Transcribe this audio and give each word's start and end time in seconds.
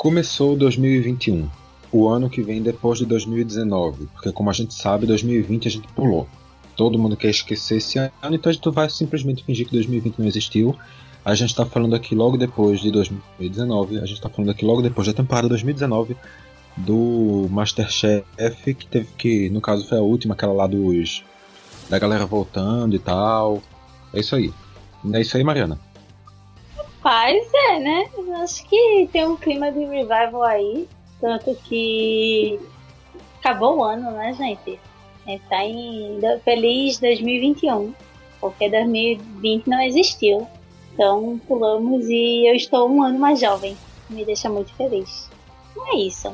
Começou 0.00 0.56
2021, 0.56 1.46
o 1.92 2.08
ano 2.08 2.30
que 2.30 2.40
vem 2.40 2.62
depois 2.62 2.98
de 2.98 3.04
2019, 3.04 4.06
porque 4.06 4.32
como 4.32 4.48
a 4.48 4.52
gente 4.54 4.72
sabe, 4.72 5.04
2020 5.04 5.68
a 5.68 5.70
gente 5.70 5.88
pulou. 5.88 6.26
Todo 6.74 6.98
mundo 6.98 7.18
quer 7.18 7.28
esquecer 7.28 7.76
esse 7.76 7.98
ano, 7.98 8.10
então 8.34 8.48
a 8.48 8.52
gente 8.54 8.70
vai 8.70 8.88
simplesmente 8.88 9.44
fingir 9.44 9.66
que 9.66 9.72
2020 9.72 10.18
não 10.18 10.26
existiu. 10.26 10.74
A 11.22 11.34
gente 11.34 11.50
está 11.50 11.66
falando 11.66 11.94
aqui 11.94 12.14
logo 12.14 12.38
depois 12.38 12.80
de 12.80 12.90
2019, 12.90 13.98
a 13.98 14.06
gente 14.06 14.14
está 14.14 14.30
falando 14.30 14.48
aqui 14.52 14.64
logo 14.64 14.80
depois 14.80 15.06
da 15.06 15.12
temporada 15.12 15.50
2019 15.50 16.16
do 16.78 17.46
Masterchef, 17.50 18.24
que 18.74 18.86
teve 18.86 19.08
que, 19.18 19.50
no 19.50 19.60
caso, 19.60 19.86
foi 19.86 19.98
a 19.98 20.02
última, 20.02 20.32
aquela 20.32 20.54
lá 20.54 20.66
dos. 20.66 21.22
da 21.90 21.98
galera 21.98 22.24
voltando 22.24 22.96
e 22.96 22.98
tal. 22.98 23.62
É 24.14 24.20
isso 24.20 24.34
aí. 24.34 24.50
É 25.12 25.20
isso 25.20 25.36
aí, 25.36 25.44
Mariana? 25.44 25.78
Rapaz, 27.02 27.48
é, 27.54 27.80
né? 27.80 28.10
Acho 28.42 28.66
que 28.68 29.08
tem 29.10 29.26
um 29.26 29.36
clima 29.36 29.72
de 29.72 29.80
revival 29.80 30.42
aí. 30.42 30.86
Tanto 31.18 31.54
que 31.64 32.60
acabou 33.38 33.78
o 33.78 33.84
ano, 33.84 34.10
né, 34.10 34.34
gente? 34.34 34.78
A 35.26 35.30
gente 35.30 35.42
tá 35.48 35.64
em 35.64 36.20
feliz 36.44 36.98
2021, 36.98 37.94
porque 38.38 38.68
2020 38.68 39.66
não 39.66 39.80
existiu. 39.80 40.46
Então 40.92 41.40
pulamos 41.48 42.06
e 42.08 42.46
eu 42.46 42.54
estou 42.54 42.90
um 42.90 43.02
ano 43.02 43.18
mais 43.18 43.40
jovem. 43.40 43.76
Me 44.10 44.24
deixa 44.24 44.50
muito 44.50 44.72
feliz. 44.74 45.30
É 45.92 45.96
isso. 45.96 46.30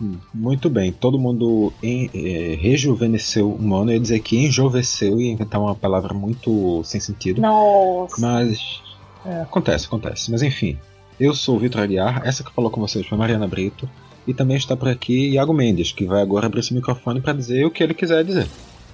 Hum, 0.00 0.16
muito 0.32 0.70
bem, 0.70 0.92
todo 0.92 1.18
mundo 1.18 1.72
em, 1.82 2.10
é, 2.14 2.54
rejuvenesceu 2.54 3.54
um 3.60 3.74
ano. 3.74 3.90
Eu 3.90 3.94
ia 3.94 4.00
dizer 4.00 4.20
que 4.20 4.38
enjoveceu 4.38 5.20
e 5.20 5.30
inventar 5.30 5.60
uma 5.60 5.74
palavra 5.74 6.14
muito 6.14 6.82
sem 6.84 7.00
sentido. 7.00 7.40
Nossa. 7.40 8.20
Mas 8.20 8.85
é, 9.26 9.42
acontece, 9.42 9.86
acontece. 9.86 10.30
Mas 10.30 10.42
enfim, 10.42 10.78
eu 11.18 11.34
sou 11.34 11.56
o 11.56 11.58
Vitor 11.58 11.82
Aguiar, 11.82 12.22
essa 12.26 12.44
que 12.44 12.52
falou 12.52 12.70
com 12.70 12.80
vocês 12.80 13.06
foi 13.06 13.18
Mariana 13.18 13.46
Brito. 13.46 13.88
E 14.26 14.34
também 14.34 14.56
está 14.56 14.76
por 14.76 14.88
aqui 14.88 15.34
Iago 15.34 15.54
Mendes, 15.54 15.92
que 15.92 16.04
vai 16.04 16.20
agora 16.20 16.46
abrir 16.46 16.62
seu 16.62 16.74
microfone 16.74 17.20
para 17.20 17.32
dizer 17.32 17.64
o 17.64 17.70
que 17.70 17.82
ele 17.82 17.94
quiser 17.94 18.24
dizer. 18.24 18.48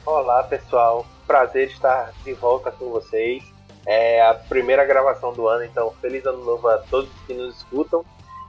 Olá 0.05 0.43
pessoal, 0.43 1.07
prazer 1.27 1.69
estar 1.69 2.13
de 2.23 2.35
volta 2.35 2.71
com 2.71 2.91
vocês. 2.91 3.43
É 3.87 4.23
a 4.23 4.35
primeira 4.35 4.85
gravação 4.85 5.33
do 5.33 5.49
ano, 5.49 5.65
então 5.65 5.93
feliz 6.01 6.25
ano 6.27 6.45
novo 6.45 6.69
a 6.69 6.79
todos 6.79 7.11
que 7.27 7.33
nos 7.33 7.57
escutam 7.57 8.05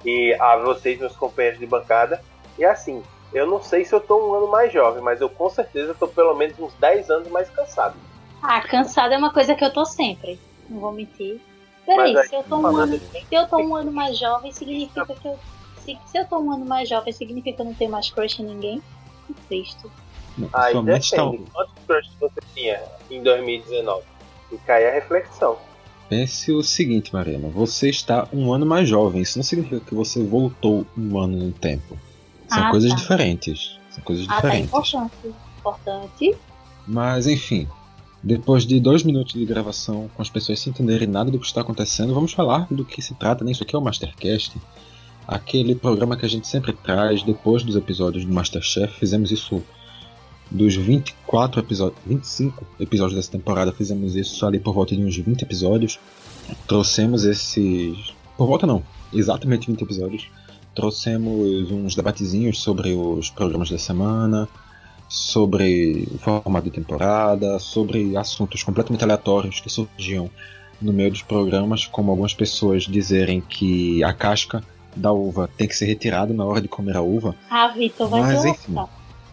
e 0.05 0.35
a 0.39 0.57
vocês, 0.57 1.00
meus 1.00 1.16
companheiros 1.16 1.59
de 1.59 1.66
bancada. 1.66 2.22
E 2.59 2.66
assim, 2.66 3.02
eu 3.33 3.47
não 3.47 3.61
sei 3.63 3.85
se 3.85 3.95
eu 3.95 4.02
tô 4.02 4.17
um 4.17 4.33
ano 4.33 4.47
mais 4.47 4.72
jovem, 4.72 5.02
mas 5.02 5.22
eu 5.22 5.29
com 5.29 5.50
certeza 5.50 5.95
tô 5.97 6.07
pelo 6.07 6.35
menos 6.35 6.59
uns 6.59 6.73
10 6.73 7.09
anos 7.09 7.29
mais 7.29 7.50
cansado. 7.50 7.95
Ah, 8.41 8.61
cansado 8.61 9.13
é 9.13 9.17
uma 9.17 9.31
coisa 9.31 9.55
que 9.55 9.63
eu 9.63 9.72
tô 9.72 9.85
sempre, 9.85 10.38
não 10.69 10.81
vou 10.81 10.91
mentir. 10.91 11.39
Peraí, 11.85 12.27
se 12.27 12.35
eu 12.35 12.43
tô 12.43 12.57
um 12.57 12.77
ano, 12.77 12.97
se 12.97 13.25
eu 13.31 13.47
tô 13.47 13.57
um 13.57 13.75
ano 13.75 13.91
mais 13.91 14.17
jovem, 14.17 14.51
significa 14.51 15.05
que 15.05 15.27
eu. 15.27 15.39
Se, 15.83 15.97
se 16.05 16.17
eu 16.17 16.25
tô 16.25 16.39
um 16.39 16.51
ano 16.51 16.65
mais 16.65 16.87
jovem, 16.87 17.11
significa 17.11 17.57
que 17.57 17.61
eu 17.61 17.65
não 17.65 17.73
tenho 17.73 17.91
mais 17.91 18.09
crush 18.09 18.39
em 18.39 18.45
ninguém? 18.45 18.81
Que 19.27 19.33
triste. 19.47 19.85
Aí 20.53 20.73
depende. 20.81 21.11
Tá... 21.11 21.23
Quantos 21.51 21.73
crush 21.85 22.09
você 22.19 22.39
tinha 22.53 22.81
em 23.11 23.21
2019? 23.21 24.03
Fica 24.49 24.75
aí 24.75 24.87
a 24.87 24.91
reflexão. 24.93 25.57
Pense 26.09 26.51
o 26.51 26.61
seguinte, 26.61 27.13
Mariana. 27.13 27.49
Você 27.49 27.89
está 27.89 28.27
um 28.31 28.53
ano 28.53 28.65
mais 28.65 28.87
jovem. 28.87 29.21
Isso 29.21 29.37
não 29.37 29.43
significa 29.43 29.79
que 29.79 29.95
você 29.95 30.23
voltou 30.23 30.85
um 30.97 31.19
ano 31.19 31.37
no 31.37 31.51
tempo. 31.51 31.97
São 32.47 32.67
ah, 32.67 32.71
coisas 32.71 32.91
tá. 32.91 32.95
diferentes. 32.95 33.79
São 33.89 34.03
coisas 34.03 34.25
ah, 34.29 34.35
diferentes. 34.35 34.71
Tá 34.71 34.77
importante. 34.77 35.35
Importante. 35.59 36.37
Mas 36.85 37.27
enfim, 37.27 37.67
depois 38.23 38.66
de 38.66 38.79
dois 38.79 39.03
minutos 39.03 39.33
de 39.33 39.45
gravação, 39.45 40.09
com 40.16 40.21
as 40.21 40.29
pessoas 40.29 40.59
sem 40.59 40.71
entenderem 40.71 41.07
nada 41.07 41.29
do 41.29 41.38
que 41.38 41.45
está 41.45 41.59
acontecendo, 41.59 42.13
vamos 42.13 42.31
falar 42.31 42.67
do 42.71 42.85
que 42.85 43.02
se 43.02 43.13
trata. 43.16 43.43
Né? 43.43 43.52
Isso 43.52 43.63
aqui 43.63 43.75
é 43.75 43.79
o 43.79 43.81
Mastercast, 43.81 44.55
aquele 45.27 45.75
programa 45.75 46.16
que 46.16 46.25
a 46.25 46.29
gente 46.29 46.47
sempre 46.47 46.71
traz 46.71 47.21
depois 47.21 47.63
dos 47.63 47.75
episódios 47.75 48.23
do 48.23 48.33
Masterchef. 48.33 48.97
Fizemos 48.97 49.29
isso 49.29 49.61
dos 50.49 50.73
24 50.73 51.59
episódios, 51.59 51.99
25 52.05 52.66
episódios 52.79 53.17
dessa 53.17 53.31
temporada, 53.31 53.73
fizemos 53.73 54.16
isso 54.16 54.45
ali 54.45 54.57
por 54.57 54.73
volta 54.73 54.95
de 54.95 55.03
uns 55.03 55.17
20 55.17 55.41
episódios. 55.41 56.00
Trouxemos 56.66 57.25
esses. 57.25 58.13
Por 58.38 58.47
volta 58.47 58.66
não, 58.66 58.81
exatamente 59.11 59.67
20 59.67 59.81
episódios. 59.81 60.28
Trouxemos 60.73 61.69
uns 61.72 61.94
debatezinhos 61.94 62.61
sobre 62.61 62.94
os 62.94 63.29
programas 63.29 63.69
da 63.69 63.78
semana, 63.78 64.47
sobre 65.13 66.07
o 66.12 66.18
formato 66.18 66.63
de 66.63 66.72
temporada, 66.72 67.59
sobre 67.59 68.18
assuntos 68.18 68.63
completamente 68.63 69.03
aleatórios 69.03 69.59
que 69.59 69.69
surgiam 69.69 70.28
no 70.81 70.91
meio 70.91 71.12
dos 71.12 71.22
programas, 71.22 71.85
como 71.85 72.09
algumas 72.09 72.34
pessoas 72.34 72.85
dizerem 72.85 73.40
que 73.40 74.03
a 74.03 74.12
casca 74.12 74.63
da 74.96 75.12
uva 75.12 75.47
tem 75.56 75.68
que 75.68 75.75
ser 75.75 75.85
retirada 75.85 76.34
na 76.34 76.44
hora 76.44 76.59
de 76.59 76.68
comer 76.68 76.97
a 76.97 77.02
uva. 77.03 77.35
Ah, 77.47 77.68
Vitor, 77.68 78.09
vai 78.09 78.22
Mas 78.22 78.44
enfim, 78.44 78.75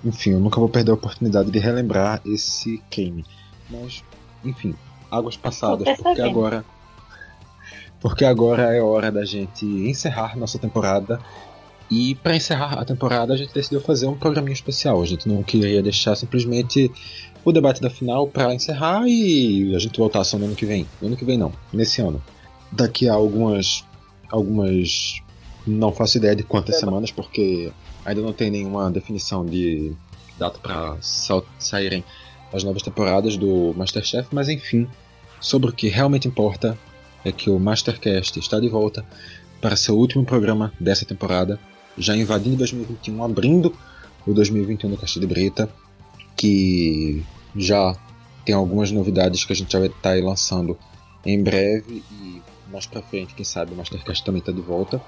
enfim, 0.04 0.30
eu 0.32 0.40
nunca 0.40 0.60
vou 0.60 0.68
perder 0.68 0.90
a 0.90 0.94
oportunidade 0.94 1.50
de 1.50 1.58
relembrar 1.58 2.20
esse 2.26 2.76
crime. 2.90 3.24
Mas, 3.70 4.04
enfim, 4.44 4.74
águas 5.10 5.38
passadas, 5.38 5.88
porque 5.96 6.20
agora 6.20 6.62
porque 8.00 8.24
agora 8.26 8.74
é 8.74 8.82
hora 8.82 9.10
da 9.10 9.24
gente 9.24 9.64
encerrar 9.64 10.36
nossa 10.36 10.58
temporada 10.58 11.18
e 11.90 12.14
para 12.14 12.36
encerrar 12.36 12.78
a 12.78 12.84
temporada, 12.84 13.34
a 13.34 13.36
gente 13.36 13.52
decidiu 13.52 13.80
fazer 13.80 14.06
um 14.06 14.16
programinha 14.16 14.52
especial. 14.52 15.02
A 15.02 15.06
gente 15.06 15.28
não 15.28 15.42
queria 15.42 15.82
deixar 15.82 16.14
simplesmente 16.14 16.90
o 17.44 17.50
debate 17.50 17.80
da 17.80 17.90
final 17.90 18.28
para 18.28 18.54
encerrar 18.54 19.08
e 19.08 19.74
a 19.74 19.78
gente 19.78 19.98
voltar 19.98 20.22
só 20.22 20.38
no 20.38 20.44
ano 20.44 20.54
que 20.54 20.64
vem. 20.64 20.86
No 21.00 21.08
ano 21.08 21.16
que 21.16 21.24
vem 21.24 21.36
não, 21.36 21.52
nesse 21.72 22.00
ano. 22.00 22.22
Daqui 22.70 23.08
a 23.08 23.14
algumas 23.14 23.84
algumas 24.30 25.20
não 25.66 25.92
faço 25.92 26.18
ideia 26.18 26.36
de 26.36 26.44
quantas 26.44 26.76
é, 26.76 26.78
semanas 26.78 27.10
porque 27.10 27.72
ainda 28.04 28.22
não 28.22 28.32
tem 28.32 28.50
nenhuma 28.50 28.88
definição 28.90 29.44
de 29.44 29.92
data 30.38 30.58
para 30.60 30.96
saírem 31.58 32.04
as 32.52 32.62
novas 32.62 32.82
temporadas 32.82 33.36
do 33.36 33.74
MasterChef, 33.76 34.28
mas 34.32 34.48
enfim, 34.48 34.88
sobre 35.40 35.70
o 35.70 35.72
que 35.72 35.88
realmente 35.88 36.28
importa 36.28 36.78
é 37.24 37.32
que 37.32 37.50
o 37.50 37.58
Mastercast 37.58 38.38
está 38.38 38.58
de 38.60 38.68
volta 38.68 39.04
para 39.60 39.76
seu 39.76 39.96
último 39.96 40.24
programa 40.24 40.72
dessa 40.80 41.04
temporada 41.04 41.58
já 41.96 42.16
invadindo 42.16 42.56
2021, 42.56 43.24
abrindo 43.24 43.74
o 44.26 44.32
2021 44.32 44.90
do 44.90 44.96
Castelo 44.96 45.26
de 45.26 45.32
Brita, 45.32 45.68
que 46.36 47.22
já 47.56 47.94
tem 48.44 48.54
algumas 48.54 48.90
novidades 48.90 49.44
que 49.44 49.52
a 49.52 49.56
gente 49.56 49.72
já 49.72 49.78
vai 49.78 49.88
estar 49.88 50.14
tá 50.16 50.24
lançando 50.24 50.78
em 51.24 51.42
breve 51.42 52.02
e 52.10 52.42
mais 52.70 52.86
pra 52.86 53.02
frente, 53.02 53.34
quem 53.34 53.44
sabe 53.44 53.72
o 53.72 53.76
Mastercast 53.76 54.24
também 54.24 54.40
está 54.40 54.52
de 54.52 54.60
volta. 54.60 55.00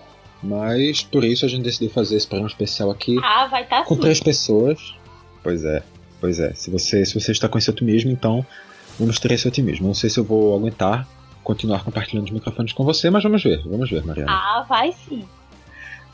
Mas 0.43 1.03
por 1.03 1.23
isso 1.23 1.47
a 1.47 1.49
gente 1.49 1.63
decidiu 1.63 1.89
fazer 1.89 2.17
esse 2.17 2.27
programa 2.27 2.51
especial 2.51 2.91
aqui 2.91 3.17
ah, 3.23 3.47
vai 3.47 3.65
tá 3.65 3.85
com 3.85 3.95
sim. 3.95 4.01
três 4.01 4.21
pessoas. 4.21 4.95
Pois 5.43 5.65
é, 5.65 5.83
pois 6.21 6.41
é. 6.41 6.53
Se 6.55 6.71
você, 6.71 7.05
se 7.05 7.15
você 7.15 7.31
está 7.31 7.49
com 7.49 7.57
esse 7.57 7.71
otimismo, 7.71 8.11
então 8.11 8.45
vamos 8.99 9.21
ter 9.21 9.31
esse 9.31 9.47
otimismo. 9.47 9.87
Não 9.87 9.95
sei 9.95 10.11
se 10.11 10.19
eu 10.19 10.25
vou 10.25 10.57
aguentar 10.57 11.07
continuar 11.45 11.85
compartilhando 11.85 12.27
os 12.27 12.31
microfones 12.33 12.73
com 12.73 12.85
você, 12.85 13.11
mas 13.11 13.23
vamos 13.23 13.43
ver, 13.43 13.63
vamos 13.65 13.91
ver, 13.91 14.05
Mariana. 14.05 14.33
Ah, 14.33 14.65
vai 14.69 14.93
sim. 14.93 15.25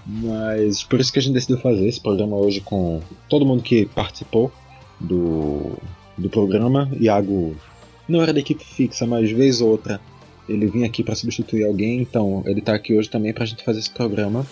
Mas 0.09 0.83
por 0.83 0.99
isso 0.99 1.13
que 1.13 1.19
a 1.19 1.23
gente 1.23 1.35
decidiu 1.35 1.59
fazer 1.59 1.87
esse 1.87 2.01
programa 2.01 2.35
hoje 2.35 2.63
com 2.63 3.03
todo 3.29 3.45
mundo 3.45 3.63
que 3.63 3.85
participou 3.85 4.51
do, 4.99 5.73
do 6.17 6.31
programa. 6.31 6.89
Iago 6.99 7.55
não 8.09 8.23
era 8.23 8.33
da 8.33 8.41
equipe 8.41 8.65
fixa, 8.65 9.07
mas 9.07 9.31
vez 9.31 9.61
ou 9.61 9.69
outra 9.69 10.01
ele 10.49 10.67
vinha 10.67 10.87
aqui 10.87 11.05
para 11.05 11.15
substituir 11.15 11.67
alguém, 11.67 12.01
então 12.01 12.43
ele 12.47 12.63
tá 12.63 12.75
aqui 12.75 12.97
hoje 12.97 13.11
também 13.11 13.35
pra 13.35 13.45
gente 13.45 13.63
fazer 13.63 13.81
esse 13.81 13.91
programa. 13.91 14.47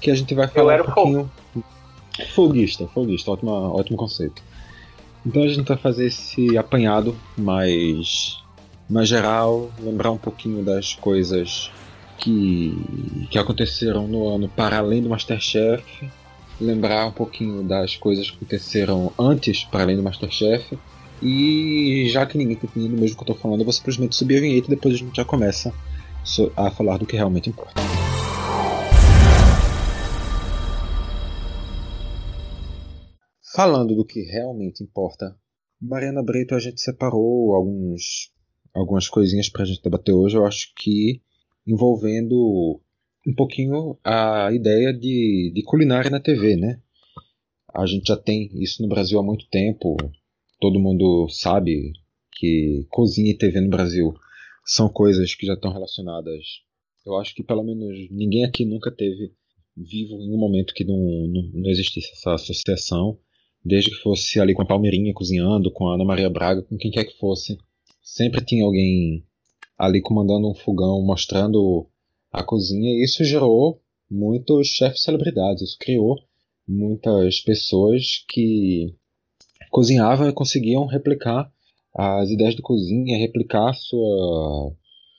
Que 0.00 0.10
a 0.10 0.14
gente 0.14 0.34
vai 0.34 0.48
falar 0.48 0.80
um 0.80 0.84
pouquinho. 0.84 1.30
Folguista, 2.34 2.88
folguista, 2.88 3.30
ótimo, 3.30 3.50
ótimo 3.50 3.98
conceito. 3.98 4.42
Então 5.24 5.42
a 5.42 5.48
gente 5.48 5.68
vai 5.68 5.76
fazer 5.76 6.06
esse 6.06 6.56
apanhado 6.56 7.14
mais, 7.36 8.38
mais 8.88 9.08
geral, 9.08 9.70
lembrar 9.78 10.10
um 10.10 10.18
pouquinho 10.18 10.64
das 10.64 10.94
coisas 10.94 11.70
que, 12.18 13.28
que 13.30 13.38
aconteceram 13.38 14.06
no 14.06 14.28
ano 14.28 14.48
para 14.48 14.78
além 14.78 15.02
do 15.02 15.08
Masterchef, 15.08 15.84
lembrar 16.60 17.06
um 17.06 17.12
pouquinho 17.12 17.62
das 17.62 17.96
coisas 17.96 18.30
que 18.30 18.36
aconteceram 18.36 19.12
antes 19.18 19.64
para 19.64 19.82
além 19.82 19.96
do 19.96 20.02
Masterchef. 20.02 20.78
E 21.22 22.08
já 22.10 22.26
que 22.26 22.36
ninguém 22.36 22.54
está 22.54 22.66
entendendo 22.66 23.00
mesmo 23.00 23.14
o 23.14 23.16
que 23.16 23.30
eu 23.30 23.32
estou 23.32 23.36
falando, 23.36 23.60
eu 23.60 23.64
vou 23.64 23.72
simplesmente 23.72 24.16
subir 24.16 24.38
a 24.38 24.40
vinheta 24.40 24.66
e 24.66 24.70
depois 24.70 24.94
a 24.94 24.98
gente 24.98 25.16
já 25.16 25.24
começa 25.24 25.72
a 26.56 26.70
falar 26.70 26.98
do 26.98 27.06
que 27.06 27.16
realmente 27.16 27.48
importa. 27.48 27.80
Falando 33.54 33.94
do 33.94 34.04
que 34.04 34.22
realmente 34.22 34.82
importa, 34.82 35.36
Mariana 35.80 36.22
Brito 36.22 36.54
a 36.54 36.58
gente 36.58 36.80
separou 36.80 37.54
alguns 37.54 38.32
algumas 38.74 39.08
coisinhas 39.08 39.48
para 39.48 39.62
a 39.62 39.66
gente 39.66 39.82
debater 39.82 40.14
hoje. 40.14 40.36
Eu 40.36 40.46
acho 40.46 40.72
que 40.76 41.20
envolvendo 41.66 42.80
um 43.26 43.34
pouquinho 43.34 43.98
a 44.04 44.50
ideia 44.52 44.92
de, 44.92 45.52
de 45.54 45.62
culinária 45.62 46.10
na 46.10 46.20
TV, 46.20 46.56
né? 46.56 46.80
A 47.72 47.86
gente 47.86 48.08
já 48.08 48.16
tem 48.16 48.50
isso 48.54 48.82
no 48.82 48.88
Brasil 48.88 49.18
há 49.18 49.22
muito 49.22 49.46
tempo. 49.48 49.96
Todo 50.60 50.80
mundo 50.80 51.28
sabe 51.30 51.92
que 52.32 52.86
cozinha 52.90 53.30
e 53.30 53.38
TV 53.38 53.60
no 53.60 53.70
Brasil 53.70 54.14
são 54.64 54.88
coisas 54.88 55.34
que 55.34 55.46
já 55.46 55.54
estão 55.54 55.72
relacionadas. 55.72 56.44
Eu 57.04 57.16
acho 57.16 57.34
que 57.34 57.42
pelo 57.42 57.64
menos 57.64 58.08
ninguém 58.10 58.44
aqui 58.44 58.64
nunca 58.64 58.90
teve 58.90 59.32
vivo 59.76 60.20
em 60.20 60.34
um 60.34 60.38
momento 60.38 60.74
que 60.74 60.84
não, 60.84 60.96
não, 60.96 61.42
não 61.54 61.70
existisse 61.70 62.12
essa 62.12 62.34
associação, 62.34 63.18
desde 63.64 63.90
que 63.90 63.96
fosse 63.96 64.38
ali 64.38 64.54
com 64.54 64.62
a 64.62 64.66
Palmeirinha 64.66 65.14
cozinhando, 65.14 65.72
com 65.72 65.88
a 65.88 65.94
Ana 65.94 66.04
Maria 66.04 66.28
Braga, 66.28 66.62
com 66.62 66.76
quem 66.76 66.90
quer 66.90 67.04
que 67.04 67.18
fosse. 67.18 67.56
Sempre 68.02 68.44
tinha 68.44 68.64
alguém 68.64 69.24
ali 69.82 70.00
comandando 70.00 70.48
um 70.48 70.54
fogão, 70.54 71.02
mostrando 71.04 71.88
a 72.30 72.44
cozinha, 72.44 72.88
e 72.92 73.02
isso 73.02 73.24
gerou 73.24 73.82
muitos 74.08 74.68
chefes 74.68 75.02
celebridades. 75.02 75.60
Isso 75.60 75.76
criou 75.76 76.16
muitas 76.68 77.40
pessoas 77.40 78.24
que 78.28 78.94
cozinhavam 79.72 80.28
e 80.28 80.32
conseguiam 80.32 80.86
replicar 80.86 81.52
as 81.92 82.30
ideias 82.30 82.54
de 82.54 82.62
cozinha, 82.62 83.18
replicar 83.18 83.74
sua 83.74 84.72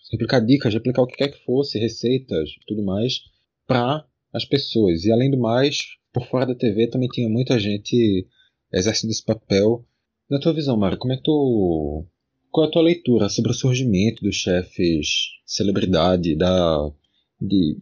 replicar 0.09 0.39
dicas, 0.39 0.73
replicar 0.73 1.01
o 1.01 1.07
que 1.07 1.17
quer 1.17 1.27
que 1.27 1.43
fosse, 1.43 1.77
receitas, 1.77 2.51
tudo 2.65 2.83
mais 2.83 3.19
para 3.67 4.07
as 4.31 4.45
pessoas. 4.45 5.03
E 5.03 5.11
além 5.11 5.29
do 5.29 5.37
mais, 5.37 5.97
por 6.13 6.25
fora 6.27 6.45
da 6.45 6.55
TV 6.55 6.87
também 6.87 7.09
tinha 7.09 7.27
muita 7.27 7.59
gente 7.59 8.25
exercendo 8.71 9.09
esse 9.09 9.25
papel. 9.25 9.85
Na 10.29 10.39
tua 10.39 10.53
visão, 10.53 10.77
Mário, 10.77 10.97
como 10.97 11.11
é 11.11 11.17
que 11.17 11.23
tu 11.23 12.05
qual 12.53 12.67
é 12.67 12.69
a 12.69 12.71
tua 12.71 12.83
leitura 12.83 13.27
sobre 13.29 13.51
o 13.51 13.55
surgimento 13.55 14.23
dos 14.23 14.35
chefes 14.35 15.07
celebridade 15.43 16.37
da 16.37 16.91
de, 17.41 17.81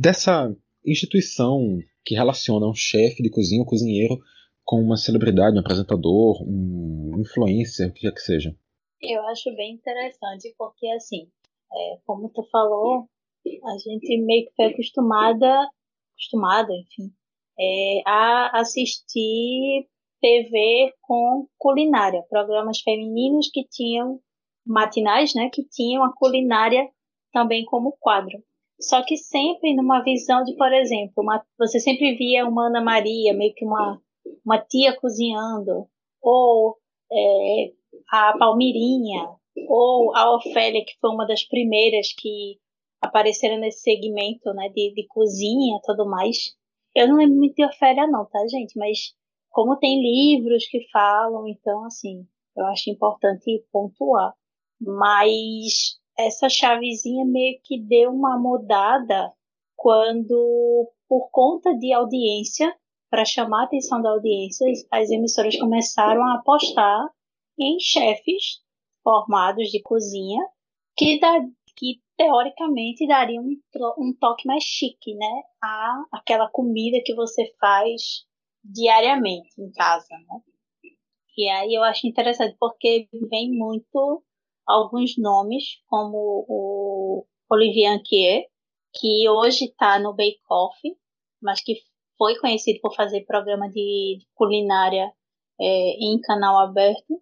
dessa 0.00 0.54
instituição 0.84 1.78
que 2.04 2.14
relaciona 2.14 2.66
um 2.66 2.74
chefe 2.74 3.22
de 3.22 3.30
cozinha, 3.30 3.62
um 3.62 3.66
cozinheiro, 3.66 4.18
com 4.64 4.80
uma 4.80 4.96
celebridade, 4.96 5.56
um 5.56 5.60
apresentador, 5.60 6.42
um 6.42 7.20
influencer, 7.20 7.88
o 7.88 7.92
que 7.92 8.00
quer 8.00 8.12
que 8.12 8.20
seja. 8.20 8.56
Eu 9.00 9.22
acho 9.28 9.54
bem 9.54 9.74
interessante, 9.74 10.54
porque 10.56 10.86
assim, 10.88 11.28
é, 11.72 11.98
como 12.06 12.30
tu 12.30 12.42
falou, 12.50 13.06
a 13.46 13.78
gente 13.78 14.24
meio 14.24 14.46
que 14.46 14.54
foi 14.56 14.66
acostumada, 14.66 15.68
acostumada, 16.14 16.72
enfim, 16.72 17.12
é, 17.58 18.02
a 18.06 18.58
assistir 18.58 19.86
TV 20.24 20.94
com 21.02 21.46
culinária, 21.58 22.24
programas 22.30 22.80
femininos 22.80 23.50
que 23.52 23.62
tinham 23.68 24.18
matinais, 24.66 25.34
né, 25.34 25.50
que 25.52 25.62
tinham 25.62 26.02
a 26.02 26.14
culinária 26.16 26.88
também 27.30 27.62
como 27.66 27.94
quadro. 28.00 28.42
Só 28.80 29.04
que 29.04 29.18
sempre 29.18 29.74
numa 29.74 30.02
visão 30.02 30.42
de, 30.42 30.56
por 30.56 30.72
exemplo, 30.72 31.12
uma, 31.18 31.44
você 31.58 31.78
sempre 31.78 32.14
via 32.14 32.48
uma 32.48 32.68
Ana 32.68 32.80
Maria, 32.80 33.34
meio 33.34 33.52
que 33.54 33.66
uma, 33.66 34.00
uma 34.42 34.58
tia 34.58 34.98
cozinhando, 34.98 35.86
ou 36.22 36.78
é, 37.12 37.72
a 38.10 38.34
Palmirinha, 38.38 39.28
ou 39.68 40.16
a 40.16 40.34
Ofélia, 40.36 40.82
que 40.86 40.98
foi 41.02 41.10
uma 41.10 41.26
das 41.26 41.44
primeiras 41.44 42.14
que 42.16 42.58
apareceram 43.02 43.58
nesse 43.58 43.82
segmento 43.82 44.54
né, 44.54 44.70
de, 44.70 44.94
de 44.94 45.06
cozinha 45.06 45.76
e 45.76 45.82
tudo 45.82 46.08
mais. 46.08 46.56
Eu 46.94 47.08
não 47.08 47.16
lembro 47.16 47.36
muito 47.36 47.56
de 47.56 47.64
Ofélia 47.66 48.06
não, 48.06 48.24
tá, 48.24 48.38
gente? 48.48 48.78
Mas 48.78 49.12
como 49.54 49.78
tem 49.78 50.02
livros 50.02 50.66
que 50.66 50.80
falam, 50.90 51.46
então, 51.46 51.84
assim, 51.84 52.26
eu 52.56 52.66
acho 52.66 52.90
importante 52.90 53.64
pontuar. 53.70 54.34
Mas 54.80 55.96
essa 56.18 56.48
chavezinha 56.48 57.24
meio 57.24 57.60
que 57.62 57.80
deu 57.80 58.10
uma 58.10 58.36
mudada 58.36 59.32
quando, 59.76 60.90
por 61.08 61.30
conta 61.30 61.72
de 61.78 61.92
audiência, 61.92 62.74
para 63.08 63.24
chamar 63.24 63.62
a 63.62 63.64
atenção 63.66 64.02
da 64.02 64.10
audiência, 64.10 64.66
as 64.90 65.08
emissoras 65.10 65.56
começaram 65.56 66.24
a 66.24 66.34
apostar 66.34 67.08
em 67.56 67.78
chefes 67.78 68.60
formados 69.04 69.68
de 69.68 69.80
cozinha 69.82 70.44
que, 70.96 71.20
da, 71.20 71.38
que 71.76 72.00
teoricamente 72.16 73.06
dariam 73.06 73.44
um, 73.44 73.56
um 73.98 74.12
toque 74.18 74.48
mais 74.48 74.64
chique, 74.64 75.14
né? 75.14 75.42
A 75.62 76.04
aquela 76.10 76.48
comida 76.50 77.00
que 77.04 77.14
você 77.14 77.54
faz 77.60 78.24
diariamente 78.64 79.60
em 79.60 79.70
casa, 79.72 80.08
né? 80.10 80.40
E 81.36 81.48
aí 81.48 81.74
eu 81.74 81.82
acho 81.82 82.06
interessante 82.06 82.56
porque 82.58 83.08
vem 83.28 83.50
muito 83.50 84.22
alguns 84.66 85.18
nomes, 85.18 85.82
como 85.86 86.46
o 86.48 87.26
Olivier 87.50 87.92
Anquier, 87.92 88.46
que 88.94 89.28
hoje 89.28 89.66
está 89.66 89.98
no 89.98 90.14
Bake 90.14 90.40
Off, 90.48 90.78
mas 91.42 91.60
que 91.62 91.74
foi 92.16 92.38
conhecido 92.38 92.80
por 92.80 92.94
fazer 92.94 93.26
programa 93.26 93.68
de, 93.68 94.18
culinária 94.34 95.12
é, 95.60 95.90
em 95.98 96.20
canal 96.20 96.58
aberto. 96.58 97.20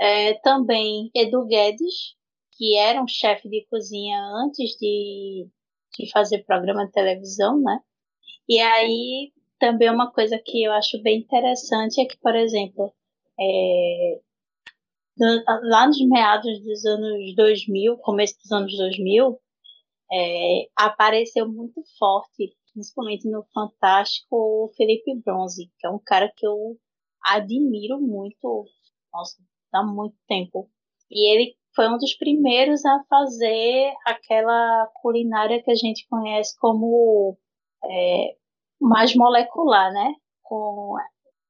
É, 0.00 0.34
também 0.34 1.10
Edu 1.14 1.46
Guedes, 1.46 2.14
que 2.52 2.76
era 2.76 3.02
um 3.02 3.08
chefe 3.08 3.48
de 3.48 3.66
cozinha 3.70 4.20
antes 4.44 4.76
de, 4.78 5.48
de 5.98 6.10
fazer 6.10 6.44
programa 6.44 6.86
de 6.86 6.92
televisão, 6.92 7.60
né? 7.60 7.80
E 8.48 8.60
aí 8.60 9.32
também 9.58 9.90
uma 9.90 10.10
coisa 10.12 10.40
que 10.44 10.64
eu 10.64 10.72
acho 10.72 11.02
bem 11.02 11.20
interessante 11.20 12.00
é 12.00 12.06
que, 12.06 12.16
por 12.18 12.34
exemplo, 12.34 12.92
é, 13.40 14.20
lá 15.64 15.86
nos 15.86 16.00
meados 16.06 16.62
dos 16.62 16.84
anos 16.84 17.34
2000, 17.36 17.96
começo 17.98 18.36
dos 18.42 18.52
anos 18.52 18.76
2000, 18.76 19.38
é, 20.12 20.68
apareceu 20.76 21.50
muito 21.50 21.82
forte, 21.98 22.56
principalmente 22.72 23.28
no 23.28 23.44
Fantástico, 23.54 24.36
o 24.36 24.72
Felipe 24.76 25.14
Bronze, 25.24 25.70
que 25.78 25.86
é 25.86 25.90
um 25.90 25.98
cara 25.98 26.32
que 26.36 26.46
eu 26.46 26.76
admiro 27.24 28.00
muito, 28.00 28.64
nossa, 29.12 29.36
há 29.72 29.84
muito 29.84 30.16
tempo. 30.28 30.70
E 31.10 31.30
ele 31.32 31.56
foi 31.74 31.88
um 31.88 31.98
dos 31.98 32.14
primeiros 32.14 32.84
a 32.84 33.02
fazer 33.08 33.92
aquela 34.06 34.86
culinária 35.00 35.62
que 35.62 35.70
a 35.70 35.74
gente 35.74 36.06
conhece 36.08 36.56
como 36.58 37.36
é, 37.84 38.36
mais 38.84 39.14
molecular, 39.14 39.92
né? 39.92 40.14
Com 40.42 40.96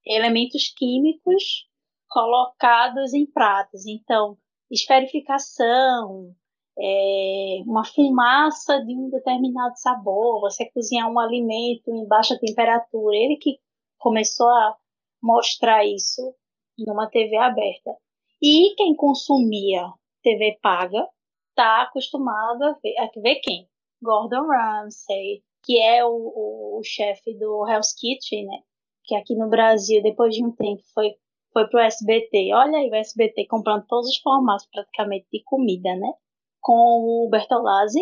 elementos 0.07 0.73
químicos 0.77 1.69
colocados 2.09 3.13
em 3.13 3.27
pratos. 3.27 3.87
Então, 3.87 4.37
esferificação, 4.71 6.33
é, 6.79 7.63
uma 7.67 7.85
fumaça 7.85 8.81
de 8.85 8.95
um 8.95 9.11
determinado 9.11 9.77
sabor, 9.77 10.41
você 10.41 10.71
cozinhar 10.71 11.11
um 11.11 11.19
alimento 11.19 11.93
em 11.93 12.07
baixa 12.07 12.39
temperatura. 12.39 13.17
Ele 13.17 13.37
que 13.37 13.59
começou 13.99 14.49
a 14.49 14.77
mostrar 15.23 15.85
isso 15.85 16.35
numa 16.79 17.09
TV 17.09 17.37
aberta. 17.37 17.97
E 18.41 18.75
quem 18.77 18.95
consumia 18.95 19.93
TV 20.23 20.59
paga 20.63 21.09
está 21.51 21.83
acostumado 21.83 22.63
a 22.65 22.73
ver, 22.83 22.95
a 22.99 23.11
ver 23.21 23.37
quem? 23.37 23.69
Gordon 24.03 24.47
Ramsay, 24.47 25.43
que 25.65 25.81
é 25.81 26.05
o, 26.05 26.11
o, 26.11 26.79
o 26.79 26.83
chefe 26.85 27.37
do 27.39 27.67
Hell's 27.69 27.95
Kitchen, 27.95 28.47
né? 28.47 28.59
Que 29.05 29.15
aqui 29.15 29.35
no 29.35 29.49
Brasil, 29.49 30.03
depois 30.03 30.35
de 30.35 30.45
um 30.45 30.53
tempo, 30.53 30.83
foi 30.95 31.15
foi 31.55 31.69
pro 31.69 31.79
SBT. 31.79 32.53
Olha 32.53 32.79
aí 32.79 32.91
o 32.91 32.95
SBT 32.97 33.47
comprando 33.47 33.87
todos 33.87 34.11
os 34.11 34.19
formatos 34.19 34.67
praticamente 34.67 35.27
de 35.33 35.43
comida, 35.45 35.95
né? 35.95 36.13
Com 36.61 36.75
o 36.75 37.29
Bertolazzi. 37.31 38.01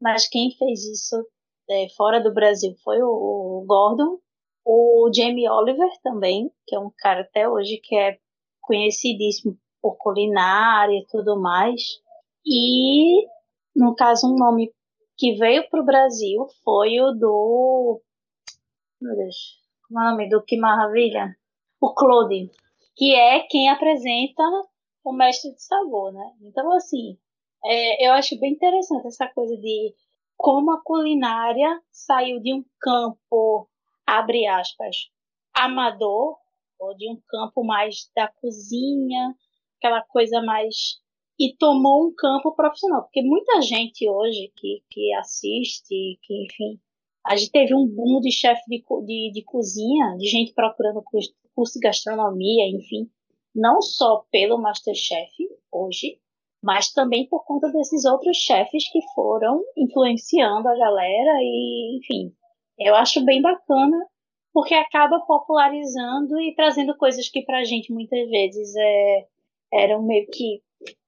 Mas 0.00 0.28
quem 0.28 0.50
fez 0.52 0.84
isso 0.84 1.16
é, 1.68 1.88
fora 1.96 2.22
do 2.22 2.32
Brasil 2.32 2.74
foi 2.84 3.02
o, 3.02 3.08
o 3.08 3.64
Gordon. 3.66 4.18
O 4.64 5.10
Jamie 5.14 5.48
Oliver 5.48 5.90
também, 6.02 6.50
que 6.66 6.76
é 6.76 6.78
um 6.78 6.90
cara 6.98 7.22
até 7.22 7.48
hoje 7.48 7.80
que 7.82 7.96
é 7.96 8.18
conhecidíssimo 8.60 9.56
por 9.80 9.96
culinária 9.96 10.98
e 10.98 11.06
tudo 11.06 11.40
mais. 11.40 11.80
E, 12.44 13.26
no 13.74 13.94
caso, 13.94 14.26
um 14.26 14.36
nome 14.36 14.70
que 15.20 15.34
veio 15.34 15.68
para 15.68 15.82
o 15.82 15.84
Brasil 15.84 16.46
foi 16.64 16.98
o 16.98 17.12
do. 17.12 18.00
Meu 19.00 19.14
Deus, 19.14 19.36
como 19.86 20.00
é 20.00 20.04
o 20.04 20.10
nome? 20.12 20.28
Do 20.30 20.42
Que 20.42 20.56
Maravilha? 20.56 21.36
O 21.78 21.94
Claude 21.94 22.50
que 22.96 23.14
é 23.14 23.40
quem 23.48 23.68
apresenta 23.70 24.42
o 25.02 25.12
mestre 25.12 25.54
de 25.54 25.62
sabor, 25.62 26.12
né? 26.12 26.32
Então, 26.42 26.70
assim, 26.74 27.18
é, 27.64 28.06
eu 28.06 28.12
acho 28.12 28.38
bem 28.38 28.52
interessante 28.52 29.06
essa 29.06 29.26
coisa 29.28 29.56
de 29.56 29.94
como 30.36 30.70
a 30.72 30.82
culinária 30.82 31.80
saiu 31.90 32.40
de 32.40 32.52
um 32.52 32.62
campo, 32.78 33.68
abre 34.06 34.46
aspas, 34.46 34.96
amador, 35.54 36.36
ou 36.78 36.94
de 36.94 37.10
um 37.10 37.18
campo 37.26 37.64
mais 37.64 38.10
da 38.14 38.28
cozinha, 38.28 39.34
aquela 39.78 40.02
coisa 40.02 40.42
mais. 40.42 41.00
E 41.40 41.56
tomou 41.56 42.06
um 42.06 42.14
campo 42.14 42.54
profissional. 42.54 43.02
Porque 43.04 43.22
muita 43.22 43.62
gente 43.62 44.06
hoje 44.06 44.52
que, 44.54 44.82
que 44.90 45.14
assiste, 45.14 46.18
que, 46.22 46.44
enfim, 46.44 46.78
a 47.26 47.34
gente 47.34 47.50
teve 47.50 47.74
um 47.74 47.86
boom 47.86 48.20
de 48.20 48.30
chefe 48.30 48.62
de, 48.68 48.84
de, 49.06 49.30
de 49.32 49.42
cozinha, 49.42 50.16
de 50.18 50.26
gente 50.26 50.52
procurando 50.52 51.02
curso, 51.02 51.32
curso 51.54 51.74
de 51.74 51.80
gastronomia, 51.80 52.68
enfim, 52.68 53.10
não 53.54 53.80
só 53.80 54.22
pelo 54.30 54.60
Masterchef 54.60 55.32
hoje, 55.72 56.18
mas 56.62 56.92
também 56.92 57.26
por 57.26 57.42
conta 57.46 57.72
desses 57.72 58.04
outros 58.04 58.36
chefes 58.36 58.90
que 58.92 59.00
foram 59.14 59.64
influenciando 59.74 60.68
a 60.68 60.76
galera 60.76 61.38
e, 61.40 61.98
enfim, 61.98 62.34
eu 62.78 62.94
acho 62.94 63.24
bem 63.24 63.40
bacana 63.40 63.96
porque 64.52 64.74
acaba 64.74 65.20
popularizando 65.20 66.38
e 66.38 66.54
trazendo 66.54 66.94
coisas 66.98 67.30
que 67.30 67.42
pra 67.42 67.64
gente 67.64 67.92
muitas 67.92 68.28
vezes 68.28 68.74
é, 68.76 69.26
eram 69.72 70.02
meio 70.02 70.26
que 70.30 70.60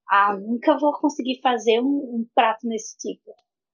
ah, 0.08 0.36
nunca 0.36 0.78
vou 0.78 0.92
conseguir 0.92 1.40
fazer 1.40 1.80
um, 1.80 1.86
um 1.86 2.26
prato 2.34 2.66
nesse 2.66 2.96
tipo. 2.98 3.32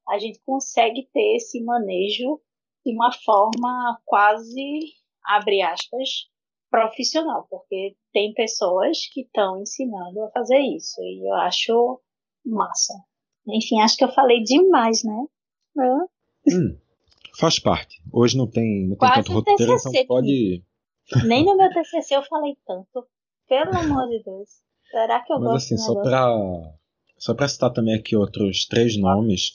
A 0.08 0.18
gente 0.18 0.40
consegue 0.44 1.08
ter 1.12 1.36
esse 1.36 1.62
manejo 1.62 2.40
de 2.84 2.94
uma 2.94 3.12
forma 3.12 4.00
quase, 4.04 4.80
abre 5.24 5.60
aspas, 5.62 6.30
profissional, 6.70 7.46
porque 7.50 7.96
tem 8.12 8.32
pessoas 8.34 9.06
que 9.12 9.22
estão 9.22 9.60
ensinando 9.60 10.22
a 10.22 10.30
fazer 10.30 10.58
isso 10.58 11.00
e 11.02 11.28
eu 11.28 11.34
acho 11.34 12.00
massa. 12.44 12.94
Enfim, 13.46 13.80
acho 13.80 13.96
que 13.96 14.04
eu 14.04 14.12
falei 14.12 14.42
demais, 14.42 15.02
né? 15.04 15.24
É. 15.78 16.54
Hum, 16.54 16.78
faz 17.38 17.58
parte. 17.58 18.00
Hoje 18.12 18.36
não 18.36 18.46
tem, 18.46 18.88
não 18.88 18.96
tem 18.96 19.12
tanto 19.12 19.32
roteiro, 19.32 19.72
TCC, 19.74 19.88
então 19.88 20.06
pode. 20.06 20.64
Nem 21.26 21.44
no 21.44 21.56
meu 21.56 21.70
TCC 21.70 22.16
eu 22.16 22.22
falei 22.22 22.56
tanto. 22.66 23.06
Pelo 23.48 23.76
amor 23.76 24.08
de 24.08 24.22
Deus. 24.22 24.62
Será 24.90 25.20
que 25.20 25.32
eu 25.32 25.38
Mas 25.38 25.48
gosto 25.48 25.74
assim, 25.74 25.76
só 25.76 26.02
pra, 26.02 26.28
só 27.18 27.34
pra 27.34 27.48
citar 27.48 27.72
também 27.72 27.94
aqui 27.94 28.16
outros 28.16 28.66
três 28.66 28.96
nomes. 28.96 29.52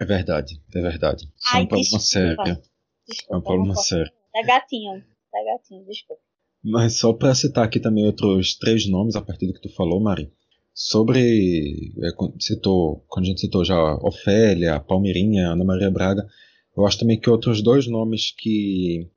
É 0.00 0.04
verdade, 0.04 0.60
é 0.74 0.80
verdade. 0.80 1.24
Isso 1.36 1.56
é 1.56 1.60
um 1.60 1.66
problema 1.66 1.98
sério. 2.00 2.62
é 3.30 3.36
um 3.36 3.40
problema 3.40 3.76
sério. 3.76 4.12
É 4.34 4.42
gatinho, 4.42 5.04
é 5.34 5.44
gatinho, 5.44 5.86
desculpa. 5.86 6.22
Mas 6.62 6.98
só 6.98 7.12
pra 7.12 7.34
citar 7.34 7.64
aqui 7.64 7.78
também 7.78 8.06
outros 8.06 8.56
três 8.56 8.88
nomes 8.88 9.14
a 9.14 9.22
partir 9.22 9.46
do 9.46 9.52
que 9.52 9.60
tu 9.60 9.74
falou, 9.74 10.00
Mari. 10.00 10.32
Sobre. 10.72 11.92
É, 12.02 12.08
citou, 12.40 13.04
quando 13.06 13.26
a 13.26 13.28
gente 13.28 13.42
citou 13.42 13.64
já 13.64 13.78
Ofélia, 14.02 14.80
Palmeirinha, 14.80 15.50
Ana 15.50 15.64
Maria 15.64 15.90
Braga, 15.90 16.26
eu 16.76 16.84
acho 16.84 16.98
também 16.98 17.20
que 17.20 17.30
outros 17.30 17.62
dois 17.62 17.86
nomes 17.86 18.32
que, 18.36 19.08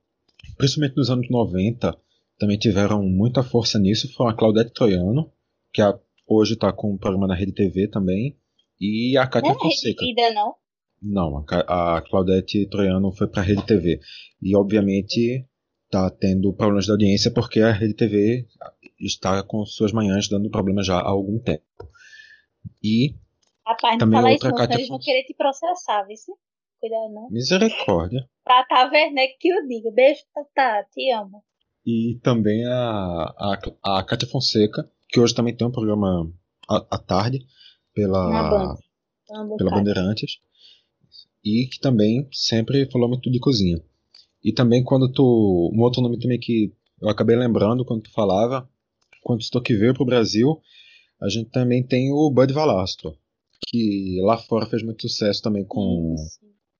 principalmente 0.57 0.97
nos 0.97 1.09
anos 1.09 1.27
90, 1.29 1.97
também 2.37 2.57
tiveram 2.57 3.01
muita 3.03 3.43
força 3.43 3.79
nisso 3.79 4.11
foram 4.13 4.31
a 4.31 4.35
Claudete 4.35 4.73
Troiano, 4.73 5.31
que 5.73 5.81
a, 5.81 5.97
hoje 6.27 6.53
está 6.53 6.71
com 6.71 6.93
um 6.93 6.97
programa 6.97 7.27
na 7.27 7.35
Rede 7.35 7.53
TV 7.53 7.87
também, 7.87 8.37
e 8.79 9.17
a 9.17 9.27
Cátia 9.27 9.53
não 9.53 9.59
é 9.59 9.63
Fonseca. 9.63 10.05
Vida, 10.05 10.33
não? 10.33 10.55
Não, 11.01 11.45
a, 11.49 11.97
a 11.97 12.01
Claudete 12.01 12.67
Troiano 12.69 13.11
foi 13.11 13.27
para 13.27 13.41
a 13.41 13.45
Rede 13.45 13.65
TV. 13.65 13.99
E 14.41 14.55
obviamente 14.55 15.45
está 15.85 16.09
tendo 16.09 16.53
problemas 16.53 16.85
de 16.85 16.91
audiência 16.91 17.31
porque 17.31 17.61
a 17.61 17.71
Rede 17.71 17.93
TV 17.93 18.45
está 18.99 19.41
com 19.43 19.65
suas 19.65 19.91
manhãs 19.91 20.27
dando 20.27 20.49
problema 20.49 20.83
já 20.83 20.97
há 20.97 21.07
algum 21.07 21.39
tempo. 21.39 21.63
E 22.83 23.15
Rapaz, 23.65 23.97
também 23.97 24.21
não 24.21 24.29
outra 24.29 24.49
isso, 24.49 24.57
Cátia 24.57 24.75
eles 24.75 24.89
vão 24.89 24.99
querer 24.99 25.23
te 25.23 25.33
processar, 25.33 26.03
viu? 26.03 26.17
Cuidado, 26.79 27.13
não. 27.13 27.29
Misericórdia. 27.29 28.27
Pra 28.43 28.63
tá 28.65 28.89
Werneck 28.91 29.37
que 29.39 29.49
eu 29.49 29.67
digo. 29.67 29.91
Beijo, 29.91 30.21
Tata, 30.33 30.87
te 30.91 31.11
amo. 31.11 31.43
E 31.87 32.19
também 32.21 32.65
a, 32.65 33.33
a, 33.37 33.59
a 33.81 34.03
Cátia 34.03 34.27
Fonseca, 34.27 34.91
que 35.07 35.21
hoje 35.21 35.33
também 35.33 35.55
tem 35.55 35.65
um 35.65 35.71
programa 35.71 36.29
à, 36.67 36.85
à 36.91 36.97
tarde 36.97 37.39
pela, 37.93 38.77
pela 39.57 39.71
Bandeirantes. 39.71 40.39
E 41.41 41.65
que 41.71 41.79
também 41.79 42.27
sempre 42.29 42.91
falou 42.91 43.07
muito 43.07 43.31
de 43.31 43.39
cozinha. 43.39 43.81
E 44.43 44.51
também 44.51 44.83
quando 44.83 45.09
tu. 45.09 45.71
Um 45.73 45.81
outro 45.81 46.01
nome 46.01 46.19
também 46.19 46.37
que 46.37 46.73
eu 47.01 47.07
acabei 47.07 47.37
lembrando 47.37 47.85
quando 47.85 48.01
tu 48.01 48.11
falava, 48.11 48.69
quando 49.23 49.39
tu 49.49 49.61
que 49.61 49.73
veio 49.73 49.93
pro 49.93 50.05
Brasil, 50.05 50.61
a 51.21 51.29
gente 51.29 51.49
também 51.51 51.81
tem 51.81 52.11
o 52.11 52.29
Bud 52.29 52.51
Valastro, 52.51 53.17
que 53.65 54.19
lá 54.23 54.37
fora 54.37 54.65
fez 54.65 54.83
muito 54.83 55.03
sucesso 55.03 55.41
também 55.41 55.63
com 55.63 56.15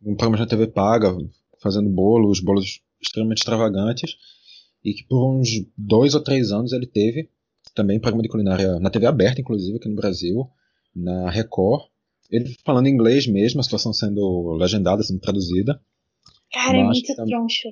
um 0.01 0.15
programa 0.17 0.43
de 0.43 0.49
TV 0.49 0.67
paga, 0.67 1.15
fazendo 1.61 1.89
bolos, 1.89 2.41
bolos 2.41 2.81
extremamente 3.01 3.39
extravagantes, 3.39 4.17
e 4.87 4.93
que 4.93 5.03
por 5.03 5.37
uns 5.37 5.49
dois 5.77 6.15
ou 6.15 6.23
três 6.23 6.53
anos 6.53 6.71
ele 6.71 6.87
teve 6.87 7.29
também 7.75 7.99
programa 7.99 8.23
de 8.23 8.29
culinária 8.29 8.79
na 8.79 8.89
TV 8.89 9.05
aberta, 9.05 9.41
inclusive 9.41 9.75
aqui 9.75 9.89
no 9.89 9.97
Brasil, 9.97 10.49
na 10.95 11.29
Record. 11.29 11.89
Ele 12.31 12.55
falando 12.65 12.87
inglês 12.87 13.27
mesmo, 13.27 13.59
a 13.59 13.63
situação 13.63 13.91
sendo 13.91 14.55
legendada, 14.57 15.03
sendo 15.03 15.19
traduzida. 15.19 15.81
Cara, 16.53 16.77
é 16.77 16.83
muito 16.85 17.13
troncho. 17.13 17.67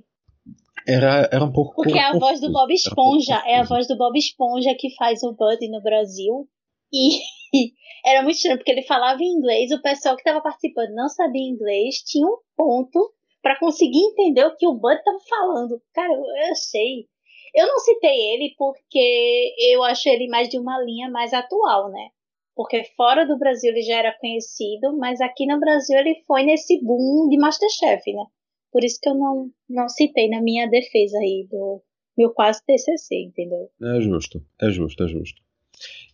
Era, 0.85 1.29
era 1.31 1.43
um 1.45 1.53
pouco. 1.53 1.75
Porque 1.75 1.97
é 1.97 2.03
a 2.03 2.19
voz 2.19 2.41
do 2.41 2.51
Bob 2.51 2.73
Esponja. 2.73 3.41
Um 3.45 3.49
é 3.49 3.59
a 3.59 3.63
voz 3.63 3.87
do 3.87 3.97
Bob 3.97 4.17
Esponja 4.17 4.75
que 4.77 4.93
faz 4.95 5.23
o 5.23 5.33
Buddy 5.33 5.69
no 5.69 5.81
Brasil. 5.81 6.49
E 6.91 7.21
era 8.05 8.23
muito 8.23 8.35
estranho, 8.35 8.57
porque 8.57 8.71
ele 8.71 8.83
falava 8.83 9.23
em 9.23 9.37
inglês, 9.37 9.71
o 9.71 9.81
pessoal 9.81 10.15
que 10.15 10.21
estava 10.21 10.41
participando 10.41 10.93
não 10.93 11.07
sabia 11.07 11.41
inglês, 11.41 11.95
tinha 12.05 12.27
um 12.27 12.37
ponto 12.57 13.14
para 13.45 13.59
conseguir 13.59 13.99
entender 13.99 14.43
o 14.43 14.55
que 14.55 14.65
o 14.65 14.73
Buddy 14.73 14.97
estava 14.97 15.19
falando. 15.29 15.79
Cara, 15.93 16.11
eu, 16.11 16.47
eu 16.49 16.55
sei. 16.55 17.05
Eu 17.53 17.67
não 17.67 17.77
citei 17.77 18.33
ele 18.33 18.55
porque 18.57 19.53
eu 19.71 19.83
acho 19.83 20.09
ele 20.09 20.27
mais 20.27 20.49
de 20.49 20.57
uma 20.57 20.81
linha 20.81 21.11
mais 21.11 21.31
atual, 21.31 21.91
né? 21.91 22.09
Porque 22.55 22.83
fora 22.97 23.23
do 23.23 23.37
Brasil 23.37 23.71
ele 23.71 23.83
já 23.83 23.99
era 23.99 24.17
conhecido, 24.19 24.97
mas 24.97 25.21
aqui 25.21 25.45
no 25.45 25.59
Brasil 25.59 25.95
ele 25.99 26.23
foi 26.25 26.41
nesse 26.41 26.83
boom 26.83 27.29
de 27.29 27.37
Masterchef, 27.37 28.11
né? 28.11 28.23
Por 28.71 28.83
isso 28.83 28.97
que 28.99 29.09
eu 29.09 29.13
não, 29.13 29.51
não 29.69 29.87
citei 29.89 30.27
na 30.27 30.41
minha 30.41 30.67
defesa 30.67 31.15
aí 31.19 31.47
do 31.47 31.83
meu 32.17 32.31
quase 32.31 32.65
TCC, 32.65 33.25
entendeu? 33.27 33.69
É 33.79 34.01
justo, 34.01 34.43
é 34.59 34.71
justo, 34.71 35.03
é 35.03 35.07
justo. 35.07 35.39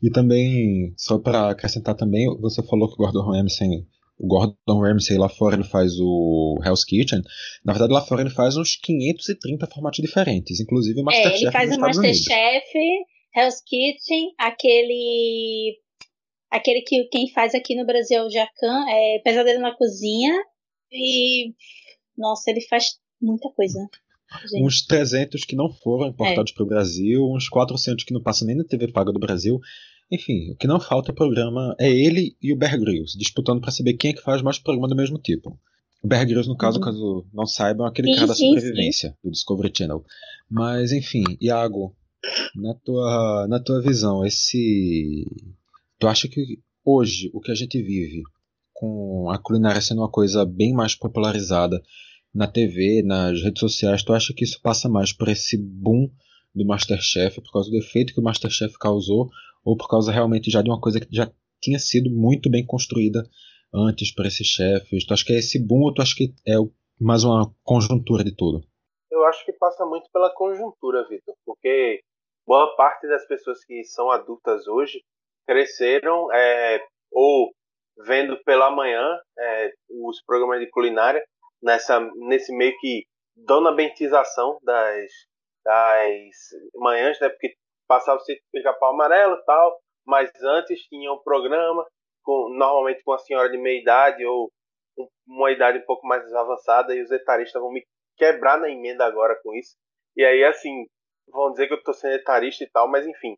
E 0.04 0.10
também, 0.10 0.94
só 0.98 1.18
para 1.18 1.52
acrescentar 1.52 1.96
também, 1.96 2.28
você 2.42 2.62
falou 2.62 2.90
que 2.90 2.96
o 2.96 2.98
Gordon 2.98 3.22
Ramsay, 3.22 3.88
o 4.22 4.28
Gordon 4.28 4.80
Ramsay 4.80 5.18
lá 5.18 5.28
fora 5.28 5.56
ele 5.56 5.64
faz 5.64 5.94
o 6.00 6.60
Hell's 6.64 6.86
Kitchen. 6.86 7.22
Na 7.66 7.74
verdade, 7.74 7.92
lá 7.92 8.02
fora 8.02 8.22
ele 8.22 8.30
faz 8.30 8.56
uns 8.56 8.76
530 8.76 9.66
formatos 9.66 10.00
diferentes, 10.00 10.60
inclusive 10.60 11.02
o 11.02 11.04
Masterchef. 11.04 11.34
É, 11.34 11.42
ele 11.42 11.52
faz 11.52 11.76
o 11.76 11.80
Masterchef, 11.80 12.78
Hell's 13.36 13.62
Kitchen, 13.66 14.34
aquele 14.38 15.76
aquele 16.52 16.82
que 16.82 17.06
quem 17.06 17.32
faz 17.32 17.56
aqui 17.56 17.76
no 17.76 17.86
Brasil 17.86 18.20
é 18.20 18.24
o 18.24 18.30
Jacan, 18.30 18.86
é 18.90 19.20
Pesadelo 19.24 19.60
na 19.60 19.76
Cozinha 19.76 20.34
e 20.92 21.56
nossa, 22.16 22.52
ele 22.52 22.62
faz 22.62 23.00
muita 23.20 23.50
coisa. 23.50 23.80
Gente. 24.50 24.64
Uns 24.64 24.86
300 24.86 25.44
que 25.44 25.56
não 25.56 25.70
foram 25.70 26.08
importados 26.08 26.52
é. 26.52 26.56
para 26.56 26.64
o 26.64 26.68
Brasil, 26.68 27.26
uns 27.26 27.50
400 27.50 28.06
que 28.06 28.14
não 28.14 28.22
passam 28.22 28.48
nem 28.48 28.56
na 28.56 28.64
TV 28.64 28.88
paga 28.90 29.12
do 29.12 29.20
Brasil. 29.20 29.60
Enfim, 30.12 30.52
o 30.52 30.56
que 30.58 30.68
não 30.68 30.80
falta 30.80 31.12
é 31.12 31.16
programa 31.16 31.74
é 31.80 31.90
ele 31.90 32.36
e 32.42 32.52
o 32.52 32.58
Bear 32.58 32.78
Grylls, 32.78 33.18
disputando 33.18 33.62
para 33.62 33.72
saber 33.72 33.94
quem 33.94 34.12
é 34.12 34.14
que 34.14 34.22
faz 34.22 34.42
mais 34.42 34.60
programa 34.60 34.88
do 34.88 34.96
mesmo 34.96 35.18
tipo. 35.18 35.58
O 36.04 36.08
Bear 36.08 36.26
Grylls, 36.26 36.50
no 36.50 36.58
caso, 36.58 36.80
uhum. 36.80 36.84
caso 36.84 37.26
não 37.34 37.46
saibam, 37.46 37.86
é 37.86 37.90
aquele 37.90 38.10
sim, 38.10 38.16
cara 38.16 38.28
da 38.28 38.36
sobrevivência 38.36 39.10
sim. 39.10 39.16
do 39.24 39.32
Discovery 39.32 39.72
Channel. 39.76 40.04
Mas, 40.50 40.92
enfim, 40.92 41.24
Iago, 41.40 41.96
na 42.56 42.74
tua, 42.74 43.48
na 43.48 43.60
tua 43.60 43.82
visão, 43.82 44.26
esse. 44.26 45.26
Tu 45.98 46.08
acha 46.08 46.28
que 46.28 46.60
hoje 46.84 47.30
o 47.34 47.40
que 47.40 47.52
a 47.52 47.56
gente 47.56 47.82
vive, 47.82 48.24
com 48.74 49.30
a 49.30 49.38
culinária 49.38 49.80
sendo 49.80 50.02
uma 50.02 50.10
coisa 50.10 50.44
bem 50.46 50.74
mais 50.74 50.96
popularizada, 50.96 51.82
na 52.34 52.48
TV, 52.48 53.04
nas 53.04 53.42
redes 53.42 53.60
sociais, 53.60 54.04
tu 54.04 54.14
acha 54.14 54.34
que 54.34 54.44
isso 54.44 54.60
passa 54.62 54.90
mais 54.90 55.14
por 55.14 55.28
esse 55.28 55.58
boom 55.58 56.10
do 56.56 56.66
Masterchef, 56.66 57.42
por 57.42 57.52
causa 57.52 57.70
do 57.70 57.78
efeito 57.78 58.14
que 58.14 58.20
o 58.20 58.24
Masterchef 58.24 58.78
causou, 58.78 59.30
ou 59.64 59.78
por 59.78 59.88
causa 59.88 60.12
realmente 60.12 60.50
já 60.50 60.62
de 60.62 60.70
uma 60.70 60.80
coisa 60.80 61.00
que 61.00 61.08
já 61.12 61.32
tinha 61.62 61.80
sido 61.80 62.10
muito 62.10 62.50
bem 62.50 62.66
construída 62.66 63.24
antes 63.74 64.14
para 64.14 64.28
esses 64.28 64.48
chefes? 64.48 65.06
Tu 65.06 65.14
acha 65.14 65.26
que 65.26 65.34
é 65.34 65.38
esse 65.38 65.60
boom 65.60 65.82
ou 65.82 65.94
tu 65.94 66.02
acha 66.02 66.16
que 66.16 66.34
é 66.48 66.56
mais 67.00 67.24
uma 67.24 67.54
conjuntura 67.64 68.24
de 68.24 68.36
tudo? 68.36 68.62
Eu 69.10 69.26
acho 69.26 69.46
que 69.46 69.54
passa 69.54 69.86
muito 69.86 70.10
pela 70.12 70.34
conjuntura, 70.34 71.08
Vitor, 71.08 71.36
porque 71.46 72.02
boa 72.46 72.76
parte 72.76 73.08
das 73.08 73.26
pessoas 73.28 73.64
que 73.66 73.84
são 73.84 74.10
adultas 74.10 74.68
hoje 74.68 75.04
cresceram 75.46 76.32
é, 76.34 76.82
ou 77.12 77.52
vendo 78.06 78.42
pela 78.44 78.72
manhã 78.72 79.20
é, 79.38 79.72
os 79.90 80.22
programas 80.24 80.60
de 80.60 80.70
culinária 80.70 81.24
nessa, 81.62 82.00
nesse 82.16 82.56
meio 82.56 82.74
que 82.80 83.06
dona 83.36 83.72
bentização 83.72 84.60
das, 84.64 85.12
das 85.64 86.32
manhãs, 86.76 87.20
né? 87.20 87.30
Porque 87.30 87.56
passava 87.92 88.22
o 88.22 88.24
sítio 88.24 88.42
pica-pau 88.54 88.94
amarelo 88.94 89.36
e 89.36 89.44
tal, 89.44 89.78
mas 90.08 90.32
antes 90.42 90.80
tinha 90.84 91.12
um 91.12 91.22
programa, 91.22 91.86
com, 92.24 92.48
normalmente 92.58 93.04
com 93.04 93.12
a 93.12 93.18
senhora 93.18 93.50
de 93.50 93.58
meia 93.58 93.82
idade 93.82 94.26
ou 94.26 94.50
uma 95.28 95.52
idade 95.52 95.80
um 95.80 95.86
pouco 95.86 96.08
mais 96.08 96.24
avançada, 96.34 96.96
e 96.96 97.02
os 97.02 97.12
etaristas 97.12 97.62
vão 97.62 97.70
me 97.70 97.86
quebrar 98.16 98.58
na 98.58 98.70
emenda 98.70 99.04
agora 99.06 99.38
com 99.44 99.54
isso. 99.54 99.76
E 100.16 100.24
aí, 100.24 100.42
assim, 100.46 100.86
vão 101.28 101.52
dizer 101.52 101.68
que 101.68 101.74
eu 101.74 101.84
tô 101.84 101.92
sendo 101.92 102.16
etarista 102.16 102.64
e 102.64 102.70
tal, 102.70 102.88
mas 102.88 103.06
enfim. 103.06 103.36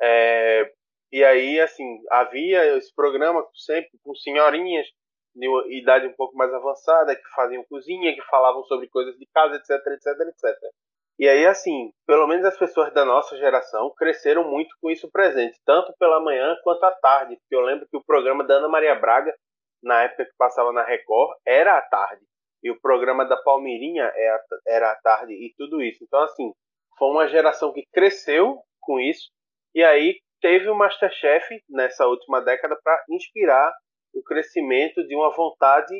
É, 0.00 0.72
e 1.10 1.24
aí, 1.24 1.60
assim, 1.60 1.98
havia 2.08 2.76
esse 2.76 2.94
programa 2.94 3.44
sempre 3.54 3.90
com 4.04 4.14
senhorinhas 4.14 4.86
de 5.34 5.48
idade 5.78 6.06
um 6.06 6.14
pouco 6.14 6.36
mais 6.36 6.52
avançada, 6.54 7.16
que 7.16 7.28
faziam 7.34 7.64
cozinha, 7.64 8.14
que 8.14 8.22
falavam 8.30 8.62
sobre 8.64 8.88
coisas 8.88 9.16
de 9.16 9.26
casa, 9.34 9.56
etc, 9.56 9.70
etc, 9.70 10.28
etc. 10.28 10.72
E 11.18 11.26
aí, 11.26 11.46
assim, 11.46 11.90
pelo 12.06 12.26
menos 12.26 12.44
as 12.44 12.58
pessoas 12.58 12.92
da 12.92 13.04
nossa 13.04 13.36
geração 13.38 13.92
cresceram 13.96 14.50
muito 14.50 14.74
com 14.80 14.90
isso 14.90 15.10
presente, 15.10 15.58
tanto 15.64 15.94
pela 15.98 16.20
manhã 16.20 16.54
quanto 16.62 16.84
à 16.84 16.90
tarde. 16.90 17.36
Porque 17.36 17.54
eu 17.54 17.62
lembro 17.62 17.86
que 17.90 17.96
o 17.96 18.04
programa 18.04 18.44
da 18.44 18.56
Ana 18.56 18.68
Maria 18.68 18.94
Braga, 18.94 19.34
na 19.82 20.02
época 20.02 20.26
que 20.26 20.36
passava 20.36 20.72
na 20.72 20.84
Record, 20.84 21.38
era 21.46 21.78
à 21.78 21.80
tarde. 21.80 22.22
E 22.62 22.70
o 22.70 22.80
programa 22.80 23.24
da 23.24 23.36
Palmeirinha 23.36 24.12
é 24.14 24.38
era 24.66 24.90
à 24.90 24.94
tarde 24.96 25.32
e 25.32 25.54
tudo 25.56 25.82
isso. 25.82 26.04
Então, 26.04 26.20
assim, 26.20 26.52
foi 26.98 27.08
uma 27.08 27.28
geração 27.28 27.72
que 27.72 27.84
cresceu 27.92 28.58
com 28.80 29.00
isso. 29.00 29.30
E 29.74 29.82
aí 29.82 30.18
teve 30.40 30.68
o 30.68 30.74
Masterchef 30.74 31.62
nessa 31.68 32.06
última 32.06 32.42
década 32.42 32.78
para 32.82 33.04
inspirar 33.10 33.72
o 34.14 34.22
crescimento 34.22 35.06
de 35.06 35.14
uma 35.14 35.30
vontade 35.34 35.94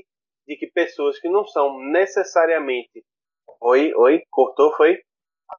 de 0.46 0.56
que 0.56 0.66
pessoas 0.66 1.18
que 1.18 1.28
não 1.28 1.44
são 1.46 1.78
necessariamente. 1.90 3.02
Oi, 3.60 3.92
oi, 3.94 4.22
cortou, 4.30 4.72
foi? 4.76 5.00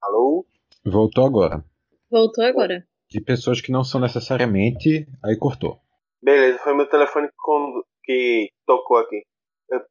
Alô? 0.01 0.46
Voltou 0.86 1.25
agora. 1.25 1.63
Voltou 2.10 2.44
agora. 2.44 2.86
De 3.10 3.22
pessoas 3.22 3.62
que 3.62 3.72
não 3.72 3.84
são 3.84 4.00
necessariamente. 4.01 5.08
Aí 5.24 5.38
cortou. 5.38 5.79
Beleza, 6.22 6.60
foi 6.60 6.74
meu 6.74 6.89
telefone 6.89 7.29
que 8.03 8.50
tocou 8.65 8.98
aqui. 8.98 9.24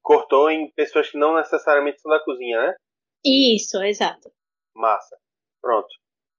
Cortou 0.03 0.51
em 0.51 0.71
pessoas 0.73 1.11
que 1.11 1.19
não 1.19 1.37
necessariamente 1.37 2.01
são 2.01 2.11
da 2.11 2.23
cozinha, 2.23 2.59
né? 2.59 2.75
Isso, 3.25 3.83
exato. 3.83 4.31
Massa. 4.75 5.17
Pronto. 5.61 5.89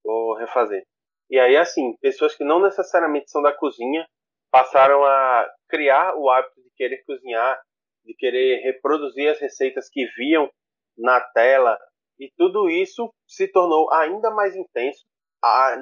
Vou 0.03 0.35
refazer. 0.35 0.83
E 1.29 1.37
aí, 1.37 1.57
assim, 1.57 1.95
pessoas 1.97 2.35
que 2.35 2.43
não 2.43 2.61
necessariamente 2.61 3.29
são 3.29 3.41
da 3.41 3.51
cozinha 3.51 4.07
passaram 4.49 5.03
a 5.03 5.47
criar 5.67 6.15
o 6.15 6.29
hábito 6.29 6.61
de 6.61 6.69
querer 6.75 7.03
cozinhar, 7.05 7.59
de 8.05 8.13
querer 8.15 8.61
reproduzir 8.61 9.29
as 9.29 9.39
receitas 9.39 9.89
que 9.89 10.05
viam 10.15 10.49
na 10.97 11.19
tela, 11.19 11.77
e 12.19 12.31
tudo 12.37 12.69
isso 12.69 13.13
se 13.27 13.47
tornou 13.47 13.91
ainda 13.93 14.31
mais 14.31 14.55
intenso 14.55 15.05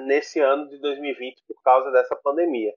nesse 0.04 0.40
ano 0.40 0.68
de 0.68 0.78
2020 0.80 1.42
por 1.48 1.62
causa 1.62 1.90
dessa 1.90 2.14
pandemia. 2.16 2.72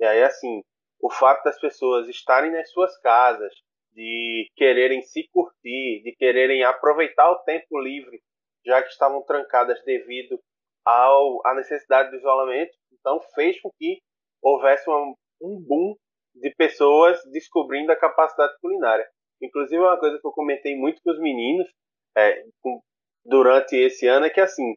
E 0.00 0.04
aí, 0.04 0.22
assim, 0.22 0.62
o 1.00 1.10
fato 1.10 1.44
das 1.44 1.58
pessoas 1.60 2.08
estarem 2.08 2.50
nas 2.50 2.70
suas 2.70 2.98
casas, 3.00 3.52
de 3.92 4.50
quererem 4.56 5.02
se 5.02 5.28
curtir, 5.32 6.02
de 6.02 6.14
quererem 6.18 6.64
aproveitar 6.64 7.30
o 7.30 7.38
tempo 7.44 7.78
livre, 7.78 8.20
já 8.66 8.82
que 8.82 8.88
estavam 8.88 9.22
trancadas 9.22 9.80
devido 9.84 10.40
ao, 10.84 11.46
à 11.46 11.54
necessidade 11.54 12.10
do 12.10 12.16
isolamento, 12.16 12.72
então 12.92 13.20
fez 13.34 13.60
com 13.60 13.70
que 13.78 13.98
houvesse 14.42 14.88
uma, 14.88 15.14
um 15.40 15.60
boom 15.60 15.94
de 16.34 16.52
pessoas 16.56 17.20
descobrindo 17.30 17.92
a 17.92 17.96
capacidade 17.96 18.54
culinária. 18.60 19.08
Inclusive, 19.40 19.80
uma 19.80 19.98
coisa 19.98 20.18
que 20.18 20.26
eu 20.26 20.32
comentei 20.32 20.76
muito 20.76 21.00
com 21.02 21.10
os 21.10 21.20
meninos 21.20 21.68
é, 22.16 22.42
com, 22.60 22.80
durante 23.24 23.76
esse 23.76 24.06
ano 24.06 24.26
é 24.26 24.30
que, 24.30 24.40
assim, 24.40 24.74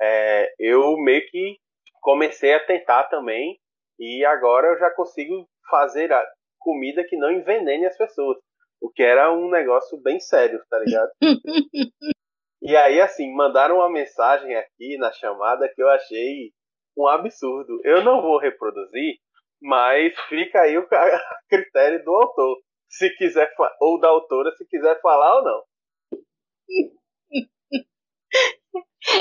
é, 0.00 0.52
eu 0.58 0.96
meio 0.98 1.22
que 1.30 1.58
comecei 2.00 2.54
a 2.54 2.64
tentar 2.64 3.04
também 3.04 3.58
e 3.98 4.24
agora 4.24 4.68
eu 4.68 4.78
já 4.78 4.90
consigo 4.90 5.46
fazer 5.68 6.12
a 6.12 6.24
comida 6.58 7.04
que 7.04 7.16
não 7.16 7.30
envenene 7.30 7.86
as 7.86 7.96
pessoas. 7.96 8.38
O 8.80 8.90
que 8.90 9.02
era 9.02 9.30
um 9.32 9.50
negócio 9.50 10.00
bem 10.00 10.18
sério, 10.18 10.62
tá 10.70 10.78
ligado? 10.78 11.10
e 12.62 12.74
aí, 12.76 13.00
assim, 13.00 13.30
mandaram 13.34 13.76
uma 13.76 13.90
mensagem 13.90 14.56
aqui 14.56 14.96
na 14.96 15.12
chamada 15.12 15.68
que 15.68 15.82
eu 15.82 15.88
achei 15.88 16.50
um 16.96 17.06
absurdo. 17.06 17.78
Eu 17.84 18.02
não 18.02 18.22
vou 18.22 18.38
reproduzir, 18.38 19.16
mas 19.60 20.18
fica 20.28 20.62
aí 20.62 20.78
o 20.78 20.88
critério 21.48 22.02
do 22.02 22.14
autor. 22.14 22.56
Se 22.88 23.10
quiser, 23.16 23.52
ou 23.80 24.00
da 24.00 24.08
autora, 24.08 24.50
se 24.52 24.66
quiser 24.66 24.98
falar 25.00 25.36
ou 25.36 25.44
não. 25.44 25.62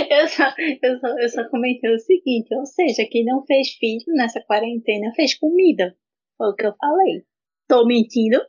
Eu 0.10 0.28
só, 0.28 0.44
eu, 0.84 1.00
só, 1.00 1.08
eu 1.20 1.30
só 1.30 1.50
comentei 1.50 1.90
o 1.94 2.00
seguinte, 2.00 2.54
ou 2.54 2.66
seja, 2.66 3.08
quem 3.10 3.24
não 3.24 3.46
fez 3.46 3.70
filho 3.80 4.04
nessa 4.10 4.42
quarentena 4.42 5.12
fez 5.16 5.38
comida. 5.38 5.98
Foi 6.38 6.50
o 6.50 6.56
que 6.56 6.66
eu 6.66 6.76
falei. 6.76 7.26
Tô 7.68 7.86
mentindo? 7.86 8.40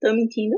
Tô 0.00 0.12
mentindo? 0.14 0.56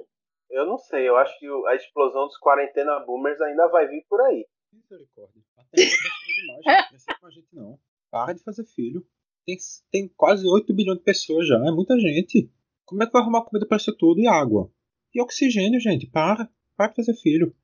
Eu 0.50 0.66
não 0.66 0.78
sei, 0.78 1.08
eu 1.08 1.16
acho 1.16 1.38
que 1.38 1.46
a 1.66 1.74
explosão 1.74 2.26
dos 2.26 2.38
quarentena 2.38 3.00
boomers 3.00 3.40
ainda 3.40 3.68
vai 3.68 3.86
vir 3.88 4.04
por 4.08 4.20
aí. 4.20 4.46
Misericórdia. 4.72 5.42
Até 5.56 5.82
demais, 5.82 7.04
não 7.06 7.16
com 7.20 7.26
a 7.26 7.30
gente 7.30 7.48
não. 7.52 7.78
Para 8.10 8.32
de 8.34 8.42
fazer 8.42 8.64
filho. 8.64 9.06
Tem, 9.44 9.56
tem 9.90 10.08
quase 10.16 10.46
8 10.46 10.74
bilhões 10.74 10.98
de 10.98 11.04
pessoas 11.04 11.46
já, 11.46 11.56
é 11.56 11.70
muita 11.70 11.98
gente. 11.98 12.50
Como 12.84 13.02
é 13.02 13.06
que 13.06 13.12
vai 13.12 13.22
arrumar 13.22 13.44
comida 13.44 13.66
para 13.66 13.76
isso 13.76 13.96
tudo 13.96 14.20
e 14.20 14.26
água? 14.26 14.70
E 15.14 15.20
oxigênio, 15.20 15.80
gente, 15.80 16.06
para. 16.06 16.48
Para 16.76 16.88
de 16.88 16.96
fazer 16.96 17.14
filho. 17.14 17.54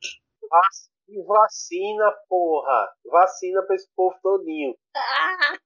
E 1.09 1.23
vacina, 1.23 2.11
porra. 2.29 2.89
Vacina 3.11 3.63
pra 3.63 3.77
esse 3.77 3.89
povo 3.95 4.15
todinho. 4.23 4.75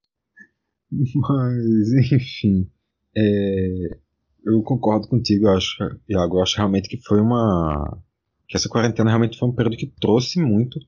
Mas, 0.90 2.12
enfim. 2.12 2.70
É, 3.16 3.98
eu 4.44 4.62
concordo 4.62 5.08
contigo, 5.08 5.46
eu 5.46 5.56
acho, 5.56 5.76
Iago. 6.08 6.38
Eu 6.38 6.42
acho 6.42 6.56
realmente 6.56 6.88
que 6.88 6.98
foi 6.98 7.20
uma. 7.20 8.02
Que 8.46 8.56
essa 8.56 8.68
quarentena 8.68 9.10
realmente 9.10 9.38
foi 9.38 9.48
um 9.48 9.54
período 9.54 9.76
que 9.76 9.86
trouxe 10.00 10.40
muito 10.40 10.78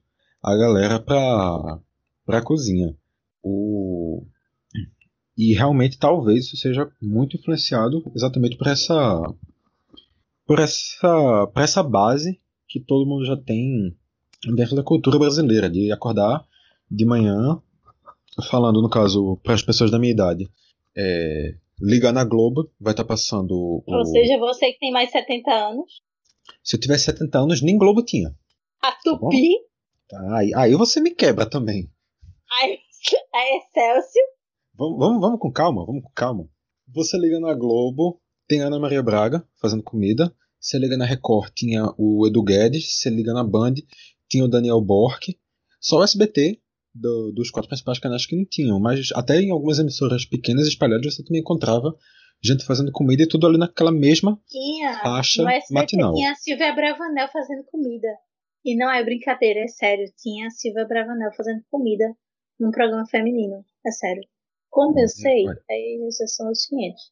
a 0.43 0.57
galera 0.57 0.99
pra, 0.99 1.79
pra 2.25 2.43
cozinha. 2.43 2.97
O... 3.43 4.25
E 5.37 5.55
realmente 5.55 5.99
talvez 5.99 6.47
isso 6.47 6.57
seja 6.57 6.91
muito 7.01 7.37
influenciado 7.37 8.03
exatamente 8.15 8.57
por 8.57 8.67
essa. 8.67 9.23
Por 10.47 10.59
essa, 10.59 11.47
por 11.47 11.63
essa 11.63 11.83
base 11.83 12.41
que 12.67 12.81
todo 12.81 13.09
mundo 13.09 13.25
já 13.25 13.37
tem 13.37 13.97
dentro 14.45 14.77
da 14.77 14.83
cultura 14.83 15.19
brasileira, 15.19 15.69
de 15.69 15.93
acordar 15.93 16.47
de 16.91 17.05
manhã, 17.05 17.61
falando 18.51 18.81
no 18.81 18.89
caso 18.89 19.39
para 19.43 19.55
as 19.55 19.63
pessoas 19.63 19.91
da 19.91 19.99
minha 19.99 20.13
idade, 20.13 20.51
é, 20.97 21.55
ligar 21.81 22.13
na 22.13 22.25
Globo, 22.25 22.71
vai 22.81 22.93
estar 22.93 23.05
tá 23.05 23.09
passando. 23.09 23.53
O... 23.53 23.83
Ou 23.87 24.05
seja, 24.07 24.39
você 24.39 24.73
que 24.73 24.79
tem 24.79 24.93
mais 24.93 25.11
70 25.11 25.51
anos. 25.51 26.03
Se 26.63 26.77
eu 26.77 26.81
tivesse 26.81 27.05
70 27.05 27.39
anos, 27.39 27.63
nem 27.63 27.79
Globo 27.79 28.03
tinha. 28.03 28.35
A 28.83 28.93
Tupi? 28.93 29.57
Tá 30.09 30.19
tá, 30.19 30.39
aí, 30.39 30.53
aí 30.55 30.75
você 30.75 31.01
me 31.01 31.11
quebra 31.11 31.47
também. 31.47 31.91
A 32.51 32.67
Excelsior? 33.57 34.27
Vamos, 34.75 34.99
vamos, 34.99 35.21
vamos 35.21 35.41
com 35.41 35.53
calma, 35.53 35.85
vamos 35.85 36.03
com 36.03 36.11
calma. 36.15 36.49
Você 36.89 37.19
liga 37.19 37.39
na 37.39 37.53
Globo, 37.53 38.19
tem 38.49 38.63
Ana 38.63 38.79
Maria 38.79 39.03
Braga 39.03 39.47
fazendo 39.61 39.83
comida. 39.83 40.35
Você 40.59 40.79
liga 40.79 40.97
na 40.97 41.05
Record, 41.05 41.53
tinha 41.55 41.93
o 41.99 42.27
Edu 42.27 42.43
Guedes. 42.43 42.95
Você 42.95 43.11
liga 43.11 43.35
na 43.35 43.45
Band, 43.45 43.75
tinha 44.31 44.45
o 44.45 44.49
Daniel 44.49 44.81
Bork. 44.81 45.37
Só 45.81 45.99
o 45.99 46.05
SBT, 46.05 46.61
do, 46.95 47.33
dos 47.33 47.51
quatro 47.51 47.69
principais 47.69 47.99
canais 47.99 48.25
que 48.25 48.37
não 48.37 48.45
tinham. 48.45 48.79
Mas 48.79 49.09
até 49.15 49.41
em 49.41 49.51
algumas 49.51 49.79
emissoras 49.79 50.25
pequenas 50.25 50.67
espalhadas 50.67 51.15
você 51.15 51.25
também 51.25 51.41
encontrava 51.41 51.95
gente 52.43 52.65
fazendo 52.65 52.93
comida 52.93 53.23
e 53.23 53.29
tudo 53.29 53.47
ali 53.47 53.59
naquela 53.59 53.93
mesma 53.93 54.41
tinha, 54.49 54.99
faixa 55.01 55.43
no 55.43 55.49
SBT 55.49 55.75
matinal. 55.75 56.15
Tinha 56.15 56.33
a 56.33 56.35
Silvia 56.35 56.75
Bravanel 56.75 57.29
fazendo 57.29 57.65
comida. 57.65 58.09
E 58.65 58.77
não 58.77 58.91
é 58.91 59.03
brincadeira, 59.03 59.61
é 59.61 59.69
sério. 59.69 60.05
Tinha 60.17 60.47
a 60.47 60.51
Silvia 60.51 60.87
Bravanel 60.87 61.33
fazendo 61.37 61.63
comida 61.71 62.05
num 62.59 62.71
programa 62.71 63.07
feminino. 63.07 63.65
É 63.87 63.91
sério. 63.91 64.23
Como 64.69 64.99
eu 64.99 65.03
uhum, 65.03 65.09
sei, 65.09 65.47
aí 65.49 66.09
já 66.17 66.27
são 66.27 66.51
os 66.51 66.67
500. 66.67 67.03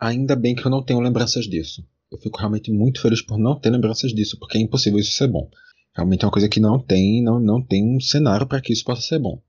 Ainda 0.00 0.36
bem 0.36 0.54
que 0.54 0.64
eu 0.64 0.70
não 0.70 0.84
tenho 0.84 1.00
lembranças 1.00 1.46
disso. 1.46 1.82
Eu 2.10 2.18
fico 2.18 2.38
realmente 2.38 2.70
muito 2.70 3.02
feliz 3.02 3.20
por 3.20 3.38
não 3.38 3.58
ter 3.58 3.70
lembranças 3.70 4.12
disso, 4.12 4.38
porque 4.38 4.56
é 4.56 4.60
impossível 4.60 4.98
isso 4.98 5.12
ser 5.12 5.26
bom. 5.26 5.50
Realmente 5.98 6.22
é 6.22 6.26
uma 6.26 6.32
coisa 6.32 6.48
que 6.48 6.60
não 6.60 6.78
tem, 6.78 7.20
não, 7.20 7.40
não 7.40 7.60
tem 7.60 7.84
um 7.84 8.00
cenário 8.00 8.46
para 8.46 8.60
que 8.60 8.72
isso 8.72 8.84
possa 8.84 9.02
ser 9.02 9.18
bom. 9.18 9.42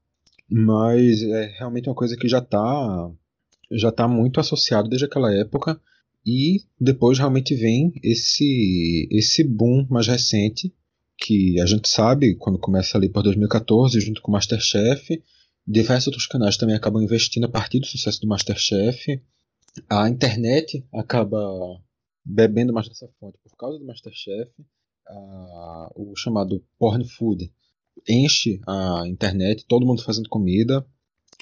Mas 0.49 1.21
é 1.21 1.45
realmente 1.59 1.87
uma 1.87 1.93
coisa 1.93 2.17
que 2.17 2.27
já 2.27 2.39
está 2.39 3.11
já 3.71 3.91
tá 3.91 4.07
muito 4.07 4.39
associado 4.39 4.89
desde 4.89 5.05
aquela 5.05 5.31
época. 5.31 5.79
E 6.25 6.63
depois 6.81 7.19
realmente 7.19 7.53
vem 7.53 7.93
esse 8.03 9.07
esse 9.11 9.43
boom 9.43 9.85
mais 9.91 10.07
recente 10.07 10.73
que 11.15 11.61
a 11.61 11.67
gente 11.67 11.87
sabe 11.87 12.33
quando 12.35 12.57
começa 12.57 12.97
ali 12.97 13.09
por 13.09 13.21
2014 13.21 13.99
junto 13.99 14.19
com 14.19 14.31
o 14.31 14.33
MasterChef 14.33 15.21
diversos 15.69 16.07
outros 16.07 16.25
canais 16.25 16.57
também 16.57 16.75
acabam 16.75 17.03
investindo 17.03 17.45
a 17.45 17.49
partir 17.49 17.79
do 17.79 17.85
sucesso 17.85 18.19
do 18.19 18.27
MasterChef. 18.27 19.21
A 19.87 20.09
internet 20.09 20.83
acaba 20.91 21.39
bebendo 22.25 22.73
mais 22.73 22.89
dessa 22.89 23.07
fonte 23.19 23.37
por 23.43 23.55
causa 23.55 23.77
do 23.77 23.85
Masterchef 23.85 24.51
o 25.95 26.13
chamado 26.15 26.63
porn 26.77 27.03
food 27.07 27.51
enche 28.07 28.61
a 28.67 29.03
internet, 29.07 29.65
todo 29.67 29.85
mundo 29.85 30.03
fazendo 30.03 30.29
comida. 30.29 30.85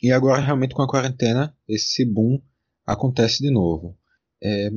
E 0.01 0.12
agora, 0.12 0.41
realmente, 0.41 0.75
com 0.75 0.82
a 0.82 0.88
quarentena, 0.88 1.56
esse 1.67 2.06
boom 2.06 2.41
acontece 2.86 3.41
de 3.41 3.51
novo. 3.51 3.97
É, 4.41 4.71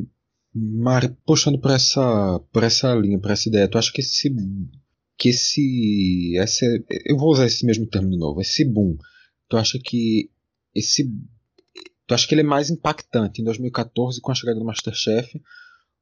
Mari, 0.53 1.16
puxando 1.24 1.61
por 1.61 1.70
essa, 1.70 2.40
por 2.53 2.64
essa 2.64 2.92
linha, 2.94 3.20
por 3.20 3.31
essa 3.31 3.48
ideia, 3.48 3.68
tu 3.68 3.79
acha 3.79 3.92
que 3.92 4.00
esse. 4.00 4.35
Que 5.16 5.29
esse, 5.29 6.35
esse. 6.37 6.85
Eu 7.07 7.16
vou 7.16 7.31
usar 7.31 7.46
esse 7.46 7.64
mesmo 7.64 7.87
termo 7.87 8.11
de 8.11 8.18
novo. 8.18 8.40
Esse 8.40 8.64
boom. 8.64 8.96
Tu 9.48 9.57
acha 9.57 9.79
que. 9.79 10.31
Esse. 10.74 11.05
Tu 12.07 12.14
acha 12.14 12.26
que 12.26 12.35
ele 12.35 12.40
é 12.40 12.44
mais 12.44 12.70
impactante 12.70 13.40
em 13.40 13.44
2014 13.44 14.20
com 14.20 14.33
a 14.33 14.35
chegada 14.35 14.59
do 14.59 14.64
Masterchef? 14.64 15.40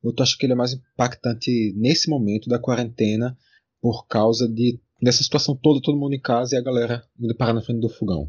Ou 0.03 0.15
tu 0.15 0.23
acha 0.23 0.37
que 0.39 0.47
ele 0.47 0.53
é 0.53 0.57
mais 0.57 0.73
impactante 0.73 1.73
nesse 1.77 2.09
momento 2.09 2.49
da 2.49 2.59
quarentena 2.59 3.37
por 3.81 4.07
causa 4.07 4.49
de 4.49 4.81
dessa 5.01 5.23
situação 5.23 5.57
toda, 5.57 5.81
todo 5.81 5.99
mundo 5.99 6.15
em 6.15 6.21
casa 6.21 6.57
e 6.57 6.59
a 6.59 6.63
galera 6.63 7.03
indo 7.19 7.37
parar 7.37 7.53
na 7.53 7.63
frente 7.63 7.81
do 7.81 7.89
fogão? 7.89 8.29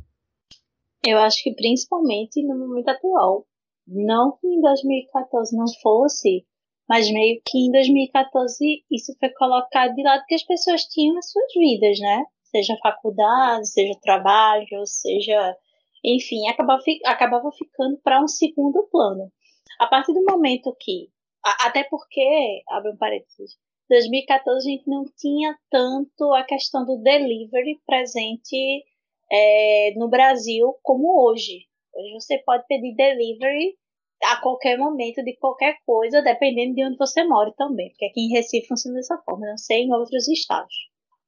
Eu 1.05 1.17
acho 1.19 1.43
que 1.43 1.53
principalmente 1.53 2.43
no 2.43 2.57
momento 2.57 2.89
atual. 2.89 3.45
Não 3.87 4.37
que 4.37 4.47
em 4.47 4.61
2014 4.61 5.55
não 5.57 5.65
fosse, 5.81 6.45
mas 6.87 7.11
meio 7.11 7.41
que 7.45 7.57
em 7.57 7.71
2014 7.71 8.83
isso 8.91 9.15
foi 9.19 9.29
colocado 9.29 9.95
de 9.95 10.03
lado 10.03 10.23
que 10.27 10.35
as 10.35 10.43
pessoas 10.43 10.83
tinham 10.83 11.17
as 11.17 11.31
suas 11.31 11.51
vidas, 11.55 11.99
né? 11.99 12.23
Seja 12.43 12.77
faculdade, 12.81 13.67
seja 13.67 13.93
trabalho, 14.01 14.85
seja. 14.85 15.55
Enfim, 16.03 16.47
acabava, 16.47 16.81
acabava 17.05 17.51
ficando 17.51 17.97
para 18.03 18.21
um 18.21 18.27
segundo 18.27 18.87
plano. 18.91 19.31
A 19.79 19.87
partir 19.87 20.13
do 20.13 20.23
momento 20.23 20.75
que 20.79 21.09
até 21.43 21.83
porque, 21.83 22.61
abre 22.69 22.91
um 22.91 22.97
parênteses, 22.97 23.57
2014 23.89 24.67
a 24.67 24.71
gente 24.71 24.87
não 24.87 25.03
tinha 25.17 25.57
tanto 25.69 26.33
a 26.33 26.43
questão 26.43 26.85
do 26.85 26.97
delivery 26.97 27.79
presente 27.85 28.83
é, 29.31 29.93
no 29.95 30.07
Brasil 30.07 30.75
como 30.83 31.25
hoje. 31.25 31.65
Hoje 31.93 32.13
você 32.13 32.37
pode 32.39 32.65
pedir 32.67 32.95
delivery 32.95 33.75
a 34.23 34.41
qualquer 34.41 34.77
momento 34.77 35.23
de 35.23 35.35
qualquer 35.37 35.77
coisa, 35.85 36.21
dependendo 36.21 36.75
de 36.75 36.85
onde 36.85 36.97
você 36.97 37.23
mora 37.23 37.51
também, 37.57 37.89
porque 37.89 38.05
aqui 38.05 38.21
em 38.21 38.29
Recife 38.29 38.67
funciona 38.67 38.97
dessa 38.97 39.17
forma, 39.19 39.47
não 39.47 39.57
sei 39.57 39.83
em 39.83 39.93
outros 39.93 40.27
estados. 40.27 40.75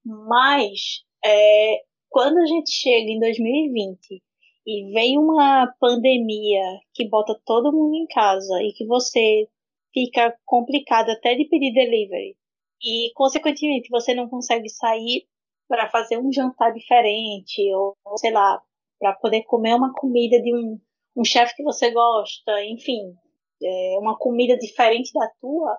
Mas 0.06 1.04
é, 1.24 1.82
quando 2.10 2.38
a 2.38 2.46
gente 2.46 2.72
chega 2.72 3.10
em 3.10 3.20
2020 3.20 4.22
e 4.68 4.92
vem 4.94 5.18
uma 5.18 5.74
pandemia 5.80 6.64
que 6.94 7.08
bota 7.08 7.40
todo 7.46 7.72
mundo 7.72 7.96
em 7.96 8.06
casa 8.08 8.62
e 8.62 8.74
que 8.74 8.86
você 8.86 9.48
fica 9.94 10.36
complicado 10.46 11.10
até 11.10 11.36
de 11.36 11.46
pedir 11.46 11.74
delivery. 11.74 12.36
E 12.84 13.12
consequentemente 13.14 13.90
você 13.90 14.14
não 14.14 14.28
consegue 14.28 14.70
sair 14.70 15.28
para 15.68 15.90
fazer 15.90 16.18
um 16.18 16.32
jantar 16.32 16.74
diferente 16.74 17.62
ou 17.74 17.96
sei 18.18 18.32
lá 18.32 18.62
para 19.00 19.14
poder 19.14 19.44
comer 19.44 19.76
uma 19.76 19.94
comida 19.94 20.42
de 20.42 20.54
um, 20.54 20.80
um 21.16 21.24
chefe 21.24 21.56
que 21.56 21.64
você 21.64 21.92
gosta. 21.92 22.64
Enfim 22.66 23.16
é 23.64 23.98
uma 24.00 24.18
comida 24.18 24.58
diferente 24.58 25.14
da 25.14 25.30
tua 25.40 25.78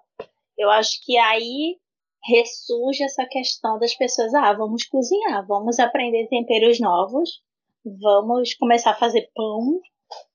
eu 0.57 0.71
acho 0.71 1.05
que 1.05 1.19
aí 1.19 1.77
ressurge 2.25 3.03
essa 3.03 3.27
questão 3.27 3.77
das 3.81 3.93
pessoas 3.93 4.33
ah 4.35 4.53
vamos 4.53 4.85
cozinhar 4.85 5.45
vamos 5.49 5.81
aprender 5.81 6.29
temperos 6.29 6.79
novos 6.79 7.43
vamos 7.85 8.55
começar 8.55 8.93
a 8.93 8.97
fazer 8.97 9.29
pão 9.35 9.81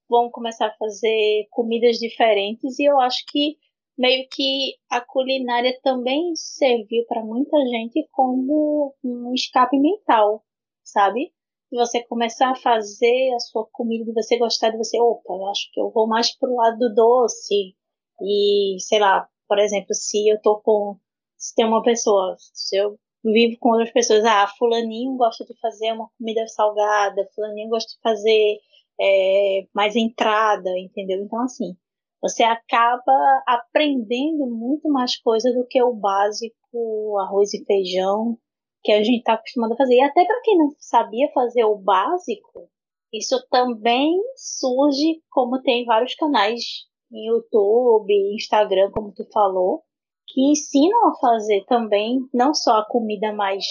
vamos 0.10 0.32
começar 0.32 0.68
a 0.68 0.78
fazer 0.78 1.48
comidas 1.52 1.98
diferentes. 1.98 2.80
E 2.80 2.86
eu 2.86 3.00
acho 3.00 3.26
que 3.28 3.58
meio 3.98 4.28
que 4.30 4.76
a 4.90 5.02
culinária 5.02 5.78
também 5.82 6.36
serviu 6.36 7.06
para 7.08 7.24
muita 7.24 7.58
gente 7.68 8.08
como 8.12 8.94
um 9.04 9.34
escape 9.34 9.80
mental, 9.80 10.44
sabe? 10.84 11.34
Você 11.72 12.04
começar 12.04 12.52
a 12.52 12.56
fazer 12.56 13.34
a 13.36 13.40
sua 13.40 13.68
comida, 13.72 14.06
de 14.06 14.14
você 14.14 14.38
gostar 14.38 14.70
de 14.70 14.78
você, 14.78 15.00
opa, 15.02 15.34
eu 15.34 15.48
acho 15.48 15.70
que 15.74 15.82
eu 15.82 15.90
vou 15.92 16.08
mais 16.08 16.36
pro 16.38 16.56
lado 16.56 16.78
do 16.78 16.94
doce. 16.94 17.76
E, 18.22 18.78
sei 18.80 19.00
lá, 19.00 19.28
por 19.48 19.60
exemplo, 19.60 19.94
se 19.94 20.28
eu 20.30 20.42
tô 20.42 20.62
com. 20.62 20.98
Se 21.38 21.54
tem 21.56 21.66
uma 21.66 21.84
pessoa, 21.84 22.36
se 22.38 22.78
eu 22.78 22.98
vivo 23.24 23.58
com 23.60 23.70
outras 23.70 23.92
pessoas, 23.92 24.24
ah, 24.26 24.48
fulaninho 24.58 25.16
gosta 25.18 25.46
de 25.46 25.54
fazer 25.60 25.92
uma 25.94 26.10
comida 26.18 26.48
salgada, 26.48 27.30
fulaninho 27.36 27.70
gosta 27.70 27.92
de 27.94 28.02
fazer 28.02 28.58
é, 29.00 29.68
mais 29.74 29.96
entrada, 29.96 30.70
entendeu? 30.80 31.22
Então, 31.22 31.42
assim, 31.44 31.76
você 32.22 32.44
acaba 32.44 33.44
aprendendo 33.48 34.48
muito 34.48 34.90
mais 34.90 35.18
coisa 35.18 35.52
do 35.54 35.66
que 35.68 35.82
o 35.82 35.94
básico 35.94 37.18
arroz 37.20 37.54
e 37.54 37.64
feijão 37.66 38.38
que 38.84 38.92
a 38.92 39.04
gente 39.04 39.20
está 39.20 39.34
acostumado 39.34 39.74
a 39.74 39.78
fazer. 39.78 39.96
E 39.96 40.02
até 40.02 40.26
para 40.26 40.42
quem 40.42 40.58
não 40.58 40.70
sabia 40.80 41.32
fazer 41.34 41.66
o 41.66 41.78
básico, 41.78 42.70
isso 43.14 43.38
também 43.50 44.18
surge 44.36 45.22
como 45.30 45.62
tem 45.62 45.86
vários 45.86 46.16
canais 46.16 46.88
em 47.12 47.28
YouTube, 47.28 48.36
Instagram, 48.36 48.92
como 48.92 49.14
tu 49.14 49.26
falou, 49.32 49.84
que 50.28 50.42
ensinam 50.52 51.08
a 51.08 51.16
fazer 51.16 51.64
também 51.66 52.20
não 52.34 52.54
só 52.54 52.78
a 52.78 52.88
comida 52.88 53.32
mais 53.34 53.66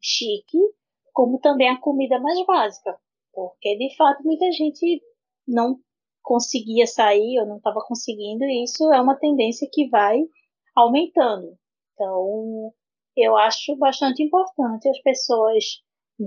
chique, 0.00 0.58
como 1.12 1.38
também 1.38 1.68
a 1.68 1.80
comida 1.80 2.18
mais 2.18 2.44
básica. 2.46 2.98
Porque 3.32 3.76
de 3.76 3.94
fato 3.96 4.22
muita 4.24 4.50
gente 4.50 5.02
não 5.46 5.78
conseguia 6.30 6.86
sair, 6.86 7.34
eu 7.34 7.44
não 7.44 7.56
estava 7.56 7.84
conseguindo, 7.84 8.44
e 8.44 8.62
isso 8.62 8.92
é 8.92 9.00
uma 9.00 9.18
tendência 9.18 9.68
que 9.72 9.88
vai 9.88 10.16
aumentando. 10.76 11.58
Então, 11.92 12.72
eu 13.16 13.36
acho 13.36 13.74
bastante 13.74 14.22
importante 14.22 14.88
as 14.88 15.02
pessoas 15.02 15.64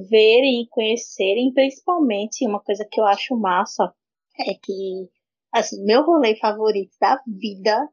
verem 0.10 0.64
e 0.64 0.68
conhecerem, 0.68 1.54
principalmente 1.54 2.46
uma 2.46 2.62
coisa 2.62 2.86
que 2.92 3.00
eu 3.00 3.06
acho 3.06 3.38
massa 3.38 3.94
é 4.42 4.54
que 4.56 5.10
assim, 5.54 5.82
meu 5.86 6.04
rolê 6.04 6.36
favorito 6.36 6.92
da 7.00 7.22
vida 7.26 7.88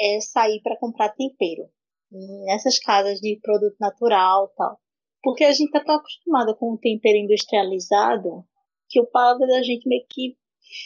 é 0.00 0.20
sair 0.20 0.60
para 0.62 0.78
comprar 0.78 1.08
tempero 1.08 1.68
nessas 2.44 2.78
casas 2.78 3.18
de 3.18 3.40
produto 3.42 3.76
natural, 3.80 4.52
tal. 4.56 4.78
Porque 5.20 5.42
a 5.42 5.52
gente 5.52 5.72
tá 5.72 5.82
tão 5.82 5.96
acostumado 5.96 6.56
com 6.56 6.74
o 6.74 6.78
tempero 6.78 7.18
industrializado 7.18 8.44
que 8.88 9.00
o 9.00 9.06
paladar 9.06 9.48
da 9.48 9.62
gente 9.62 9.88
meio 9.88 10.04
que 10.08 10.36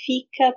fica 0.04 0.56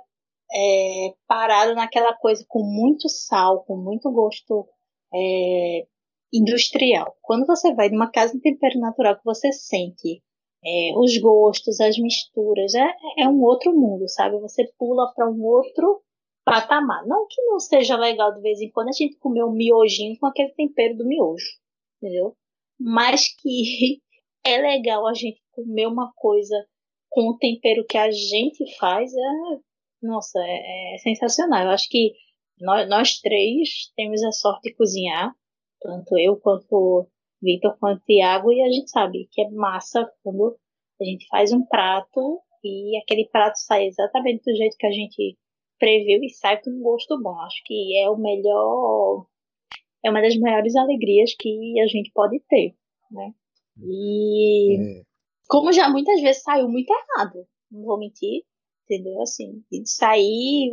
é, 0.52 1.14
parado 1.26 1.74
naquela 1.74 2.14
coisa 2.14 2.44
com 2.48 2.62
muito 2.62 3.08
sal, 3.08 3.64
com 3.64 3.76
muito 3.76 4.10
gosto 4.10 4.66
é, 5.14 5.86
industrial. 6.32 7.16
Quando 7.22 7.46
você 7.46 7.74
vai 7.74 7.88
numa 7.88 8.10
casa 8.10 8.34
de 8.34 8.40
tempero 8.40 8.78
natural 8.78 9.16
que 9.16 9.24
você 9.24 9.52
sente 9.52 10.22
é, 10.64 10.92
os 10.96 11.16
gostos, 11.18 11.80
as 11.80 11.98
misturas, 11.98 12.74
é, 12.74 12.94
é 13.18 13.28
um 13.28 13.42
outro 13.42 13.72
mundo, 13.72 14.08
sabe? 14.08 14.38
Você 14.40 14.70
pula 14.78 15.12
para 15.14 15.30
um 15.30 15.42
outro 15.44 16.02
patamar. 16.44 17.06
Não 17.06 17.26
que 17.28 17.40
não 17.42 17.60
seja 17.60 17.96
legal 17.96 18.34
de 18.34 18.40
vez 18.40 18.60
em 18.60 18.70
quando 18.70 18.88
a 18.88 18.92
gente 18.92 19.16
comer 19.18 19.44
um 19.44 19.52
miojinho 19.52 20.18
com 20.18 20.26
aquele 20.26 20.50
tempero 20.50 20.96
do 20.96 21.06
miojo, 21.06 21.46
entendeu? 21.96 22.36
Mas 22.78 23.28
que 23.36 24.00
é 24.44 24.56
legal 24.58 25.06
a 25.06 25.14
gente 25.14 25.40
comer 25.52 25.86
uma 25.86 26.12
coisa 26.14 26.56
com 27.08 27.30
o 27.30 27.38
tempero 27.38 27.84
que 27.88 27.96
a 27.96 28.10
gente 28.10 28.64
faz, 28.78 29.12
é, 29.12 29.58
nossa, 30.02 30.38
é, 30.40 30.94
é 30.94 30.98
sensacional. 30.98 31.64
Eu 31.64 31.70
acho 31.70 31.88
que 31.88 32.12
nós, 32.60 32.88
nós 32.88 33.20
três 33.20 33.90
temos 33.96 34.22
a 34.22 34.32
sorte 34.32 34.70
de 34.70 34.76
cozinhar, 34.76 35.34
tanto 35.80 36.18
eu 36.18 36.36
quanto 36.36 37.08
Vitor 37.40 37.76
quanto 37.78 38.04
Tiago, 38.04 38.52
e 38.52 38.60
a 38.62 38.70
gente 38.70 38.90
sabe 38.90 39.28
que 39.30 39.42
é 39.42 39.50
massa 39.50 40.10
quando 40.22 40.58
a 41.00 41.04
gente 41.04 41.26
faz 41.28 41.52
um 41.52 41.64
prato 41.64 42.40
e 42.64 42.98
aquele 42.98 43.28
prato 43.28 43.56
sai 43.56 43.86
exatamente 43.86 44.42
do 44.44 44.56
jeito 44.56 44.76
que 44.76 44.86
a 44.86 44.90
gente 44.90 45.38
previu 45.78 46.20
e 46.22 46.30
sai 46.30 46.60
com 46.60 46.70
um 46.70 46.82
gosto 46.82 47.20
bom. 47.22 47.38
Acho 47.40 47.62
que 47.64 47.96
é 47.96 48.10
o 48.10 48.16
melhor, 48.16 49.26
é 50.04 50.10
uma 50.10 50.20
das 50.20 50.36
maiores 50.36 50.74
alegrias 50.74 51.34
que 51.38 51.80
a 51.80 51.86
gente 51.86 52.10
pode 52.12 52.40
ter, 52.48 52.74
né? 53.12 53.32
E 53.80 54.76
é 54.76 55.07
como 55.48 55.72
já 55.72 55.88
muitas 55.88 56.20
vezes 56.20 56.42
saiu 56.42 56.68
muito 56.68 56.90
errado, 56.90 57.46
não 57.70 57.82
vou 57.82 57.98
mentir, 57.98 58.44
entendeu? 58.84 59.20
Assim, 59.22 59.64
de 59.70 59.82
sair, 59.88 60.70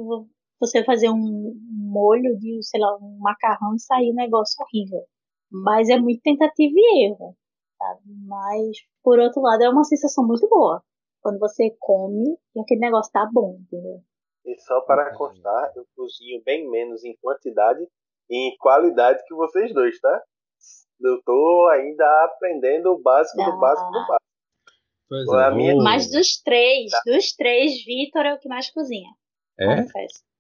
você 0.60 0.84
fazer 0.84 1.10
um 1.10 1.54
molho 1.72 2.38
de, 2.38 2.60
sei 2.62 2.80
lá, 2.80 2.96
um 2.98 3.18
macarrão 3.20 3.74
e 3.76 3.80
sair 3.80 4.12
um 4.12 4.16
negócio 4.16 4.56
horrível. 4.62 5.02
Mas 5.50 5.90
é 5.90 5.98
muito 5.98 6.22
tentativa 6.22 6.74
e 6.76 7.08
erro, 7.08 7.36
sabe? 7.78 8.02
Mas, 8.28 8.78
por 9.02 9.18
outro 9.20 9.42
lado, 9.42 9.64
é 9.64 9.70
uma 9.70 9.84
sensação 9.84 10.26
muito 10.28 10.48
boa. 10.50 10.84
Quando 11.22 11.40
você 11.40 11.76
come 11.80 12.38
e 12.56 12.60
aquele 12.60 12.82
negócio 12.82 13.12
tá 13.12 13.28
bom, 13.32 13.58
entendeu? 13.62 14.02
E 14.46 14.60
só 14.60 14.82
para 14.82 15.16
constar, 15.16 15.72
eu 15.76 15.86
cozinho 15.96 16.42
bem 16.44 16.70
menos 16.70 17.04
em 17.04 17.16
quantidade 17.22 17.82
e 18.30 18.50
em 18.50 18.58
qualidade 18.58 19.24
que 19.26 19.34
vocês 19.34 19.74
dois, 19.74 20.00
tá? 20.00 20.22
Eu 21.02 21.22
tô 21.24 21.68
ainda 21.74 22.06
aprendendo 22.26 22.92
o 22.92 23.02
básico 23.02 23.38
do 23.38 23.60
básico 23.60 23.92
do 23.92 24.00
básico. 24.08 24.25
Pois 25.08 25.28
é. 25.28 25.52
Minha... 25.52 25.76
Mas 25.76 26.12
dos 26.12 26.42
três, 26.42 26.92
tá. 26.92 27.02
dos 27.06 27.34
três, 27.34 27.84
Vitor 27.84 28.26
é 28.26 28.34
o 28.34 28.40
que 28.40 28.50
mais 28.50 28.70
cozinha. 28.72 29.10
É? 29.60 29.86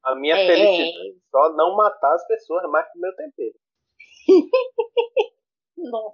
A 0.04 0.16
minha 0.16 0.36
é. 0.36 0.48
felicidade 0.48 1.10
é 1.10 1.14
só 1.32 1.54
não 1.56 1.76
matar 1.76 2.14
as 2.14 2.28
pessoas 2.28 2.70
mais 2.70 2.88
com 2.92 3.00
o 3.00 3.02
meu 3.02 3.16
tempero. 3.16 3.56
não. 5.78 6.14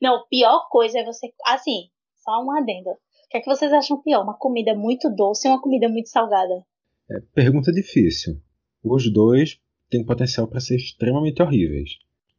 Não, 0.00 0.26
pior 0.28 0.68
coisa 0.70 1.00
é 1.00 1.04
você. 1.04 1.32
Assim, 1.46 1.90
só 2.16 2.42
um 2.42 2.50
adendo. 2.52 2.90
O 2.90 3.28
que 3.30 3.38
é 3.38 3.40
que 3.40 3.46
vocês 3.46 3.72
acham 3.72 4.02
pior? 4.02 4.22
Uma 4.22 4.38
comida 4.38 4.74
muito 4.74 5.10
doce 5.14 5.48
ou 5.48 5.54
uma 5.54 5.62
comida 5.62 5.88
muito 5.88 6.08
salgada? 6.08 6.64
É, 7.10 7.20
pergunta 7.34 7.72
difícil. 7.72 8.40
Os 8.84 9.12
dois 9.12 9.60
têm 9.90 10.04
potencial 10.04 10.46
para 10.46 10.60
ser 10.60 10.76
extremamente 10.76 11.42
horríveis. 11.42 11.90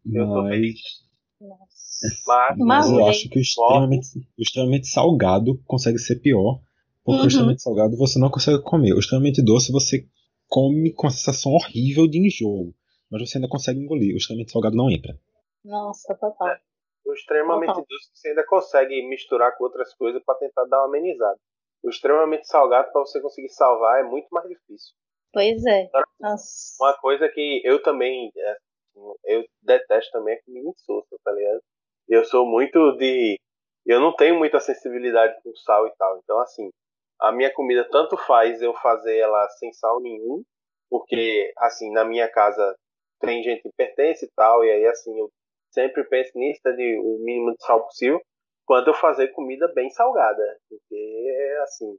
Eu 0.06 0.28
mas 0.28 1.07
mas, 2.26 2.58
mas 2.58 2.92
eu 2.92 3.06
acho 3.08 3.30
que 3.30 3.40
o 3.40 3.42
extremamente, 3.42 4.08
o 4.38 4.42
extremamente 4.42 4.88
salgado 4.88 5.60
consegue 5.66 5.98
ser 5.98 6.18
pior. 6.18 6.60
Porque 7.04 7.20
uhum. 7.20 7.26
o 7.26 7.28
extremamente 7.28 7.62
salgado 7.62 7.98
você 7.98 8.20
não 8.20 8.30
consegue 8.30 8.62
comer. 8.62 8.94
O 8.94 9.00
extremamente 9.00 9.42
doce 9.42 9.72
você 9.72 10.06
come 10.48 10.92
com 10.92 11.08
a 11.08 11.10
sensação 11.10 11.54
horrível 11.54 12.08
de 12.08 12.20
enjoo. 12.20 12.74
Mas 13.10 13.22
você 13.22 13.38
ainda 13.38 13.48
consegue 13.48 13.80
engolir. 13.80 14.14
O 14.14 14.18
extremamente 14.18 14.52
salgado 14.52 14.76
não 14.76 14.92
entra. 14.92 15.18
Nossa, 15.64 16.14
total. 16.16 16.50
É. 16.50 16.60
O 17.06 17.14
extremamente 17.14 17.70
total. 17.70 17.86
doce 17.90 18.10
você 18.14 18.28
ainda 18.30 18.46
consegue 18.46 19.08
misturar 19.08 19.58
com 19.58 19.64
outras 19.64 19.94
coisas 19.96 20.22
para 20.26 20.36
tentar 20.36 20.66
dar 20.66 20.80
uma 20.80 20.88
amenizada. 20.88 21.40
O 21.82 21.90
extremamente 21.90 22.46
salgado, 22.46 22.92
para 22.92 23.02
você 23.02 23.22
conseguir 23.22 23.50
salvar, 23.50 24.02
é 24.02 24.04
muito 24.04 24.28
mais 24.30 24.50
difícil. 24.50 24.94
Pois 25.32 25.66
é. 25.66 25.90
Nossa. 26.20 26.76
Uma 26.82 26.94
coisa 26.96 27.30
que 27.30 27.62
eu 27.64 27.82
também. 27.82 28.32
É, 28.36 28.58
eu 29.26 29.46
detesto 29.62 30.12
também 30.12 30.36
é 30.36 30.42
comida 30.42 30.68
insossa, 30.68 31.16
tá 31.24 31.32
ligado? 31.32 31.62
Eu 32.08 32.24
sou 32.26 32.46
muito 32.46 32.94
de. 32.98 33.38
Eu 33.86 34.00
não 34.00 34.16
tenho 34.16 34.38
muita 34.38 34.60
sensibilidade 34.60 35.36
com 35.44 35.56
sal 35.56 35.88
e 35.88 35.92
tal. 35.98 36.18
Então, 36.18 36.40
assim, 36.40 36.70
a 37.22 37.32
minha 37.32 37.54
comida 37.54 37.88
tanto 37.90 38.18
faz 38.18 38.62
eu 38.62 38.74
fazer 38.76 39.18
ela 39.18 39.48
sem 39.60 39.72
sal 39.74 40.00
nenhum, 40.02 40.44
porque, 40.90 41.52
assim, 41.58 41.92
na 41.92 42.06
minha 42.06 42.30
casa 42.30 42.76
tem 43.20 43.42
gente 43.44 43.64
que 43.64 43.72
pertence 43.76 44.26
e 44.26 44.32
tal, 44.36 44.64
e 44.64 44.72
aí, 44.72 44.86
assim, 44.86 45.18
eu 45.18 45.30
sempre 45.72 46.04
penso 46.06 46.32
nisso, 46.36 46.62
de 46.64 47.00
o 47.00 47.20
mínimo 47.24 47.54
de 47.56 47.64
sal 47.66 47.84
possível, 47.84 48.22
quanto 48.66 48.90
eu 48.90 48.94
fazer 48.94 49.30
comida 49.30 49.72
bem 49.74 49.90
salgada. 49.90 50.58
Porque, 50.70 51.58
assim, 51.64 51.98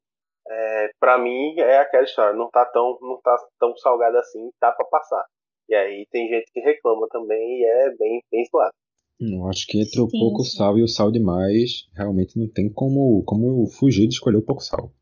é, 0.49 0.91
para 1.01 1.19
mim 1.19 1.59
é 1.59 1.79
aquela 1.79 2.05
história, 2.05 2.35
não 2.35 2.49
tá 2.51 2.65
tão, 2.67 2.99
não 3.01 3.21
tá 3.21 3.37
tão 3.59 3.77
salgada 3.77 4.19
assim, 4.21 4.51
tá 4.61 4.73
para 4.73 4.87
passar. 4.87 5.25
E 5.69 5.75
aí 5.75 6.07
tem 6.11 6.29
gente 6.29 6.51
que 6.53 6.61
reclama 6.61 7.07
também 7.11 7.61
e 7.61 7.65
é 7.65 7.91
bem, 7.97 8.23
bem 8.31 8.45
zoado. 8.47 8.73
Não, 9.21 9.49
acho 9.49 9.67
que 9.67 9.81
entre 9.81 10.01
o 10.01 10.09
sim, 10.09 10.19
pouco 10.19 10.45
sim. 10.45 10.57
sal 10.57 10.79
e 10.79 10.83
o 10.83 10.89
sal 10.89 11.11
demais, 11.11 11.89
realmente 11.95 12.39
não 12.39 12.49
tem 12.49 12.73
como, 12.73 13.23
como 13.25 13.67
fugir 13.67 14.07
de 14.07 14.15
escolher 14.15 14.37
o 14.37 14.45
pouco 14.45 14.63
sal. 14.63 14.93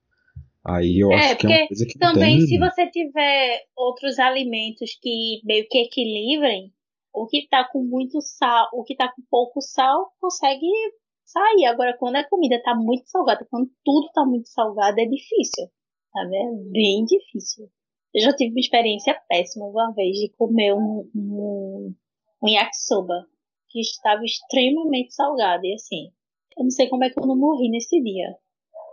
Aí 0.65 0.99
eu 0.99 1.13
é, 1.13 1.17
acho 1.17 1.37
que 1.37 1.47
é 1.47 1.51
uma 1.51 1.69
coisa 1.69 1.87
que 1.87 1.99
também 1.99 2.39
tem... 2.39 2.47
se 2.47 2.59
você 2.59 2.91
tiver 2.91 3.61
outros 3.77 4.19
alimentos 4.19 4.99
que 5.01 5.41
meio 5.45 5.67
que 5.69 5.79
equilibrem, 5.79 6.73
o 7.15 7.27
que 7.27 7.47
tá 7.49 7.69
com 7.71 7.85
muito 7.85 8.21
sal, 8.21 8.69
o 8.73 8.83
que 8.83 8.97
tá 8.97 9.13
com 9.15 9.23
pouco 9.31 9.61
sal, 9.61 10.13
consegue 10.21 10.67
sair. 11.25 11.67
Agora, 11.67 11.97
quando 11.99 12.17
a 12.17 12.29
comida 12.29 12.61
tá 12.63 12.75
muito 12.75 13.09
salgada, 13.09 13.47
quando 13.51 13.71
tudo 13.85 14.11
tá 14.13 14.25
muito 14.25 14.49
salgado, 14.49 14.99
é 14.99 15.05
difícil. 15.05 15.69
Tá 16.13 16.25
vendo? 16.25 16.71
Bem 16.73 17.05
difícil. 17.05 17.69
Eu 18.15 18.23
já 18.23 18.33
tive 18.35 18.51
uma 18.51 18.61
experiência 18.61 19.15
péssima 19.29 19.67
uma 19.67 19.93
vez 19.93 20.17
de 20.17 20.33
comer 20.37 20.73
um, 20.73 21.09
um, 21.15 21.95
um 22.43 22.49
yakisoba 22.49 23.27
que 23.83 23.91
estava 23.91 24.25
extremamente 24.25 25.15
salgado. 25.15 25.65
E 25.67 25.75
assim, 25.75 26.11
eu 26.57 26.65
não 26.65 26.71
sei 26.71 26.89
como 26.89 27.05
é 27.05 27.11
que 27.11 27.21
eu 27.21 27.27
não 27.27 27.37
morri 27.37 27.69
nesse 27.69 28.03
dia. 28.03 28.35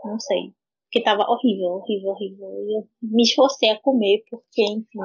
Não 0.04 0.20
sei. 0.20 0.54
Porque 0.86 1.00
estava 1.00 1.24
horrível, 1.24 1.70
horrível, 1.70 2.12
horrível. 2.12 2.48
E 2.48 2.78
eu 2.78 2.88
me 3.02 3.24
esforcei 3.24 3.70
a 3.70 3.80
comer, 3.80 4.24
porque, 4.30 4.64
enfim. 4.64 5.00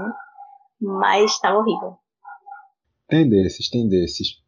Mas 0.80 1.32
estava 1.32 1.58
horrível. 1.58 1.96
Tem 3.08 3.28
desses, 3.28 3.70
tem 3.70 3.88
desses. 3.88 4.42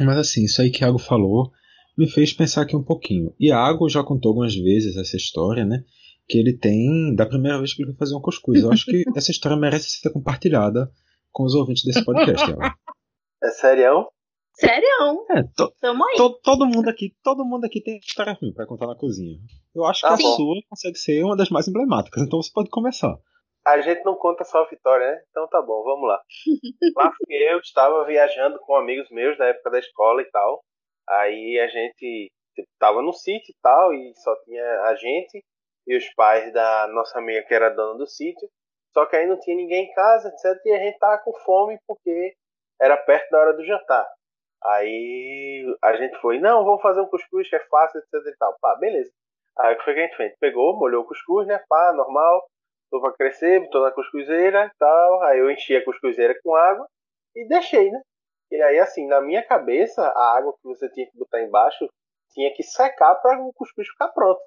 Mas 0.00 0.18
assim, 0.18 0.44
isso 0.44 0.60
aí 0.60 0.70
que 0.70 0.82
Iago 0.82 0.98
falou 0.98 1.50
me 1.96 2.08
fez 2.10 2.32
pensar 2.32 2.62
aqui 2.62 2.76
um 2.76 2.82
pouquinho. 2.82 3.32
Iago 3.40 3.88
já 3.88 4.02
contou 4.02 4.30
algumas 4.30 4.54
vezes 4.54 4.96
essa 4.96 5.16
história, 5.16 5.64
né? 5.64 5.84
que 6.28 6.38
ele 6.38 6.56
tem 6.56 7.14
da 7.14 7.26
primeira 7.26 7.58
vez 7.58 7.74
que 7.74 7.82
ele 7.82 7.90
vai 7.90 7.98
fazer 7.98 8.16
um 8.16 8.20
cuscuz. 8.20 8.62
Eu 8.62 8.72
acho 8.72 8.86
que 8.86 9.04
essa 9.16 9.30
história 9.30 9.56
merece 9.56 9.90
ser 9.90 10.10
compartilhada 10.10 10.90
com 11.30 11.44
os 11.44 11.54
ouvintes 11.54 11.84
desse 11.84 12.04
podcast. 12.04 12.50
Ela. 12.50 12.74
É 13.42 13.50
sério? 13.50 14.06
Sério? 14.54 15.26
É, 15.30 15.42
to, 15.56 15.72
to, 16.16 16.40
todo 16.42 16.66
mundo 16.66 16.88
aqui, 16.88 17.12
todo 17.22 17.44
mundo 17.44 17.64
aqui 17.64 17.82
tem 17.82 17.98
história 17.98 18.36
ruim 18.40 18.52
para 18.54 18.66
contar 18.66 18.86
na 18.86 18.96
cozinha. 18.96 19.36
Eu 19.74 19.84
acho 19.84 20.02
tá 20.02 20.16
que 20.16 20.22
bom. 20.22 20.32
a 20.32 20.36
sua 20.36 20.54
consegue 20.70 20.96
ser 20.96 21.24
uma 21.24 21.36
das 21.36 21.50
mais 21.50 21.66
emblemáticas, 21.66 22.22
então 22.22 22.40
você 22.40 22.50
pode 22.52 22.70
começar. 22.70 23.16
A 23.66 23.80
gente 23.80 24.04
não 24.04 24.14
conta 24.14 24.44
só 24.44 24.62
a 24.62 24.68
vitória, 24.68 25.10
né? 25.10 25.22
Então 25.30 25.48
tá 25.48 25.60
bom, 25.60 25.82
vamos 25.82 26.06
lá. 26.06 26.22
lá 26.96 27.12
eu 27.30 27.58
estava 27.58 28.04
viajando 28.04 28.58
com 28.60 28.76
amigos 28.76 29.10
meus 29.10 29.36
da 29.38 29.46
época 29.46 29.70
da 29.70 29.78
escola 29.78 30.22
e 30.22 30.30
tal. 30.30 30.62
Aí 31.08 31.58
a 31.58 31.66
gente 31.66 32.30
tipo, 32.54 32.68
tava 32.78 33.02
no 33.02 33.12
sítio 33.12 33.50
e 33.50 33.56
tal, 33.60 33.92
e 33.92 34.12
só 34.16 34.34
tinha 34.44 34.64
a 34.82 34.94
gente 34.94 35.42
e 35.86 35.96
os 35.96 36.14
pais 36.14 36.52
da 36.52 36.86
nossa 36.88 37.18
amiga 37.18 37.44
que 37.46 37.54
era 37.54 37.70
dona 37.70 37.98
do 37.98 38.06
sítio. 38.06 38.48
Só 38.92 39.04
que 39.06 39.16
aí 39.16 39.26
não 39.26 39.40
tinha 39.40 39.56
ninguém 39.56 39.86
em 39.86 39.92
casa, 39.92 40.28
etc. 40.28 40.60
E 40.64 40.72
a 40.72 40.78
gente 40.78 40.98
tava 40.98 41.18
com 41.24 41.32
fome 41.40 41.78
porque 41.86 42.34
era 42.80 42.96
perto 42.96 43.30
da 43.30 43.40
hora 43.40 43.56
do 43.56 43.64
jantar. 43.64 44.06
Aí 44.66 45.76
a 45.82 45.96
gente 45.96 46.18
foi, 46.20 46.38
não, 46.38 46.64
vamos 46.64 46.82
fazer 46.82 47.00
um 47.00 47.08
cuscuz 47.08 47.48
que 47.48 47.56
é 47.56 47.60
fácil, 47.68 48.00
etc 48.00 48.26
e 48.26 48.36
tal. 48.38 48.56
Pá, 48.60 48.76
beleza. 48.76 49.10
Aí 49.58 49.74
o 49.74 49.78
que 49.78 49.84
foi 49.84 49.94
que 49.94 50.00
a 50.00 50.02
gente 50.04 50.16
fez? 50.16 50.34
Pegou, 50.40 50.76
molhou 50.78 51.02
o 51.02 51.06
cuscuz, 51.06 51.46
né? 51.46 51.62
Pá, 51.68 51.92
normal. 51.92 52.44
Tô 52.90 53.00
pra 53.00 53.12
crescer, 53.12 53.60
botou 53.60 53.82
na 53.82 53.92
cuscuzeira 53.92 54.66
e 54.66 54.78
tal. 54.78 55.22
Aí 55.22 55.38
eu 55.38 55.50
enchi 55.50 55.76
a 55.76 55.84
cuscuzeira 55.84 56.34
com 56.42 56.54
água 56.54 56.86
e 57.36 57.46
deixei, 57.48 57.90
né? 57.90 58.00
E 58.50 58.62
aí, 58.62 58.78
assim, 58.78 59.06
na 59.06 59.20
minha 59.20 59.42
cabeça, 59.46 60.02
a 60.02 60.36
água 60.36 60.54
que 60.60 60.68
você 60.68 60.88
tinha 60.90 61.06
que 61.10 61.18
botar 61.18 61.42
embaixo 61.42 61.88
tinha 62.30 62.52
que 62.54 62.62
secar 62.62 63.14
para 63.16 63.40
o 63.40 63.52
cuscuz 63.54 63.88
ficar 63.88 64.08
pronto 64.08 64.40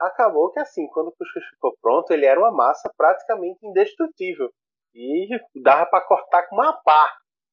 acabou 0.00 0.50
que 0.50 0.58
assim, 0.58 0.86
quando 0.88 1.08
o 1.08 1.12
cuscuz 1.12 1.44
ficou 1.46 1.76
pronto, 1.80 2.10
ele 2.12 2.26
era 2.26 2.38
uma 2.38 2.50
massa 2.50 2.90
praticamente 2.96 3.64
indestrutível. 3.64 4.50
E 4.94 5.28
dava 5.62 5.86
para 5.86 6.04
cortar 6.04 6.48
com 6.48 6.56
uma 6.56 6.72
pá, 6.82 7.12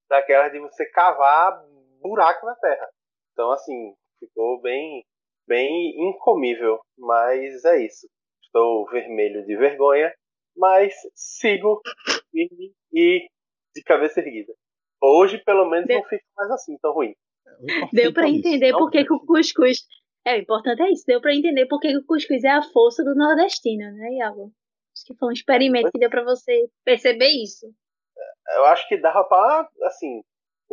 daquela 0.10 0.50
de 0.50 0.60
você 0.60 0.86
cavar 0.90 1.62
buraco 2.10 2.46
na 2.46 2.56
terra. 2.56 2.88
Então 3.32 3.52
assim, 3.52 3.94
ficou 4.20 4.62
bem 4.62 5.04
bem 5.48 6.10
incomível, 6.10 6.80
mas 6.98 7.66
é 7.66 7.86
isso. 7.86 8.08
Estou 8.44 8.86
vermelho 8.90 9.46
de 9.46 9.56
vergonha, 9.56 10.14
mas 10.56 10.94
sigo 11.16 11.82
firme 12.32 12.72
e 12.94 13.28
de 13.76 13.84
cabeça 13.84 14.20
erguida. 14.20 14.54
Hoje, 15.02 15.38
pelo 15.44 15.70
menos, 15.70 15.88
não 15.90 16.04
fica 16.04 16.24
mais 16.38 16.52
assim 16.52 16.78
tão 16.82 16.94
ruim. 16.94 17.14
Deu 17.92 18.14
para 18.14 18.30
entender 18.30 18.72
por 18.72 18.90
que 18.90 19.02
o 19.12 19.20
cuscuz 19.26 19.80
é, 20.26 20.36
o 20.36 20.40
importante 20.40 20.82
é 20.82 20.92
isso. 20.92 21.04
Deu 21.06 21.20
pra 21.20 21.36
entender 21.36 21.66
por 21.66 21.80
que 21.80 21.96
o 21.96 22.06
cuscuz 22.06 22.44
é 22.44 22.50
a 22.50 22.62
força 22.62 23.04
do 23.04 23.14
nordestino, 23.14 23.92
né, 23.92 24.10
Iago? 24.20 24.54
Acho 24.96 25.06
que 25.06 25.16
foi 25.18 25.30
um 25.30 25.34
experimento 25.34 25.92
que 25.92 26.00
deu 26.00 26.10
pra 26.10 26.24
você 26.24 26.70
perceber 26.86 27.28
isso. 27.28 27.66
Eu 28.56 28.66
acho 28.66 28.88
que 28.88 28.98
dava 28.98 29.24
pra, 29.26 29.68
assim, 29.84 30.22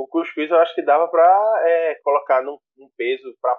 o 0.02 0.08
cuscuz 0.08 0.50
eu 0.50 0.58
acho 0.58 0.74
que 0.74 0.82
dava 0.82 1.08
pra 1.08 1.62
é, 1.64 1.94
colocar 2.02 2.42
num, 2.42 2.58
num, 2.76 2.90
peso 2.96 3.34
pra 3.40 3.56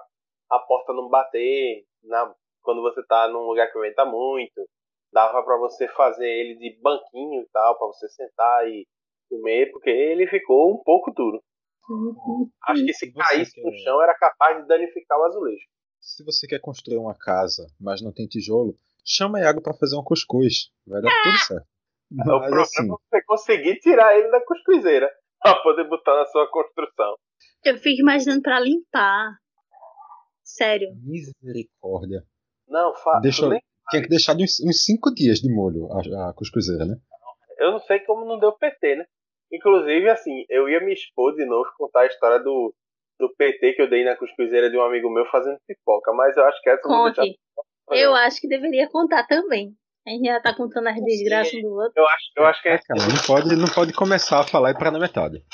a 0.50 0.58
porta 0.58 0.92
não 0.92 1.08
bater 1.08 1.84
na, 2.02 2.34
quando 2.62 2.82
você 2.82 3.04
tá 3.06 3.28
num 3.28 3.46
lugar 3.46 3.70
que 3.72 3.78
venta 3.78 4.04
muito. 4.04 4.66
Dava 5.12 5.42
pra 5.42 5.58
você 5.58 5.86
fazer 5.88 6.26
ele 6.26 6.56
de 6.56 6.80
banquinho 6.80 7.42
e 7.42 7.48
tal, 7.52 7.76
pra 7.78 7.86
você 7.86 8.08
sentar 8.08 8.66
e 8.66 8.86
comer, 9.28 9.70
porque 9.70 9.90
ele 9.90 10.26
ficou 10.26 10.72
um 10.72 10.82
pouco 10.82 11.10
duro. 11.10 11.42
Uhum. 11.88 12.48
Acho 12.68 12.84
que 12.84 12.92
se 12.94 13.12
caísse 13.12 13.62
no 13.62 13.72
chão 13.78 14.00
era 14.02 14.14
capaz 14.14 14.62
de 14.62 14.66
danificar 14.66 15.18
o 15.18 15.24
azulejo 15.24 15.66
se 16.02 16.24
você 16.24 16.46
quer 16.48 16.60
construir 16.60 16.98
uma 16.98 17.14
casa, 17.14 17.68
mas 17.80 18.02
não 18.02 18.12
tem 18.12 18.26
tijolo, 18.26 18.76
chama 19.06 19.40
Iago 19.40 19.62
para 19.62 19.72
fazer 19.72 19.96
um 19.96 20.02
cuscuz. 20.02 20.70
Vai 20.84 21.00
dar 21.00 21.10
tudo 21.22 21.38
certo. 21.38 21.66
Mas, 22.10 22.26
o 22.26 22.30
problema 22.30 22.62
assim, 22.62 22.82
é 22.82 22.86
você 22.88 23.24
conseguir 23.24 23.78
tirar 23.78 24.18
ele 24.18 24.28
da 24.30 24.44
cuscuzeira 24.44 25.08
para 25.54 25.62
poder 25.62 25.88
botar 25.88 26.14
na 26.14 26.26
sua 26.26 26.50
construção. 26.50 27.16
Eu 27.64 27.76
fico 27.76 28.00
imaginando 28.00 28.42
para 28.42 28.60
limpar. 28.60 29.36
Sério. 30.44 30.88
Misericórdia. 31.02 32.22
Não, 32.68 32.94
fa 32.94 33.20
Deixa, 33.20 33.48
nem... 33.48 33.60
Tinha 33.90 34.02
que 34.02 34.08
deixar 34.08 34.34
uns 34.34 34.84
5 34.84 35.14
dias 35.14 35.38
de 35.38 35.52
molho 35.52 35.88
a, 35.92 36.30
a 36.30 36.34
cuscuzeira, 36.34 36.84
né? 36.84 36.96
Eu 37.58 37.72
não 37.72 37.80
sei 37.80 38.00
como 38.00 38.24
não 38.24 38.38
deu 38.38 38.52
PT, 38.52 38.96
né? 38.96 39.04
Inclusive, 39.52 40.08
assim, 40.08 40.44
eu 40.48 40.68
ia 40.68 40.80
me 40.80 40.92
expor 40.92 41.34
de 41.34 41.44
novo 41.44 41.68
contar 41.76 42.00
a 42.00 42.06
história 42.06 42.38
do, 42.38 42.74
do 43.20 43.34
PT 43.36 43.74
que 43.74 43.82
eu 43.82 43.90
dei 43.90 44.04
na 44.04 44.16
cuscuzeira 44.16 44.70
de 44.70 44.76
um 44.76 44.82
amigo 44.82 45.10
meu 45.10 45.26
fazendo 45.26 45.58
pipoca, 45.66 46.12
mas 46.12 46.36
eu 46.36 46.44
acho 46.44 46.60
que 46.62 46.70
essa 46.70 46.82
Conte. 46.82 47.20
Deixar... 47.20 47.36
Eu 47.90 48.14
acho 48.14 48.40
que 48.40 48.48
deveria 48.48 48.88
contar 48.88 49.26
também. 49.26 49.76
A 50.06 50.10
gente 50.10 50.26
já 50.26 50.40
tá 50.40 50.54
contando 50.54 50.88
as 50.88 51.00
desgraças 51.04 51.62
do 51.62 51.74
outro. 51.74 51.92
Eu 51.96 52.06
acho, 52.06 52.32
eu 52.36 52.44
acho 52.44 52.62
que 52.62 52.68
é. 52.68 52.78
Cara, 52.78 53.00
não 53.00 53.22
pode, 53.26 53.56
não 53.56 53.68
pode 53.72 53.92
começar 53.92 54.40
a 54.40 54.46
falar 54.46 54.70
e 54.70 54.74
parar 54.74 54.90
na 54.90 54.98
metade. 54.98 55.44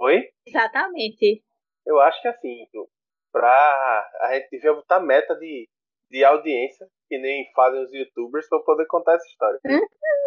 Oi? 0.00 0.28
Exatamente. 0.46 1.44
Eu 1.86 2.00
acho 2.00 2.20
que 2.20 2.28
assim, 2.28 2.66
pra. 3.32 4.10
A 4.22 4.34
gente 4.34 4.50
devia 4.50 4.74
botar 4.74 4.98
meta 4.98 5.36
de, 5.36 5.68
de 6.10 6.24
audiência, 6.24 6.88
que 7.08 7.18
nem 7.18 7.48
fazem 7.54 7.84
os 7.84 7.92
youtubers, 7.92 8.48
pra 8.48 8.58
poder 8.60 8.86
contar 8.86 9.14
essa 9.14 9.26
história. 9.26 9.60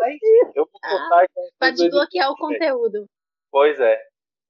Aí, 0.04 0.20
eu 0.56 0.66
vou 0.66 0.80
contar. 0.82 1.24
Ah, 1.24 1.28
pra 1.60 1.72
desbloquear 1.72 2.32
o 2.32 2.38
conteúdo. 2.38 3.06
Pois 3.52 3.80
é. 3.82 4.02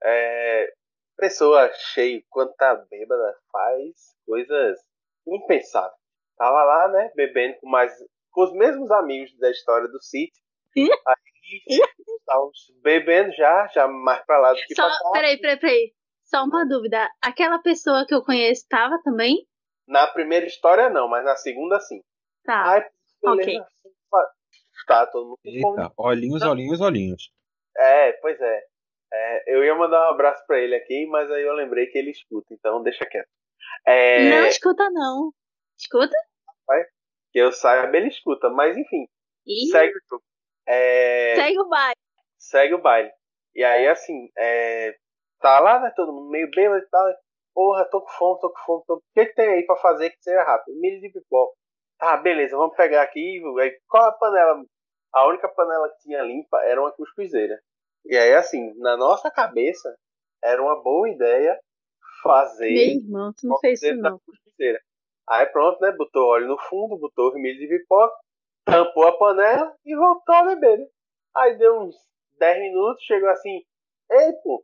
é 0.04 0.74
pessoa 1.18 1.72
cheia, 1.74 2.22
quando 2.30 2.54
tá 2.54 2.76
bêbada, 2.90 3.38
faz 3.52 4.16
coisas 4.26 4.80
impensáveis. 5.28 5.94
Tava 6.38 6.64
lá, 6.64 6.88
né, 6.90 7.12
bebendo 7.16 7.58
com 7.60 7.70
mais 7.70 7.94
com 8.34 8.44
os 8.44 8.54
mesmos 8.54 8.92
amigos 8.92 9.38
da 9.38 9.50
história 9.50 9.88
do 9.88 10.02
sítio. 10.02 10.44
Aí 10.76 11.82
estávamos 12.20 12.58
bebendo 12.82 13.32
já, 13.34 13.68
já 13.68 13.88
mais 13.88 14.26
pra 14.26 14.40
lá 14.40 14.54
do 14.54 14.60
que 14.60 14.76
Só, 14.76 14.88
pra 14.88 14.98
cá. 14.98 15.12
Peraí, 15.14 15.40
peraí, 15.40 15.60
peraí. 15.60 15.94
Só 16.24 16.44
uma 16.44 16.66
dúvida. 16.66 17.08
Aquela 17.22 17.60
pessoa 17.60 18.06
que 18.08 18.14
eu 18.14 18.24
conheço 18.24 18.64
estava 18.64 19.00
também? 19.04 19.46
Na 19.88 20.08
primeira 20.08 20.46
história 20.46 20.90
não, 20.90 21.08
mas 21.08 21.24
na 21.24 21.36
segunda 21.36 21.80
sim. 21.80 22.02
Tá. 22.44 22.74
Aí, 22.74 22.84
beleza. 23.22 23.62
Okay. 23.62 23.74
Tá, 24.88 25.06
todo 25.08 25.28
mundo 25.28 25.40
Eita, 25.46 25.94
olhinhos, 25.98 26.42
olhinhos, 26.42 26.82
olhinhos. 26.82 27.32
É, 27.78 28.12
pois 28.14 28.40
é. 28.42 28.64
É, 29.14 29.56
eu 29.56 29.64
ia 29.64 29.76
mandar 29.76 30.08
um 30.08 30.14
abraço 30.14 30.44
para 30.48 30.60
ele 30.60 30.76
aqui, 30.76 31.06
mas 31.06 31.30
aí 31.30 31.44
eu 31.44 31.54
lembrei 31.54 31.86
que 31.88 31.98
ele 31.98 32.10
escuta, 32.12 32.54
então 32.54 32.82
deixa 32.82 33.06
quieto. 33.06 33.30
É... 33.86 34.30
Não 34.30 34.48
escuta, 34.48 34.90
não. 34.90 35.32
Escuta? 35.78 36.16
Vai? 36.68 36.84
Que 37.34 37.40
eu 37.40 37.52
saiba, 37.52 37.98
ele 37.98 38.08
escuta, 38.08 38.50
mas 38.50 38.78
enfim. 38.78 39.08
Ih. 39.46 39.68
Segue 39.72 39.94
o 40.12 40.22
é... 40.68 41.36
Segue 41.36 41.60
o 41.60 41.68
baile. 41.68 42.00
Segue 42.38 42.74
o 42.76 42.82
baile. 42.82 43.12
E 43.56 43.64
aí, 43.64 43.88
assim, 43.88 44.30
é... 44.38 44.96
tá 45.40 45.60
lá, 45.60 45.80
né? 45.80 45.92
Todo 45.96 46.14
mundo 46.14 46.30
meio 46.30 46.50
bêbado 46.52 46.84
e 46.84 46.90
tal. 46.90 47.06
Porra, 47.54 47.86
tô 47.86 48.02
com 48.02 48.12
fome, 48.12 48.40
tô 48.40 48.50
com 48.50 48.60
fome. 48.60 48.84
Tô... 48.88 48.96
O 48.98 49.02
que, 49.14 49.26
que 49.26 49.34
tem 49.34 49.50
aí 49.50 49.66
pra 49.66 49.76
fazer 49.78 50.12
que 50.12 50.22
seja 50.22 50.44
rápido? 50.44 50.80
Milho 50.80 51.02
de 51.02 51.12
pipoca. 51.12 51.54
Tá, 51.98 52.18
beleza, 52.18 52.56
vamos 52.56 52.76
pegar 52.76 53.02
aqui. 53.02 53.42
Qual 53.88 54.04
a 54.04 54.12
panela? 54.12 54.64
A 55.12 55.28
única 55.28 55.48
panela 55.48 55.90
que 55.90 56.00
tinha 56.04 56.22
limpa 56.22 56.58
era 56.64 56.82
uma 56.82 56.92
cuscuzeira. 56.92 57.60
E 58.06 58.16
aí, 58.16 58.34
assim, 58.34 58.74
na 58.78 58.98
nossa 58.98 59.32
cabeça, 59.32 59.96
era 60.44 60.62
uma 60.62 60.82
boa 60.82 61.10
ideia 61.10 61.60
fazer. 62.22 62.74
Meu 62.74 63.04
irmão, 63.04 63.34
tu 63.34 63.48
não 63.48 63.60
fez 63.60 63.82
isso 63.82 63.96
não. 63.96 64.20
Aí 65.30 65.46
pronto, 65.48 65.80
né? 65.82 65.92
Botou 65.92 66.28
óleo 66.28 66.48
no 66.48 66.58
fundo, 66.58 66.98
botou 66.98 67.34
milho 67.36 67.60
de 67.60 67.68
pipoca, 67.68 68.14
tampou 68.66 69.08
a 69.08 69.18
panela 69.18 69.74
e 69.86 69.96
voltou 69.96 70.36
a 70.36 70.44
beber, 70.44 70.80
né? 70.80 70.86
Aí 71.36 71.58
deu 71.58 71.80
uns 71.80 71.96
10 72.40 72.60
minutos, 72.60 73.04
chegou 73.04 73.30
assim, 73.30 73.64
ei, 74.12 74.34
pô, 74.44 74.64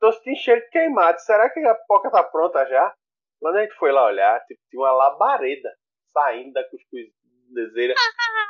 tô 0.00 0.12
sentindo 0.12 0.36
cheiro 0.36 0.62
queimado, 0.70 1.20
será 1.20 1.48
que 1.50 1.60
a 1.60 1.74
pipoca 1.74 2.10
tá 2.10 2.22
pronta 2.22 2.66
já? 2.66 2.94
Quando 3.40 3.56
a 3.56 3.62
gente 3.62 3.74
foi 3.74 3.92
lá 3.92 4.06
olhar, 4.06 4.40
tipo, 4.46 4.60
tinha 4.70 4.80
uma 4.80 4.92
labareda 4.92 5.70
saindo 6.12 6.52
da 6.52 6.64
cuscuzeira 6.64 7.94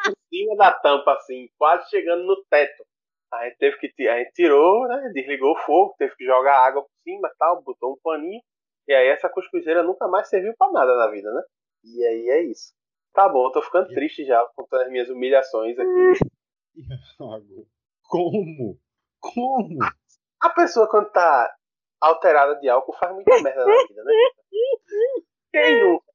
por 0.05 0.15
cima 0.29 0.57
da 0.57 0.73
tampa, 0.73 1.13
assim, 1.13 1.49
quase 1.59 1.89
chegando 1.91 2.25
no 2.25 2.43
teto. 2.49 2.85
A 3.33 3.45
gente 3.45 3.59
teve 3.59 3.77
que 3.79 4.09
a 4.09 4.19
gente 4.19 4.33
tirou, 4.33 4.87
né? 4.87 5.11
Desligou 5.13 5.53
o 5.53 5.59
fogo, 5.59 5.95
teve 5.99 6.15
que 6.15 6.25
jogar 6.25 6.65
água 6.65 6.83
por 6.83 6.91
cima 7.03 7.31
tal, 7.39 7.63
botou 7.63 7.93
um 7.93 8.01
paninho. 8.03 8.41
E 8.89 8.95
aí 8.95 9.09
essa 9.09 9.29
cuscuzeira 9.29 9.83
nunca 9.83 10.07
mais 10.09 10.29
serviu 10.29 10.55
para 10.57 10.73
nada 10.73 10.97
na 10.97 11.11
vida, 11.11 11.33
né? 11.33 11.43
E 11.85 12.05
aí 12.05 12.29
é 12.29 12.43
isso. 12.45 12.73
Tá 13.13 13.29
bom, 13.29 13.47
eu 13.47 13.53
tô 13.53 13.63
ficando 13.63 13.89
triste 13.89 14.25
já 14.25 14.45
contando 14.55 14.83
as 14.83 14.91
minhas 14.91 15.09
humilhações 15.09 15.77
aqui. 15.79 16.27
Como? 18.09 18.79
Como? 19.21 19.79
A 20.41 20.51
pessoa 20.51 20.89
quando 20.89 21.11
tá 21.11 21.53
alterada 22.01 22.55
de 22.61 22.69
álcool 22.69 22.93
faz 22.93 23.13
muita 23.15 23.43
merda 23.43 23.65
na 23.65 23.87
vida, 23.89 24.05
né? 24.05 24.13
Quem 25.51 25.81
nunca? 25.83 26.07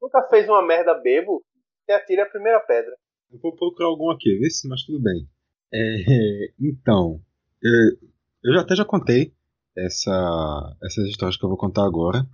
nunca 0.00 0.22
fez 0.28 0.48
uma 0.48 0.62
merda 0.62 0.94
bebo, 0.94 1.44
e 1.88 1.92
atira 1.92 2.22
a 2.24 2.28
primeira 2.28 2.60
pedra. 2.60 2.96
Eu 3.30 3.38
vou 3.38 3.54
procurar 3.54 3.88
algum 3.88 4.10
aqui, 4.10 4.38
vê 4.38 4.50
se, 4.50 4.68
mas 4.68 4.82
tudo 4.84 5.02
bem. 5.02 5.28
É, 5.72 6.52
então, 6.60 7.20
eu, 7.62 8.08
eu 8.44 8.54
já 8.54 8.62
até 8.62 8.74
já 8.74 8.84
contei 8.84 9.32
essa, 9.76 10.76
essas 10.82 11.06
histórias 11.06 11.36
que 11.36 11.44
eu 11.44 11.48
vou 11.48 11.58
contar 11.58 11.84
agora 11.84 12.26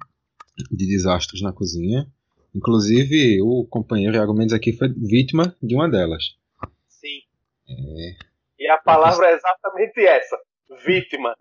de 0.70 0.86
desastres 0.86 1.42
na 1.42 1.52
cozinha. 1.52 2.06
Inclusive, 2.54 3.42
o 3.42 3.66
companheiro 3.66 4.16
Iago 4.16 4.32
Mendes 4.32 4.54
aqui 4.54 4.72
foi 4.72 4.88
vítima 4.88 5.54
de 5.62 5.74
uma 5.74 5.88
delas. 5.88 6.36
Sim. 6.88 7.20
É... 7.68 8.16
E 8.58 8.68
a 8.68 8.78
palavra 8.78 9.26
é 9.26 9.34
exatamente 9.34 10.00
essa: 10.00 10.38
vítima. 10.86 11.36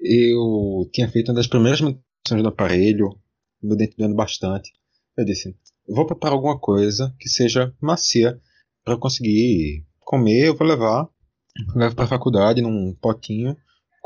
Eu 0.00 0.88
tinha 0.92 1.08
feito 1.08 1.28
uma 1.28 1.36
das 1.36 1.46
primeiras 1.46 1.80
manutenções 1.80 2.42
do 2.42 2.48
aparelho, 2.48 3.18
meu 3.62 3.76
dente 3.76 3.96
doendo 3.96 4.14
bastante. 4.14 4.72
Eu 5.16 5.24
disse: 5.24 5.54
vou 5.86 6.06
preparar 6.06 6.34
alguma 6.34 6.58
coisa 6.58 7.14
que 7.20 7.28
seja 7.28 7.74
macia 7.80 8.40
para 8.82 8.94
eu 8.94 8.98
conseguir 8.98 9.84
comer. 10.00 10.48
Eu 10.48 10.56
vou 10.56 10.66
levar, 10.66 11.08
levo 11.74 11.94
para 11.94 12.06
a 12.06 12.08
faculdade 12.08 12.62
num 12.62 12.94
potinho 12.94 13.54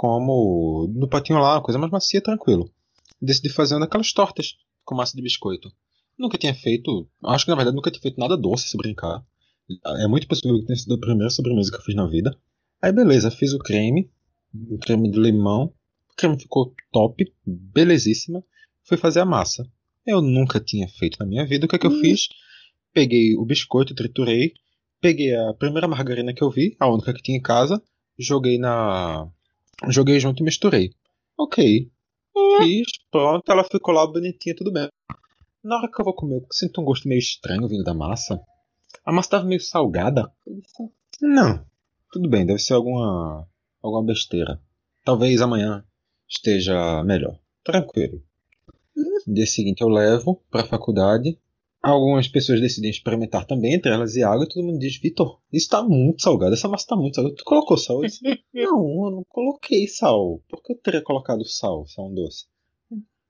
como 0.01 0.91
no 0.95 1.07
potinho 1.07 1.39
lá, 1.41 1.61
coisa 1.61 1.79
mais 1.79 1.93
macia, 1.93 2.23
tranquilo. 2.23 2.73
Decidi 3.21 3.51
fazer 3.51 3.75
uma 3.75 3.81
daquelas 3.81 4.11
tortas 4.15 4.57
com 4.83 4.95
massa 4.95 5.15
de 5.15 5.21
biscoito. 5.21 5.71
Nunca 6.19 6.39
tinha 6.39 6.55
feito, 6.55 7.07
acho 7.23 7.45
que 7.45 7.51
na 7.51 7.55
verdade 7.55 7.77
nunca 7.77 7.91
tinha 7.91 8.01
feito 8.01 8.19
nada 8.19 8.35
doce 8.35 8.67
se 8.67 8.79
brincar. 8.79 9.23
É 9.99 10.09
muito 10.09 10.27
possível 10.27 10.59
que 10.59 10.65
tenha 10.65 10.79
sido 10.79 10.95
a 10.95 10.99
primeira 10.99 11.29
sobremesa 11.29 11.71
que 11.71 11.77
eu 11.77 11.83
fiz 11.83 11.95
na 11.95 12.07
vida. 12.07 12.35
Aí 12.81 12.91
beleza, 12.91 13.31
fiz 13.31 13.53
o 13.53 13.59
creme, 13.59 14.11
o 14.71 14.79
creme 14.79 15.11
de 15.11 15.21
limão. 15.21 15.65
O 16.11 16.17
creme 16.17 16.41
ficou 16.41 16.73
top, 16.91 17.31
belezíssima. 17.47 18.43
Fui 18.85 18.97
fazer 18.97 19.21
a 19.21 19.27
massa. 19.27 19.71
Eu 20.07 20.23
nunca 20.23 20.59
tinha 20.59 20.89
feito 20.89 21.19
na 21.21 21.27
minha 21.27 21.45
vida. 21.45 21.67
O 21.67 21.69
que 21.69 21.77
é 21.77 21.79
que 21.79 21.87
eu 21.87 21.91
hum. 21.91 22.01
fiz? 22.01 22.27
Peguei 22.95 23.37
o 23.37 23.45
biscoito, 23.45 23.95
triturei. 23.95 24.55
Peguei 24.99 25.37
a 25.37 25.53
primeira 25.53 25.87
margarina 25.87 26.33
que 26.33 26.43
eu 26.43 26.51
vi, 26.51 26.75
a 26.81 26.89
única 26.89 27.13
que 27.13 27.23
tinha 27.23 27.37
em 27.37 27.43
casa. 27.43 27.83
Joguei 28.19 28.59
na, 28.59 29.31
Joguei 29.89 30.21
junto 30.21 30.43
e 30.43 30.45
misturei. 30.45 30.91
Ok. 31.39 31.91
Fiz, 32.59 32.87
pronto, 33.11 33.51
ela 33.51 33.65
ficou 33.65 33.95
lá 33.95 34.07
bonitinha, 34.07 34.55
tudo 34.55 34.73
bem. 34.73 34.89
Na 35.63 35.77
hora 35.77 35.91
que 35.91 36.01
eu 36.01 36.05
vou 36.05 36.15
comer, 36.15 36.37
eu 36.37 36.47
sinto 36.53 36.81
um 36.81 36.85
gosto 36.85 37.09
meio 37.09 37.19
estranho 37.19 37.69
vindo 37.69 37.85
da 37.85 37.95
massa. 37.95 38.41
A 39.05 39.13
massa 39.13 39.27
estava 39.27 39.45
meio 39.45 39.61
salgada. 39.61 40.31
Não, 41.21 41.65
tudo 42.13 42.29
bem, 42.29 42.47
deve 42.47 42.59
ser 42.59 42.75
alguma, 42.75 43.47
alguma 43.83 44.05
besteira. 44.05 44.61
Talvez 45.05 45.41
amanhã 45.41 45.85
esteja 46.29 47.03
melhor. 47.05 47.39
Tranquilo. 47.65 48.23
No 49.27 49.35
dia 49.35 49.47
seguinte 49.47 49.81
eu 49.81 49.89
levo 49.89 50.43
para 50.51 50.63
a 50.63 50.67
faculdade 50.67 51.39
Algumas 51.83 52.29
pessoas 52.29 52.61
decidem 52.61 52.91
experimentar 52.91 53.47
também, 53.47 53.75
entre 53.75 53.91
elas 53.91 54.15
e 54.15 54.23
água, 54.23 54.45
e 54.45 54.49
todo 54.49 54.65
mundo 54.65 54.79
diz, 54.79 54.99
Vitor, 54.99 55.41
isso 55.51 55.71
tá 55.71 55.83
muito 55.83 56.21
salgado, 56.21 56.53
essa 56.53 56.69
massa 56.69 56.89
tá 56.89 56.97
muito 56.97 57.15
salgada. 57.15 57.37
Tu 57.37 57.45
colocou 57.45 57.77
sal? 57.79 58.03
Eu 58.03 58.09
disse, 58.09 58.21
não, 58.53 59.07
eu 59.07 59.11
não 59.11 59.25
coloquei 59.27 59.89
sal. 59.89 60.43
Por 60.47 60.63
que 60.63 60.73
eu 60.73 60.77
teria 60.77 61.01
colocado 61.01 61.43
sal, 61.47 61.87
sal 61.87 62.13
doce? 62.13 62.45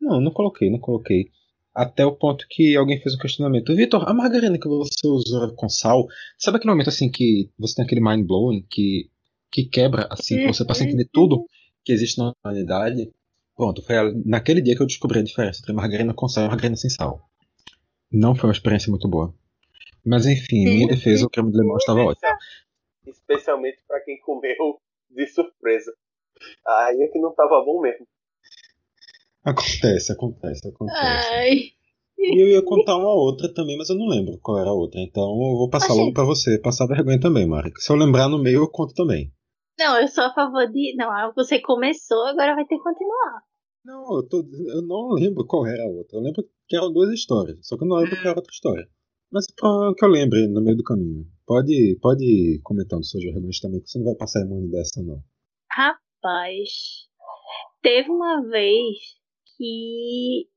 Não, 0.01 0.21
não 0.21 0.33
coloquei, 0.33 0.69
não 0.69 0.81
coloquei. 0.81 1.31
Até 1.73 2.05
o 2.05 2.17
ponto 2.17 2.45
que 2.51 2.75
alguém 2.75 3.01
fez 3.01 3.15
um 3.15 3.19
questionamento. 3.19 3.75
Vitor, 3.77 4.09
a 4.09 4.13
margarina 4.13 4.59
que 4.59 4.67
você 4.67 5.07
usou 5.07 5.55
com 5.55 5.69
sal, 5.69 6.07
sabe 6.37 6.57
aquele 6.57 6.73
momento 6.73 6.89
assim 6.89 7.09
que 7.09 7.49
você 7.57 7.77
tem 7.77 7.85
aquele 7.85 8.01
mind 8.01 8.27
blowing 8.27 8.67
que, 8.69 9.09
que 9.53 9.65
quebra, 9.65 10.09
assim, 10.11 10.37
que 10.37 10.47
você 10.49 10.65
passa 10.65 10.83
a 10.83 10.87
entender 10.87 11.09
tudo 11.13 11.45
que 11.85 11.93
existe 11.93 12.19
na 12.19 12.33
humanidade? 12.45 13.13
Pronto, 13.55 13.81
foi 13.83 13.95
naquele 14.25 14.61
dia 14.61 14.75
que 14.75 14.83
eu 14.83 14.87
descobri 14.87 15.21
a 15.21 15.23
diferença 15.23 15.61
entre 15.61 15.73
margarina 15.73 16.13
com 16.13 16.27
sal 16.27 16.47
e 16.47 16.49
margarina 16.49 16.75
sem 16.75 16.91
sal. 16.91 17.30
Não 18.13 18.35
foi 18.35 18.49
uma 18.49 18.55
experiência 18.55 18.91
muito 18.91 19.09
boa. 19.09 19.33
Mas 20.05 20.27
enfim, 20.27 20.67
em 20.67 20.77
minha 20.77 20.89
defesa, 20.89 21.27
o 21.27 21.31
creme 21.31 21.53
de 21.53 21.59
limão 21.59 21.77
estava 21.77 22.01
ótimo. 22.01 22.29
Especialmente 23.07 23.79
para 23.87 24.01
quem 24.01 24.19
comeu 24.21 24.81
de 25.11 25.27
surpresa. 25.27 25.93
Aí 26.67 27.03
é 27.03 27.09
que 27.09 27.19
não 27.19 27.31
estava 27.31 27.63
bom 27.65 27.81
mesmo. 27.81 28.07
Acontece, 29.45 30.13
acontece, 30.13 30.69
acontece. 30.69 31.29
Ai. 31.33 31.73
E 32.19 32.43
eu 32.43 32.49
ia 32.49 32.63
contar 32.63 32.97
uma 32.97 33.15
outra 33.15 33.53
também, 33.53 33.79
mas 33.79 33.89
eu 33.89 33.97
não 33.97 34.07
lembro 34.07 34.39
qual 34.43 34.59
era 34.59 34.69
a 34.69 34.75
outra. 34.75 35.01
Então 35.01 35.23
eu 35.23 35.57
vou 35.57 35.71
passar 35.71 35.95
logo 35.95 36.13
para 36.13 36.25
você, 36.25 36.59
passar 36.59 36.87
vergonha 36.87 37.19
também, 37.19 37.47
Mari. 37.47 37.73
Se 37.77 37.91
eu 37.91 37.97
lembrar 37.97 38.29
no 38.29 38.39
meio, 38.39 38.59
eu 38.59 38.69
conto 38.69 38.95
também. 38.95 39.33
Não, 39.79 39.99
eu 39.99 40.07
sou 40.09 40.25
a 40.25 40.35
favor 40.35 40.67
de. 40.71 40.95
Não, 40.97 41.33
você 41.35 41.59
começou, 41.59 42.27
agora 42.27 42.55
vai 42.55 42.67
ter 42.67 42.77
que 42.77 42.83
continuar. 42.83 43.43
Não, 43.83 44.17
eu, 44.17 44.29
tô, 44.29 44.45
eu 44.67 44.83
não 44.83 45.13
lembro 45.13 45.47
qual 45.47 45.67
era 45.67 45.83
a 45.83 45.89
outra. 45.89 46.19
Eu 46.19 46.23
lembro 46.23 46.45
que 46.71 46.77
eram 46.77 46.93
duas 46.93 47.11
histórias, 47.11 47.59
só 47.67 47.77
que 47.77 47.83
eu 47.83 47.89
não 47.89 47.97
lembro 47.97 48.15
qual 48.15 48.21
era 48.21 48.31
a 48.31 48.37
outra 48.37 48.53
história. 48.53 48.89
Mas 49.33 49.45
o 49.61 49.95
que 49.95 50.05
eu 50.05 50.09
lembre 50.09 50.47
no 50.47 50.63
meio 50.63 50.77
do 50.77 50.85
caminho. 50.85 51.27
Pode, 51.45 51.99
pode 52.01 52.25
ir 52.25 52.61
comentando 52.63 53.05
suas 53.05 53.25
vergonhas 53.25 53.59
também, 53.59 53.81
que 53.81 53.91
você 53.91 53.99
não 53.99 54.07
vai 54.07 54.15
passar 54.15 54.41
imune 54.41 54.71
dessa, 54.71 55.03
não. 55.03 55.21
Rapaz, 55.73 57.09
teve 57.83 58.09
uma 58.09 58.43
vez 58.49 58.99
que, 59.57 60.49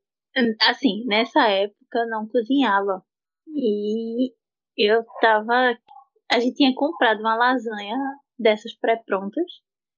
assim, 0.62 1.04
nessa 1.06 1.50
época 1.50 2.06
não 2.08 2.28
cozinhava. 2.28 3.04
E 3.48 4.32
eu 4.78 5.04
tava. 5.20 5.76
A 6.32 6.40
gente 6.40 6.56
tinha 6.56 6.74
comprado 6.76 7.20
uma 7.22 7.36
lasanha 7.36 7.98
dessas 8.38 8.74
pré-prontas, 8.76 9.46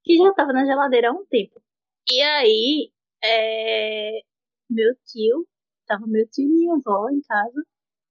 que 0.03 0.17
já 0.17 0.33
tava 0.33 0.53
na 0.53 0.65
geladeira 0.65 1.09
há 1.09 1.11
um 1.11 1.25
tempo. 1.25 1.61
E 2.09 2.21
aí 2.21 2.91
é, 3.23 4.19
meu 4.69 4.93
tio, 5.05 5.47
tava 5.85 6.05
meu 6.07 6.27
tio 6.29 6.45
e 6.45 6.49
minha 6.49 6.73
avó 6.75 7.09
em 7.09 7.21
casa. 7.21 7.61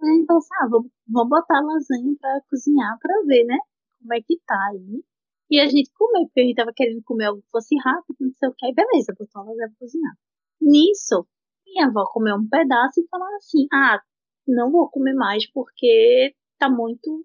A 0.00 0.06
gente 0.06 0.26
pensou, 0.26 0.56
ah, 0.60 0.68
vamos, 0.68 0.90
vamos 1.08 1.28
botar 1.30 1.60
lasanha 1.60 2.14
pra 2.20 2.40
cozinhar 2.50 2.98
pra 3.00 3.14
ver, 3.26 3.44
né? 3.44 3.58
Como 4.00 4.14
é 4.14 4.20
que 4.20 4.38
tá 4.46 4.58
aí. 4.70 5.02
E 5.50 5.60
a 5.60 5.66
gente 5.66 5.90
comeu, 5.94 6.24
porque 6.26 6.40
a 6.40 6.44
gente 6.44 6.56
tava 6.56 6.72
querendo 6.74 7.02
comer 7.04 7.26
algo 7.26 7.42
que 7.42 7.50
fosse 7.50 7.76
rápido, 7.78 8.16
não 8.20 8.32
sei 8.38 8.48
o 8.48 8.54
que. 8.54 8.72
Beleza, 8.72 9.14
botou 9.18 9.42
a 9.42 9.44
lasanha 9.44 9.68
pra 9.68 9.78
cozinhar. 9.78 10.14
Nisso, 10.60 11.26
minha 11.66 11.86
avó 11.86 12.04
comeu 12.12 12.36
um 12.36 12.48
pedaço 12.48 13.00
e 13.00 13.08
falou 13.08 13.28
assim, 13.36 13.66
ah, 13.72 14.00
não 14.46 14.70
vou 14.70 14.90
comer 14.90 15.14
mais 15.14 15.50
porque 15.50 16.34
tá 16.58 16.70
muito, 16.70 17.24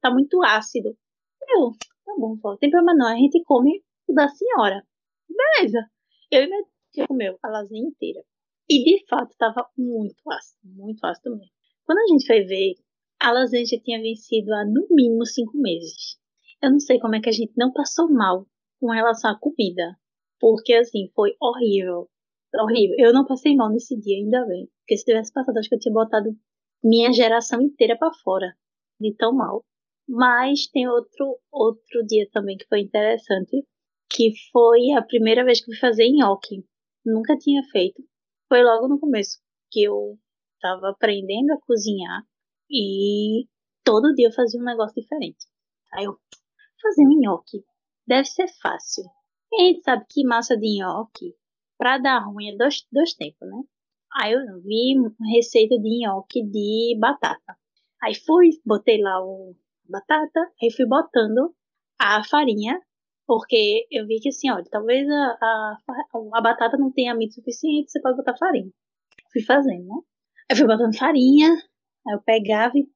tá 0.00 0.10
muito 0.10 0.42
ácido. 0.42 0.96
Eu, 1.48 1.72
tá 2.04 2.14
bom, 2.18 2.36
vó, 2.36 2.56
tem 2.56 2.70
problema 2.70 2.96
não, 2.96 3.08
a 3.08 3.16
gente 3.16 3.42
come 3.44 3.82
o 4.08 4.12
da 4.14 4.28
senhora. 4.28 4.84
Beleza. 5.28 5.78
Eu 6.30 6.44
e 6.44 6.48
meu 6.48 6.66
que 6.92 7.06
comeu 7.06 7.38
a 7.42 7.48
lasanha 7.48 7.88
inteira. 7.88 8.22
E 8.68 8.84
de 8.84 9.04
fato 9.08 9.30
estava 9.30 9.68
muito 9.76 10.22
ácido, 10.30 10.74
muito 10.74 11.04
ácido 11.04 11.36
mesmo. 11.36 11.52
Quando 11.84 11.98
a 11.98 12.06
gente 12.06 12.26
foi 12.26 12.42
ver, 12.42 12.74
a 13.20 13.32
lasanha 13.32 13.64
tinha 13.64 14.00
vencido 14.00 14.52
há 14.54 14.64
no 14.64 14.86
mínimo 14.90 15.26
cinco 15.26 15.56
meses. 15.58 16.18
Eu 16.62 16.70
não 16.70 16.80
sei 16.80 16.98
como 16.98 17.16
é 17.16 17.20
que 17.20 17.28
a 17.28 17.32
gente 17.32 17.52
não 17.56 17.72
passou 17.72 18.12
mal 18.12 18.46
com 18.80 18.90
relação 18.90 19.30
à 19.30 19.38
comida. 19.38 19.96
Porque 20.40 20.74
assim, 20.74 21.08
foi 21.14 21.34
horrível. 21.40 22.08
Horrível. 22.54 22.96
Eu 22.98 23.12
não 23.12 23.24
passei 23.24 23.54
mal 23.54 23.70
nesse 23.70 23.98
dia, 23.98 24.16
ainda 24.16 24.44
bem. 24.46 24.68
Porque 24.80 24.96
se 24.96 25.04
tivesse 25.04 25.32
passado, 25.32 25.56
acho 25.58 25.68
que 25.68 25.74
eu 25.74 25.78
tinha 25.78 25.92
botado 25.92 26.30
minha 26.82 27.12
geração 27.12 27.60
inteira 27.60 27.96
para 27.96 28.12
fora. 28.24 28.54
De 29.00 29.14
tão 29.14 29.32
mal. 29.32 29.64
Mas 30.08 30.66
tem 30.68 30.88
outro, 30.88 31.38
outro 31.50 32.04
dia 32.06 32.28
também 32.32 32.56
que 32.56 32.66
foi 32.68 32.80
interessante. 32.80 33.66
Que 34.10 34.32
foi 34.52 34.92
a 34.92 35.02
primeira 35.02 35.44
vez 35.44 35.60
que 35.60 35.66
fui 35.66 35.76
fazer 35.76 36.08
nhoque 36.10 36.64
nunca 37.04 37.36
tinha 37.36 37.62
feito. 37.70 38.02
Foi 38.52 38.62
logo 38.62 38.86
no 38.86 39.00
começo 39.00 39.38
que 39.70 39.82
eu 39.82 40.18
estava 40.56 40.90
aprendendo 40.90 41.54
a 41.54 41.60
cozinhar 41.62 42.22
e 42.70 43.48
todo 43.82 44.14
dia 44.14 44.28
eu 44.28 44.32
fazia 44.34 44.60
um 44.60 44.64
negócio 44.64 45.00
diferente. 45.00 45.46
Aí 45.90 46.04
eu 46.04 46.18
fazer 46.82 47.00
um 47.00 47.18
nhoque 47.18 47.64
deve 48.06 48.26
ser 48.26 48.48
fácil. 48.60 49.04
E 49.50 49.56
a 49.62 49.64
gente 49.68 49.82
sabe 49.82 50.04
que 50.06 50.26
massa 50.26 50.54
de 50.54 50.78
nhoque, 50.78 51.34
pra 51.78 51.96
dar 51.96 52.18
ruim, 52.26 52.50
é 52.50 52.56
dois, 52.58 52.86
dois 52.92 53.14
tempos, 53.14 53.48
né? 53.48 53.62
Aí 54.20 54.34
eu 54.34 54.60
vi 54.60 54.96
receita 55.34 55.78
de 55.78 56.06
nhoque 56.06 56.44
de 56.44 56.94
batata. 57.00 57.56
Aí 58.02 58.14
fui, 58.14 58.50
botei 58.66 59.00
lá 59.00 59.18
o 59.24 59.56
batata, 59.88 60.40
aí 60.62 60.70
fui 60.70 60.86
botando 60.86 61.54
a 61.98 62.22
farinha, 62.22 62.78
porque 63.26 63.86
eu 63.90 64.06
vi 64.06 64.20
que 64.20 64.28
assim, 64.28 64.50
olha, 64.50 64.64
talvez 64.70 65.08
a, 65.08 65.38
a, 65.40 65.78
a 66.34 66.40
batata 66.40 66.76
não 66.76 66.92
tenha 66.92 67.12
amido 67.12 67.34
suficiente, 67.34 67.90
você 67.90 68.00
pode 68.00 68.16
botar 68.16 68.36
farinha. 68.36 68.70
Fui 69.32 69.42
fazendo, 69.42 69.86
né? 69.86 69.94
Aí 70.50 70.56
fui 70.56 70.66
botando 70.66 70.96
farinha, 70.96 71.50
aí 71.50 72.14
eu 72.14 72.22
pegava 72.22 72.72
e 72.76 72.86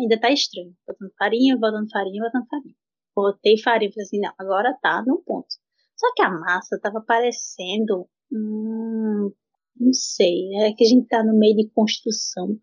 ainda 0.00 0.20
tá 0.20 0.30
estranho. 0.30 0.74
Botando 0.86 1.12
farinha, 1.18 1.56
botando 1.56 1.88
farinha, 1.90 2.22
botando 2.22 2.46
farinha. 2.48 2.74
Botei 3.14 3.58
farinha 3.58 3.88
e 3.90 3.92
falei 3.92 4.04
assim, 4.04 4.20
não, 4.20 4.32
agora 4.38 4.76
tá 4.82 5.02
no 5.06 5.22
ponto. 5.22 5.48
Só 5.96 6.12
que 6.14 6.22
a 6.22 6.30
massa 6.30 6.78
tava 6.80 7.00
parecendo. 7.00 8.08
Hum, 8.30 9.32
não 9.78 9.92
sei, 9.92 10.54
é 10.62 10.72
que 10.72 10.84
a 10.84 10.88
gente 10.88 11.06
tá 11.08 11.22
no 11.24 11.38
meio 11.38 11.56
de 11.56 11.70
construção. 11.70 12.58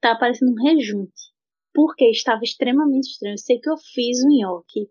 Tava 0.00 0.18
parecendo 0.18 0.52
um 0.52 0.62
rejunte. 0.62 1.32
Porque 1.74 2.08
estava 2.10 2.40
extremamente 2.42 3.10
estranho. 3.10 3.34
Eu 3.34 3.38
sei 3.38 3.58
que 3.58 3.68
eu 3.68 3.76
fiz 3.76 4.24
um 4.24 4.28
nhoque. 4.28 4.88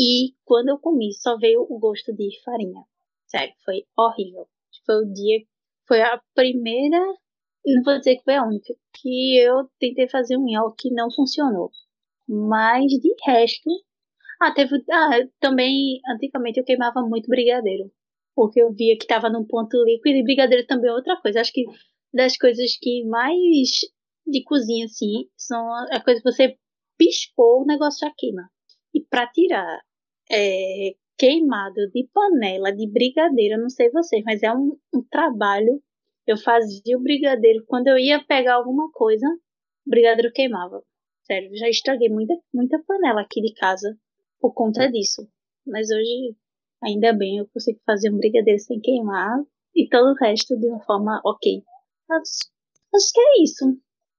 E 0.00 0.32
quando 0.44 0.68
eu 0.68 0.78
comi, 0.78 1.12
só 1.12 1.36
veio 1.36 1.66
o 1.68 1.76
gosto 1.76 2.14
de 2.14 2.30
farinha. 2.44 2.84
Sério, 3.26 3.52
foi 3.64 3.84
horrível. 3.96 4.46
Foi 4.86 4.94
o 5.02 5.12
dia. 5.12 5.40
Foi 5.88 6.00
a 6.00 6.22
primeira. 6.34 6.98
Não 7.66 7.82
vou 7.82 7.98
dizer 7.98 8.16
que 8.16 8.22
foi 8.22 8.36
a 8.36 8.44
única. 8.44 8.72
Que 8.94 9.38
eu 9.38 9.68
tentei 9.80 10.08
fazer 10.08 10.36
um 10.36 10.44
nhoque 10.44 10.86
e 10.88 10.94
não 10.94 11.10
funcionou. 11.10 11.72
Mas 12.28 12.92
de 12.92 13.12
resto, 13.26 13.68
ah, 14.40 14.54
teve. 14.54 14.84
Ah, 14.88 15.18
também, 15.40 16.00
antigamente 16.14 16.60
eu 16.60 16.64
queimava 16.64 17.02
muito 17.02 17.28
brigadeiro. 17.28 17.90
Porque 18.36 18.62
eu 18.62 18.72
via 18.72 18.96
que 18.96 19.04
estava 19.04 19.28
num 19.28 19.44
ponto 19.44 19.76
líquido 19.84 20.16
e 20.16 20.22
brigadeiro 20.22 20.64
também 20.66 20.90
é 20.90 20.94
outra 20.94 21.20
coisa. 21.20 21.40
Acho 21.40 21.52
que 21.52 21.64
das 22.14 22.36
coisas 22.36 22.76
que 22.80 23.04
mais 23.06 23.80
de 24.24 24.44
cozinha, 24.44 24.84
assim, 24.84 25.28
são 25.36 25.68
a 25.90 26.00
coisa 26.04 26.20
que 26.22 26.30
você 26.30 26.56
piscou, 26.96 27.62
o 27.62 27.66
negócio 27.66 28.06
já 28.06 28.14
queima. 28.16 28.48
E 28.94 29.00
para 29.02 29.26
tirar 29.26 29.80
é, 30.30 30.94
queimado 31.16 31.90
de 31.92 32.08
panela, 32.12 32.72
de 32.72 32.88
brigadeiro, 32.90 33.60
não 33.60 33.68
sei 33.68 33.90
vocês, 33.90 34.22
mas 34.24 34.42
é 34.42 34.52
um, 34.52 34.78
um 34.94 35.02
trabalho. 35.10 35.82
Eu 36.26 36.36
fazia 36.36 36.96
o 36.96 37.02
brigadeiro, 37.02 37.64
quando 37.66 37.88
eu 37.88 37.98
ia 37.98 38.22
pegar 38.24 38.54
alguma 38.54 38.90
coisa, 38.92 39.26
o 39.26 39.90
brigadeiro 39.90 40.32
queimava. 40.32 40.82
Sério, 41.24 41.50
já 41.56 41.68
estraguei 41.68 42.08
muita, 42.08 42.34
muita 42.52 42.82
panela 42.86 43.22
aqui 43.22 43.40
de 43.40 43.52
casa 43.54 43.98
por 44.40 44.52
conta 44.54 44.90
disso. 44.90 45.28
Mas 45.66 45.88
hoje, 45.90 46.36
ainda 46.82 47.12
bem, 47.12 47.38
eu 47.38 47.48
consigo 47.48 47.80
fazer 47.84 48.10
um 48.10 48.18
brigadeiro 48.18 48.60
sem 48.60 48.80
queimar 48.80 49.42
e 49.74 49.88
todo 49.88 50.12
o 50.12 50.24
resto 50.24 50.58
de 50.58 50.66
uma 50.66 50.82
forma 50.84 51.20
ok. 51.24 51.62
Mas, 52.08 52.50
acho 52.94 53.12
que 53.12 53.20
é 53.20 53.42
isso. 53.42 53.64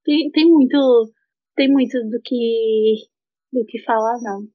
Tem, 0.04 0.30
tem 0.32 0.46
muito. 0.48 1.12
Tem 1.56 1.72
muito 1.72 1.98
do 2.10 2.22
que. 2.24 2.96
do 3.52 3.66
que 3.66 3.80
falar, 3.84 4.20
não. 4.22 4.48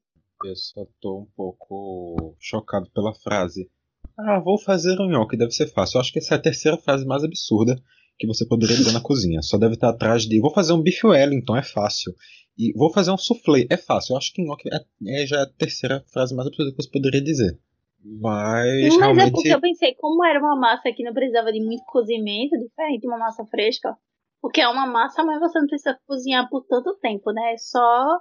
Eu 0.45 0.57
só 0.57 0.87
tô 1.01 1.21
um 1.21 1.27
pouco 1.35 2.37
chocado 2.39 2.91
pela 2.91 3.15
frase. 3.15 3.71
Ah, 4.19 4.39
vou 4.41 4.59
fazer 4.59 5.01
um 5.01 5.09
nhoque, 5.09 5.39
deve 5.39 5.53
ser 5.53 5.67
fácil. 5.69 5.97
Eu 5.97 6.01
acho 6.03 6.13
que 6.13 6.19
essa 6.19 6.35
é 6.35 6.37
a 6.37 6.43
terceira 6.43 6.77
frase 6.77 7.07
mais 7.07 7.25
absurda 7.25 7.75
que 8.19 8.27
você 8.27 8.47
poderia 8.47 8.77
dizer 8.77 8.93
na 8.93 9.01
cozinha. 9.03 9.41
Só 9.43 9.57
deve 9.57 9.75
estar 9.75 9.89
atrás 9.89 10.23
de 10.23 10.41
vou 10.41 10.53
fazer 10.53 10.75
um 10.75 10.83
bife 10.83 11.07
Wellington, 11.07 11.57
é 11.57 11.63
fácil. 11.63 12.13
E 12.59 12.73
vou 12.77 12.93
fazer 12.93 13.11
um 13.11 13.17
soufflé. 13.17 13.67
É 13.71 13.77
fácil. 13.77 14.13
Eu 14.13 14.19
acho 14.19 14.33
que 14.33 14.45
nhoque 14.45 14.69
é, 14.69 15.23
é 15.23 15.27
já 15.27 15.43
a 15.43 15.51
terceira 15.51 16.05
frase 16.13 16.35
mais 16.35 16.47
absurda 16.47 16.71
que 16.71 16.83
você 16.83 16.91
poderia 16.91 17.23
dizer. 17.23 17.59
Mas, 18.05 18.83
Mas 18.83 18.97
realmente... 18.99 19.29
é 19.29 19.31
porque 19.31 19.55
eu 19.55 19.61
pensei, 19.61 19.95
como 19.95 20.23
era 20.25 20.39
uma 20.39 20.55
massa 20.55 20.93
que 20.93 21.03
não 21.03 21.15
precisava 21.15 21.51
de 21.51 21.65
muito 21.65 21.85
cozimento, 21.87 22.59
diferente 22.59 23.01
de 23.01 23.09
uma 23.09 23.19
massa 23.19 23.47
fresca. 23.47 23.97
Porque 24.43 24.61
é 24.61 24.69
uma 24.69 24.87
massa, 24.87 25.25
mas 25.25 25.41
você 25.41 25.59
não 25.59 25.67
precisa 25.67 25.99
cozinhar 26.07 26.47
por 26.51 26.67
tanto 26.67 26.95
tempo, 27.01 27.33
né? 27.33 27.55
É 27.55 27.57
só 27.57 28.19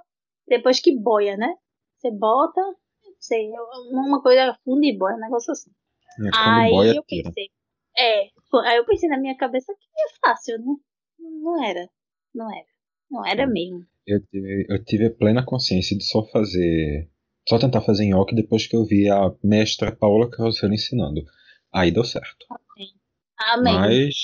depois 0.48 0.80
que 0.80 0.98
boia, 0.98 1.36
né? 1.36 1.54
Você 2.04 2.10
bota, 2.10 2.60
sei, 3.18 3.50
uma 3.90 4.22
coisa 4.22 4.58
funda 4.64 4.84
e 4.86 4.96
boia, 4.96 5.16
um 5.16 5.20
negócio 5.20 5.52
assim. 5.52 5.70
É, 6.20 6.30
aí 6.36 6.96
eu 6.96 7.02
pensei, 7.02 7.50
é, 7.98 8.20
aí 8.66 8.76
eu 8.76 8.84
pensei 8.84 9.08
na 9.08 9.18
minha 9.18 9.36
cabeça 9.36 9.72
que 9.74 9.86
é 9.86 10.28
fácil, 10.28 10.58
né? 10.58 10.74
Não 11.18 11.64
era, 11.64 11.88
não 12.34 12.52
era, 12.52 12.66
não 13.10 13.26
era 13.26 13.46
mesmo 13.46 13.86
eu 14.06 14.20
tive, 14.26 14.66
eu 14.68 14.84
tive 14.84 15.06
a 15.06 15.10
plena 15.10 15.44
consciência 15.44 15.96
de 15.96 16.04
só 16.04 16.22
fazer. 16.26 17.08
Só 17.48 17.58
tentar 17.58 17.82
fazer 17.82 18.06
nhoque 18.06 18.34
depois 18.34 18.66
que 18.66 18.74
eu 18.74 18.84
vi 18.86 19.08
a 19.08 19.30
mestra 19.42 19.94
Paula 19.94 20.30
Carroceiro 20.30 20.74
ensinando. 20.74 21.22
Aí 21.72 21.90
deu 21.90 22.04
certo. 22.04 22.46
Amém. 22.50 22.92
Amém. 23.38 23.74
Mas 23.74 24.14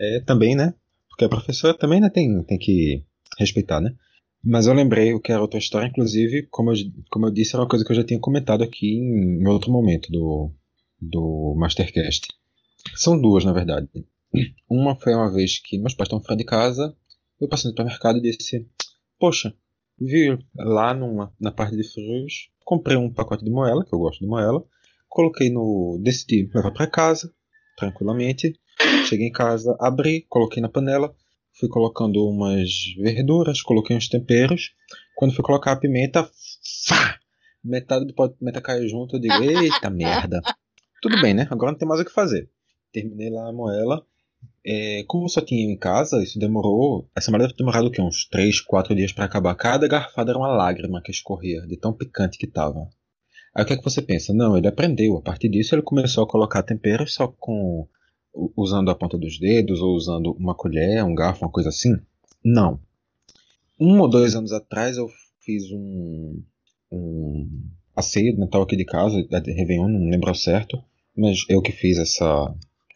é, 0.00 0.20
também, 0.20 0.54
né? 0.54 0.74
Porque 1.08 1.26
a 1.26 1.28
professora 1.28 1.76
também 1.76 2.00
né, 2.00 2.08
tem, 2.08 2.42
tem 2.44 2.58
que 2.58 3.04
respeitar, 3.38 3.80
né? 3.80 3.94
Mas 4.44 4.66
eu 4.66 4.74
lembrei 4.74 5.14
o 5.14 5.20
que 5.20 5.32
era 5.32 5.40
outra 5.40 5.58
história, 5.58 5.88
inclusive, 5.88 6.46
como 6.50 6.70
eu, 6.70 6.76
como 7.10 7.26
eu 7.26 7.30
disse, 7.30 7.54
era 7.54 7.62
uma 7.62 7.68
coisa 7.68 7.84
que 7.84 7.90
eu 7.90 7.96
já 7.96 8.04
tinha 8.04 8.20
comentado 8.20 8.62
aqui 8.62 8.98
em, 8.98 9.46
outro 9.46 9.72
momento 9.72 10.12
do, 10.12 10.50
do 11.00 11.54
Mastercast. 11.56 12.28
São 12.94 13.18
duas, 13.18 13.44
na 13.44 13.52
verdade. 13.52 13.88
Uma 14.68 14.96
foi 14.96 15.14
uma 15.14 15.32
vez 15.32 15.58
que 15.58 15.78
meus 15.78 15.94
pais 15.94 16.08
estão 16.08 16.20
fora 16.20 16.36
de 16.36 16.44
casa, 16.44 16.94
eu 17.40 17.48
passei 17.48 17.68
no 17.68 17.72
supermercado 17.72 18.18
e 18.18 18.20
disse: 18.20 18.66
Poxa, 19.18 19.54
vi 19.98 20.38
lá 20.54 20.92
numa, 20.92 21.32
na 21.40 21.50
parte 21.50 21.76
de 21.76 21.84
frios, 21.84 22.50
comprei 22.64 22.96
um 22.96 23.12
pacote 23.12 23.44
de 23.44 23.50
moela, 23.50 23.84
que 23.84 23.94
eu 23.94 23.98
gosto 23.98 24.20
de 24.20 24.26
moela, 24.26 24.62
coloquei 25.08 25.48
no. 25.48 25.98
decidi 26.02 26.50
levar 26.54 26.72
para 26.72 26.86
casa, 26.86 27.32
tranquilamente. 27.76 28.58
Cheguei 29.08 29.28
em 29.28 29.32
casa, 29.32 29.76
abri, 29.80 30.26
coloquei 30.28 30.60
na 30.60 30.68
panela, 30.68 31.14
fui 31.58 31.68
colocando 31.68 32.24
umas 32.28 32.68
verduras, 32.98 33.62
coloquei 33.62 33.96
uns 33.96 34.08
temperos. 34.08 34.72
Quando 35.14 35.34
fui 35.34 35.44
colocar 35.44 35.72
a 35.72 35.76
pimenta, 35.76 36.28
fá! 36.86 37.18
Metade 37.62 38.04
do 38.04 38.14
pote 38.14 38.34
de 38.34 38.38
pimenta 38.38 38.60
caiu 38.60 38.88
junto. 38.88 39.16
Eu 39.16 39.20
digo, 39.20 39.42
eita 39.42 39.88
merda. 39.90 40.42
Tudo 41.00 41.20
bem, 41.20 41.32
né? 41.32 41.46
Agora 41.50 41.72
não 41.72 41.78
tem 41.78 41.88
mais 41.88 42.00
o 42.00 42.04
que 42.04 42.12
fazer. 42.12 42.50
Terminei 42.92 43.30
lá 43.30 43.48
a 43.48 43.52
moela. 43.52 44.04
É, 44.66 45.04
como 45.06 45.28
só 45.28 45.40
tinha 45.40 45.64
em 45.64 45.76
casa, 45.76 46.22
isso 46.22 46.38
demorou. 46.38 47.08
Essa 47.14 47.30
malha 47.30 47.42
deve 47.42 47.54
ter 47.54 47.58
demorado 47.58 47.86
o 47.86 47.90
quê? 47.90 48.00
Uns 48.00 48.26
3, 48.28 48.60
4 48.60 48.94
dias 48.94 49.12
para 49.12 49.24
acabar. 49.24 49.54
Cada 49.54 49.86
garfada 49.86 50.32
era 50.32 50.38
uma 50.38 50.54
lágrima 50.54 51.02
que 51.02 51.10
escorria, 51.10 51.62
de 51.66 51.76
tão 51.76 51.92
picante 51.92 52.38
que 52.38 52.46
tava. 52.46 52.88
Aí 53.54 53.62
o 53.62 53.66
que 53.66 53.74
é 53.74 53.76
que 53.76 53.84
você 53.84 54.02
pensa? 54.02 54.34
Não, 54.34 54.56
ele 54.56 54.66
aprendeu. 54.66 55.16
A 55.16 55.22
partir 55.22 55.48
disso 55.48 55.74
ele 55.74 55.82
começou 55.82 56.24
a 56.24 56.28
colocar 56.28 56.62
temperos 56.62 57.14
só 57.14 57.28
com. 57.28 57.86
Usando 58.56 58.90
a 58.90 58.94
ponta 58.94 59.16
dos 59.16 59.38
dedos, 59.38 59.80
ou 59.80 59.94
usando 59.94 60.32
uma 60.32 60.54
colher, 60.54 61.04
um 61.04 61.14
garfo, 61.14 61.44
uma 61.44 61.50
coisa 61.50 61.68
assim? 61.68 61.96
Não. 62.44 62.80
Um 63.78 64.00
ou 64.00 64.08
dois 64.08 64.34
anos 64.34 64.52
atrás 64.52 64.96
eu 64.96 65.08
fiz 65.40 65.70
um. 65.70 66.42
um 66.90 67.48
a 67.94 68.02
ceia 68.02 68.32
de 68.32 68.38
Natal 68.38 68.62
aqui 68.62 68.76
de 68.76 68.84
casa, 68.84 69.22
de 69.22 69.52
Réveillon, 69.52 69.88
não 69.88 70.10
lembro 70.10 70.28
ao 70.28 70.34
certo, 70.34 70.82
mas 71.16 71.44
eu 71.48 71.62
que 71.62 71.70
fiz 71.70 71.96
essa, 71.96 72.52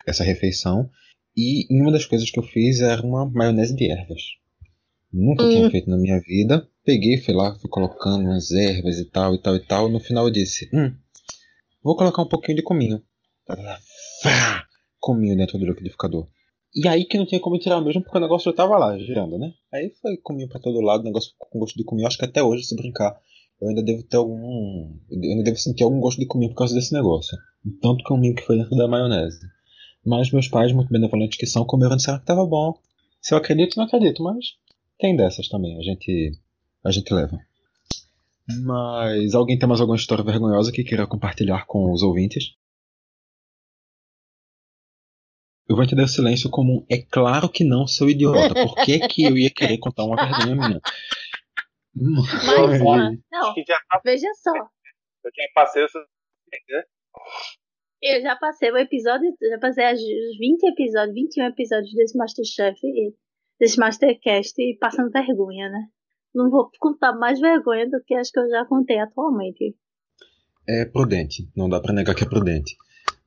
essa 0.06 0.24
refeição. 0.24 0.90
E 1.36 1.66
uma 1.70 1.92
das 1.92 2.04
coisas 2.04 2.28
que 2.30 2.38
eu 2.38 2.42
fiz 2.42 2.80
era 2.80 3.00
uma 3.00 3.24
maionese 3.24 3.76
de 3.76 3.88
ervas. 3.88 4.22
Nunca 5.12 5.44
hum. 5.44 5.50
tinha 5.50 5.70
feito 5.70 5.88
na 5.88 5.96
minha 5.96 6.20
vida. 6.20 6.68
Peguei, 6.84 7.18
fui 7.18 7.32
lá, 7.32 7.54
fui 7.54 7.70
colocando 7.70 8.24
umas 8.24 8.50
ervas 8.50 8.98
e 8.98 9.04
tal 9.04 9.34
e 9.34 9.38
tal 9.40 9.56
e 9.56 9.60
tal. 9.60 9.88
No 9.88 10.00
final 10.00 10.26
eu 10.26 10.32
disse: 10.32 10.68
Hum, 10.72 10.92
vou 11.82 11.96
colocar 11.96 12.22
um 12.22 12.28
pouquinho 12.28 12.56
de 12.56 12.62
cominho. 12.62 13.00
Cominho 15.08 15.38
dentro 15.38 15.58
do 15.58 15.64
liquidificador. 15.64 16.26
E 16.74 16.86
aí 16.86 17.06
que 17.06 17.16
não 17.16 17.24
tinha 17.24 17.40
como 17.40 17.58
tirar 17.58 17.80
mesmo, 17.80 18.02
porque 18.02 18.18
o 18.18 18.20
negócio 18.20 18.50
já 18.50 18.54
tava 18.54 18.76
lá, 18.76 18.98
girando, 18.98 19.38
né? 19.38 19.54
Aí 19.72 19.90
foi 20.02 20.18
cominho 20.18 20.50
pra 20.50 20.60
todo 20.60 20.82
lado, 20.82 21.02
negócio 21.02 21.32
com 21.38 21.58
gosto 21.58 21.74
de 21.76 21.82
cominho. 21.82 22.06
Acho 22.06 22.18
que 22.18 22.26
até 22.26 22.42
hoje, 22.42 22.64
se 22.64 22.76
brincar, 22.76 23.18
eu 23.58 23.68
ainda 23.68 23.82
devo 23.82 24.02
ter 24.02 24.18
algum. 24.18 24.94
Eu 25.10 25.30
ainda 25.30 25.44
devo 25.44 25.56
sentir 25.56 25.84
algum 25.84 25.98
gosto 25.98 26.18
de 26.18 26.26
cominho 26.26 26.50
por 26.50 26.58
causa 26.58 26.74
desse 26.74 26.92
negócio. 26.92 27.38
Tanto 27.80 28.04
cominho 28.04 28.34
que 28.34 28.42
foi 28.42 28.58
dentro 28.58 28.76
da 28.76 28.86
maionese. 28.86 29.40
Mas 30.04 30.30
meus 30.30 30.46
pais, 30.46 30.70
muito 30.72 30.92
benevolentes 30.92 31.38
que 31.38 31.46
são, 31.46 31.64
comeram 31.64 31.94
e 31.94 31.96
disseram 31.96 32.18
que 32.18 32.24
estava 32.24 32.44
bom. 32.44 32.74
Se 33.22 33.32
eu 33.32 33.38
acredito, 33.38 33.78
não 33.78 33.84
acredito, 33.84 34.22
mas 34.22 34.44
tem 34.98 35.16
dessas 35.16 35.48
também. 35.48 35.78
A 35.78 35.82
gente, 35.82 36.32
a 36.84 36.90
gente 36.90 37.14
leva. 37.14 37.38
Mas 38.62 39.34
alguém 39.34 39.58
tem 39.58 39.68
mais 39.68 39.80
alguma 39.80 39.96
história 39.96 40.22
vergonhosa 40.22 40.70
que 40.70 40.84
queira 40.84 41.06
compartilhar 41.06 41.64
com 41.66 41.90
os 41.92 42.02
ouvintes? 42.02 42.57
Eu 45.68 45.76
vou 45.76 45.84
entender 45.84 46.02
o 46.02 46.08
silêncio 46.08 46.48
como 46.50 46.78
um 46.78 46.86
é 46.88 47.02
claro 47.02 47.48
que 47.48 47.62
não, 47.62 47.86
seu 47.86 48.08
idiota. 48.08 48.54
Por 48.54 48.74
que, 48.84 48.98
que 49.06 49.24
eu 49.24 49.36
ia 49.36 49.50
querer 49.50 49.78
contar 49.78 50.04
uma 50.04 50.16
vergonha 50.16 50.56
minha? 50.56 50.80
Mas, 51.94 52.80
não, 53.30 53.54
veja 54.04 54.28
só. 54.34 54.52
Eu 54.54 55.30
já 55.34 55.44
passei 55.54 55.84
isso. 55.84 55.98
Né? 55.98 56.82
Eu 58.00 58.22
já 58.22 58.36
passei 58.36 58.70
o 58.70 58.78
episódio, 58.78 59.34
já 59.40 59.58
passei 59.58 59.92
os 59.92 60.00
20 60.38 60.62
episódios, 60.64 61.14
21 61.14 61.44
episódios 61.46 61.92
desse 61.94 62.16
Masterchef, 62.16 62.80
desse 63.58 63.78
Mastercast, 63.78 64.54
passando 64.80 65.10
vergonha, 65.10 65.68
né? 65.68 65.88
Não 66.34 66.48
vou 66.48 66.70
contar 66.78 67.12
mais 67.12 67.40
vergonha 67.40 67.90
do 67.90 68.00
que 68.06 68.14
acho 68.14 68.30
que 68.30 68.38
eu 68.38 68.48
já 68.48 68.64
contei 68.64 68.98
atualmente. 69.00 69.76
É 70.66 70.84
prudente, 70.84 71.50
não 71.56 71.68
dá 71.68 71.80
para 71.80 71.92
negar 71.92 72.14
que 72.14 72.22
é 72.22 72.28
prudente. 72.28 72.76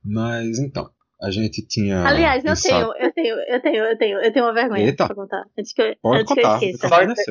Mas 0.02 0.58
então, 0.58 0.90
a 1.22 1.30
gente 1.30 1.64
tinha. 1.66 2.04
Aliás, 2.04 2.44
eu 2.44 2.54
tenho, 2.60 2.92
eu 2.96 3.12
tenho, 3.12 3.36
eu 3.48 3.62
tenho, 3.62 3.84
eu 3.84 3.98
tenho, 3.98 4.20
eu 4.20 4.32
tenho 4.32 4.44
uma 4.44 4.52
vergonha 4.52 4.86
Eita. 4.86 5.06
pra 5.06 5.14
contar. 5.14 5.44
Antes 5.56 5.72
que 5.72 5.82
eu, 5.82 5.96
Pode 6.02 6.20
antes 6.20 6.34
contar, 6.34 6.58
que 6.58 6.64
eu 6.64 6.70
esqueça. 6.70 6.88
Só, 6.88 7.02
inter... 7.02 7.24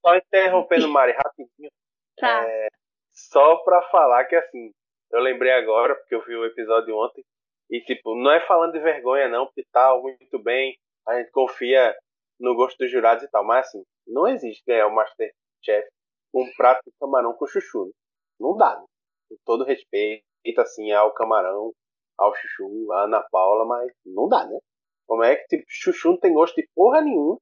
só 0.00 0.16
interrompendo, 0.16 0.88
Mari, 0.88 1.12
rapidinho. 1.12 1.70
Tá. 2.16 2.44
É, 2.48 2.68
só 3.12 3.56
pra 3.56 3.82
falar 3.90 4.24
que 4.24 4.34
assim, 4.34 4.70
eu 5.12 5.20
lembrei 5.20 5.52
agora, 5.52 5.94
porque 5.94 6.14
eu 6.14 6.24
vi 6.24 6.34
o 6.34 6.46
episódio 6.46 6.96
ontem, 6.96 7.22
e 7.70 7.80
tipo, 7.82 8.14
não 8.14 8.30
é 8.30 8.40
falando 8.46 8.72
de 8.72 8.80
vergonha, 8.80 9.28
não, 9.28 9.46
porque 9.46 9.64
tal, 9.70 10.02
muito 10.02 10.38
bem, 10.42 10.74
a 11.06 11.18
gente 11.18 11.30
confia 11.30 11.94
no 12.40 12.54
gosto 12.54 12.78
dos 12.78 12.90
jurados 12.90 13.22
e 13.22 13.28
tal, 13.28 13.44
mas 13.44 13.66
assim, 13.66 13.82
não 14.06 14.26
existe 14.26 14.62
ganhar 14.66 14.86
o 14.86 14.94
Masterchef 14.94 15.88
com 16.32 16.42
um 16.42 16.52
prato 16.56 16.80
de 16.86 16.92
camarão 16.98 17.34
com 17.34 17.46
chuchu. 17.46 17.86
Né? 17.86 17.92
Não 18.40 18.56
dá, 18.56 18.78
né? 18.78 18.84
Com 19.28 19.36
todo 19.44 19.64
respeito, 19.64 20.24
assim, 20.58 20.92
ao 20.92 21.12
camarão, 21.12 21.72
ao 22.18 22.34
chuchu, 22.34 22.92
à 22.92 23.04
Ana 23.04 23.22
Paula, 23.30 23.64
mas 23.64 23.92
não 24.04 24.28
dá, 24.28 24.46
né? 24.46 24.58
Como 25.06 25.22
é 25.22 25.36
que 25.36 25.46
tipo, 25.46 25.64
chuchu 25.68 26.10
não 26.10 26.18
tem 26.18 26.32
gosto 26.32 26.54
de 26.56 26.68
porra 26.74 27.00
nenhuma, 27.00 27.38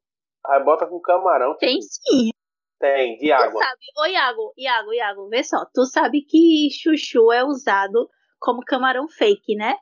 aí 0.46 0.62
bota 0.62 0.86
com 0.86 1.00
camarão. 1.00 1.52
Tipo, 1.52 1.60
tem 1.60 1.80
sim. 1.80 2.30
Tem, 2.78 3.16
de 3.16 3.32
água. 3.32 3.52
Tu 3.52 3.58
sabe, 3.58 3.80
ô 3.98 4.06
Iago, 4.06 4.52
Iago, 4.58 4.92
Iago, 4.92 5.28
vê 5.28 5.42
só, 5.42 5.64
tu 5.72 5.84
sabe 5.86 6.22
que 6.22 6.68
chuchu 6.70 7.32
é 7.32 7.42
usado 7.44 8.08
como 8.38 8.60
camarão 8.60 9.08
fake, 9.08 9.56
né? 9.56 9.76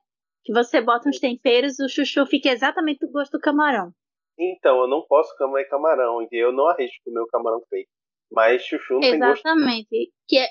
Que 0.45 0.53
você 0.53 0.81
bota 0.81 1.09
uns 1.09 1.19
temperos, 1.19 1.81
o 1.81 1.89
chuchu 1.89 2.27
fica 2.27 2.51
exatamente 2.51 3.05
do 3.05 3.11
gosto 3.11 3.33
do 3.33 3.41
camarão. 3.41 3.93
Então, 4.39 4.81
eu 4.81 4.89
não 4.89 5.03
posso 5.07 5.37
comer 5.37 5.65
camarão, 5.69 6.23
e 6.23 6.29
eu 6.33 6.53
não 6.53 6.69
arrisco 6.69 7.03
comer 7.05 7.21
o 7.21 7.27
camarão 7.27 7.61
fake. 7.69 7.89
Mas 8.31 8.63
chuchu 8.63 8.95
não 8.95 9.01
exatamente, 9.01 9.13
tem 9.13 9.21
gosto. 9.21 9.47
Exatamente. 9.47 10.13
Que 10.29 10.39
é 10.39 10.49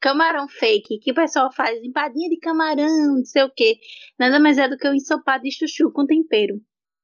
camarão 0.00 0.48
fake, 0.48 0.98
que 1.00 1.12
o 1.12 1.14
pessoal 1.14 1.52
faz 1.52 1.82
empadinha 1.82 2.28
de 2.28 2.38
camarão, 2.38 3.16
não 3.16 3.24
sei 3.24 3.42
o 3.42 3.50
que. 3.50 3.78
Nada 4.18 4.38
mais 4.40 4.58
é 4.58 4.68
do 4.68 4.76
que 4.76 4.88
um 4.88 4.94
ensopado 4.94 5.42
de 5.44 5.52
chuchu 5.52 5.92
com 5.92 6.06
tempero. 6.06 6.54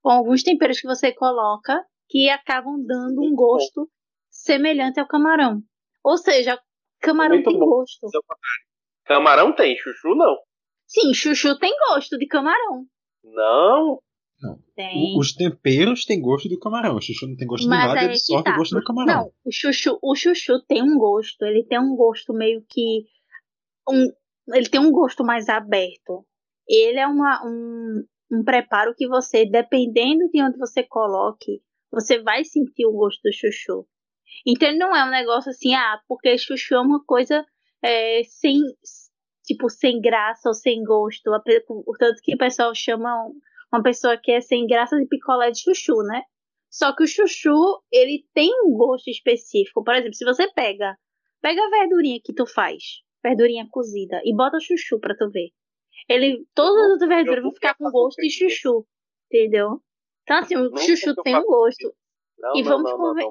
Com 0.02 0.10
alguns 0.10 0.42
temperos 0.42 0.80
que 0.80 0.86
você 0.86 1.12
coloca 1.12 1.84
que 2.08 2.28
acabam 2.28 2.82
dando 2.84 3.22
um 3.22 3.34
gosto 3.34 3.88
semelhante 4.30 4.98
ao 4.98 5.06
camarão. 5.06 5.62
Ou 6.02 6.16
seja, 6.16 6.58
camarão 7.00 7.36
Muito 7.36 7.50
tem 7.50 7.58
bom. 7.58 7.66
gosto. 7.66 8.06
Camarão 9.04 9.54
tem, 9.54 9.76
chuchu 9.76 10.14
não. 10.14 10.36
Sim, 10.86 11.14
chuchu 11.14 11.58
tem 11.58 11.72
gosto 11.88 12.18
de 12.18 12.26
camarão. 12.26 12.84
Não. 13.22 14.00
Não. 14.40 14.58
Tem. 14.74 15.18
Os 15.18 15.34
temperos 15.34 16.04
têm 16.04 16.20
gosto 16.20 16.48
do 16.48 16.58
camarão. 16.58 16.96
O 16.96 17.00
chuchu 17.00 17.26
não 17.26 17.36
tem 17.36 17.46
gosto 17.46 17.68
Mas 17.68 17.80
de 17.80 17.86
nada, 17.88 18.04
ele 18.04 18.18
só 18.18 18.42
tá. 18.42 18.56
gosto 18.56 18.74
do 18.74 18.82
camarão. 18.82 19.14
Não, 19.14 19.32
o 19.44 19.52
chuchu, 19.52 19.98
o 20.02 20.14
chuchu 20.14 20.60
tem 20.66 20.82
um 20.82 20.96
gosto. 20.96 21.44
Ele 21.44 21.64
tem 21.64 21.78
um 21.78 21.94
gosto 21.94 22.32
meio 22.32 22.64
que. 22.68 23.04
Um, 23.88 24.08
ele 24.54 24.68
tem 24.68 24.80
um 24.80 24.90
gosto 24.90 25.24
mais 25.24 25.48
aberto. 25.48 26.24
Ele 26.66 26.98
é 26.98 27.06
uma, 27.06 27.44
um, 27.44 28.04
um 28.32 28.44
preparo 28.44 28.94
que 28.96 29.06
você, 29.06 29.44
dependendo 29.44 30.28
de 30.32 30.42
onde 30.42 30.56
você 30.56 30.82
coloque, 30.82 31.60
você 31.90 32.22
vai 32.22 32.44
sentir 32.44 32.86
o 32.86 32.92
gosto 32.92 33.20
do 33.22 33.32
chuchu. 33.32 33.86
Então 34.46 34.74
não 34.76 34.94
é 34.96 35.04
um 35.04 35.10
negócio 35.10 35.50
assim, 35.50 35.74
ah, 35.74 36.00
porque 36.08 36.38
chuchu 36.38 36.74
é 36.74 36.80
uma 36.80 37.04
coisa 37.04 37.44
é, 37.82 38.22
sem, 38.24 38.60
tipo, 39.44 39.68
sem 39.68 40.00
graça 40.00 40.48
ou 40.48 40.54
sem 40.54 40.82
gosto. 40.82 41.30
Tanto 41.98 42.22
que 42.22 42.34
o 42.34 42.38
pessoal 42.38 42.74
chama 42.74 43.30
uma 43.72 43.82
pessoa 43.82 44.16
que 44.16 44.32
é 44.32 44.40
sem 44.40 44.66
graça 44.66 44.96
de 44.96 45.06
picolé 45.06 45.50
de 45.50 45.60
chuchu, 45.60 46.02
né? 46.02 46.22
Só 46.70 46.94
que 46.94 47.02
o 47.02 47.06
chuchu, 47.06 47.82
ele 47.90 48.24
tem 48.32 48.50
um 48.64 48.76
gosto 48.76 49.08
específico. 49.08 49.82
Por 49.82 49.94
exemplo, 49.94 50.14
se 50.14 50.24
você 50.24 50.52
pega, 50.52 50.96
pega 51.40 51.60
a 51.60 51.70
verdurinha 51.70 52.20
que 52.24 52.32
tu 52.32 52.46
faz, 52.46 52.82
verdurinha 53.22 53.66
cozida, 53.70 54.20
e 54.24 54.34
bota 54.34 54.58
chuchu 54.60 55.00
pra 55.00 55.16
tu 55.16 55.30
ver. 55.30 55.50
Ele, 56.08 56.46
todas 56.54 57.02
as 57.02 57.08
verduras 57.08 57.42
vão 57.42 57.52
ficar 57.52 57.74
com 57.74 57.90
gosto 57.90 58.20
de 58.20 58.30
chuchu, 58.30 58.86
entendeu? 59.26 59.80
Então 60.22 60.38
assim, 60.38 60.56
o 60.56 60.76
chuchu 60.76 61.14
tem 61.22 61.36
um 61.36 61.44
gosto. 61.44 61.92
Não, 62.38 62.56
e 62.56 62.62
não, 62.62 62.70
vamos 62.70 62.90
não, 62.90 62.98
conver... 62.98 63.26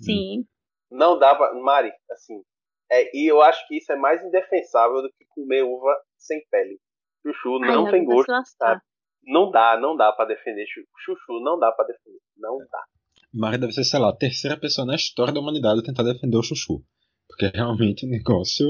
Sim. 0.00 0.44
Não 0.90 1.18
dá 1.18 1.34
pra. 1.34 1.54
Mari, 1.54 1.92
assim. 2.10 2.42
É, 2.90 3.16
e 3.16 3.30
eu 3.30 3.40
acho 3.40 3.66
que 3.68 3.78
isso 3.78 3.92
é 3.92 3.96
mais 3.96 4.22
indefensável 4.24 5.02
do 5.02 5.10
que 5.16 5.24
comer 5.28 5.62
uva 5.62 5.96
sem 6.16 6.44
pele. 6.50 6.80
Chuchu 7.22 7.60
não 7.60 7.86
Ai, 7.86 7.92
tem 7.92 8.04
gosto. 8.04 8.32
Sabe? 8.58 8.80
Não 9.24 9.50
dá, 9.50 9.78
não 9.80 9.96
dá 9.96 10.12
para 10.12 10.26
defender 10.26 10.66
chuchu, 10.66 11.40
não 11.42 11.58
dá 11.58 11.70
para 11.72 11.86
defender, 11.86 12.20
não 12.36 12.58
dá. 12.58 12.84
Mari 13.32 13.58
deve 13.58 13.72
ser, 13.72 13.84
sei 13.84 14.00
lá, 14.00 14.10
a 14.10 14.16
terceira 14.16 14.56
pessoa 14.56 14.86
na 14.86 14.96
história 14.96 15.32
da 15.32 15.40
humanidade 15.40 15.80
a 15.80 15.82
tentar 15.82 16.02
defender 16.02 16.36
o 16.36 16.42
chuchu. 16.42 16.82
Porque 17.28 17.46
realmente 17.56 18.06
o 18.06 18.08
negócio. 18.08 18.66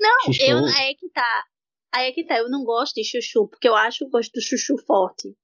Não, 0.00 0.32
chuchu... 0.32 0.50
eu, 0.50 0.58
aí 0.58 0.90
é 0.90 0.94
que 0.94 1.08
tá. 1.10 1.44
Aí 1.92 2.08
é 2.08 2.12
que 2.12 2.24
tá, 2.24 2.38
eu 2.38 2.48
não 2.48 2.64
gosto 2.64 2.94
de 2.94 3.04
chuchu, 3.04 3.48
porque 3.48 3.68
eu 3.68 3.74
acho 3.74 4.04
o 4.04 4.10
gosto 4.10 4.32
do 4.32 4.40
chuchu 4.40 4.76
forte. 4.78 5.34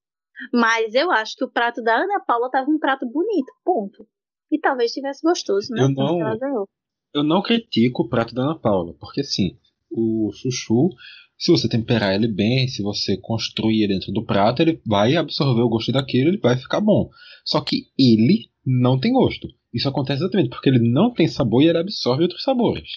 Mas 0.52 0.94
eu 0.94 1.10
acho 1.10 1.36
que 1.36 1.44
o 1.44 1.50
prato 1.50 1.82
da 1.82 1.96
Ana 1.96 2.20
Paula 2.20 2.50
tava 2.50 2.70
um 2.70 2.78
prato 2.78 3.06
bonito, 3.06 3.52
ponto. 3.64 4.06
E 4.50 4.58
talvez 4.58 4.92
tivesse 4.92 5.22
gostoso, 5.22 5.72
né? 5.72 5.82
Eu 5.82 5.88
não, 5.88 6.66
eu 7.14 7.22
não 7.22 7.42
critico 7.42 8.02
o 8.02 8.08
prato 8.08 8.34
da 8.34 8.42
Ana 8.42 8.58
Paula, 8.58 8.94
porque 9.00 9.22
assim, 9.22 9.58
o 9.90 10.30
chuchu 10.32 10.90
se 11.38 11.52
você 11.52 11.68
temperar 11.68 12.14
ele 12.14 12.28
bem, 12.28 12.66
se 12.68 12.82
você 12.82 13.16
construir 13.16 13.82
ele 13.82 13.94
dentro 13.94 14.12
do 14.12 14.24
prato, 14.24 14.62
ele 14.62 14.80
vai 14.86 15.16
absorver 15.16 15.60
o 15.60 15.68
gosto 15.68 15.92
daquilo, 15.92 16.30
ele 16.30 16.38
vai 16.38 16.56
ficar 16.56 16.80
bom. 16.80 17.10
Só 17.44 17.60
que 17.60 17.86
ele 17.98 18.50
não 18.64 18.98
tem 18.98 19.12
gosto. 19.12 19.48
Isso 19.72 19.88
acontece 19.88 20.22
exatamente 20.22 20.48
porque 20.48 20.68
ele 20.68 20.78
não 20.78 21.12
tem 21.12 21.28
sabor 21.28 21.62
e 21.62 21.68
ele 21.68 21.78
absorve 21.78 22.22
outros 22.22 22.42
sabores. 22.42 22.88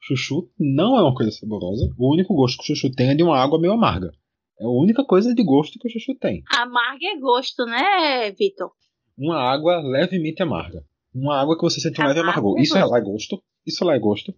Chuchu 0.00 0.50
não 0.58 0.98
é 0.98 1.02
uma 1.02 1.14
coisa 1.14 1.32
saborosa. 1.32 1.90
O 1.98 2.12
único 2.12 2.34
gosto 2.34 2.58
que 2.58 2.72
o 2.72 2.76
chuchu 2.76 2.94
tem 2.94 3.08
é 3.08 3.14
de 3.14 3.22
uma 3.22 3.38
água 3.38 3.58
meio 3.58 3.72
amarga. 3.72 4.12
É 4.60 4.64
a 4.64 4.68
única 4.68 5.02
coisa 5.02 5.34
de 5.34 5.42
gosto 5.42 5.78
que 5.78 5.88
o 5.88 5.90
chuchu 5.90 6.14
tem. 6.14 6.42
Amarga 6.54 7.06
é 7.06 7.18
gosto, 7.18 7.64
né, 7.64 8.30
Vitor? 8.32 8.70
Uma 9.16 9.38
água 9.38 9.80
levemente 9.80 10.42
amarga. 10.42 10.84
Uma 11.14 11.40
água 11.40 11.56
que 11.56 11.62
você 11.62 11.80
sente 11.80 12.00
um 12.02 12.06
leve 12.06 12.20
amargor. 12.20 12.58
É 12.58 12.62
isso 12.62 12.76
é 12.76 12.84
lá 12.84 12.98
é 12.98 13.00
gosto. 13.00 13.42
Isso 13.66 13.84
lá 13.84 13.94
é 13.94 13.98
gosto. 13.98 14.34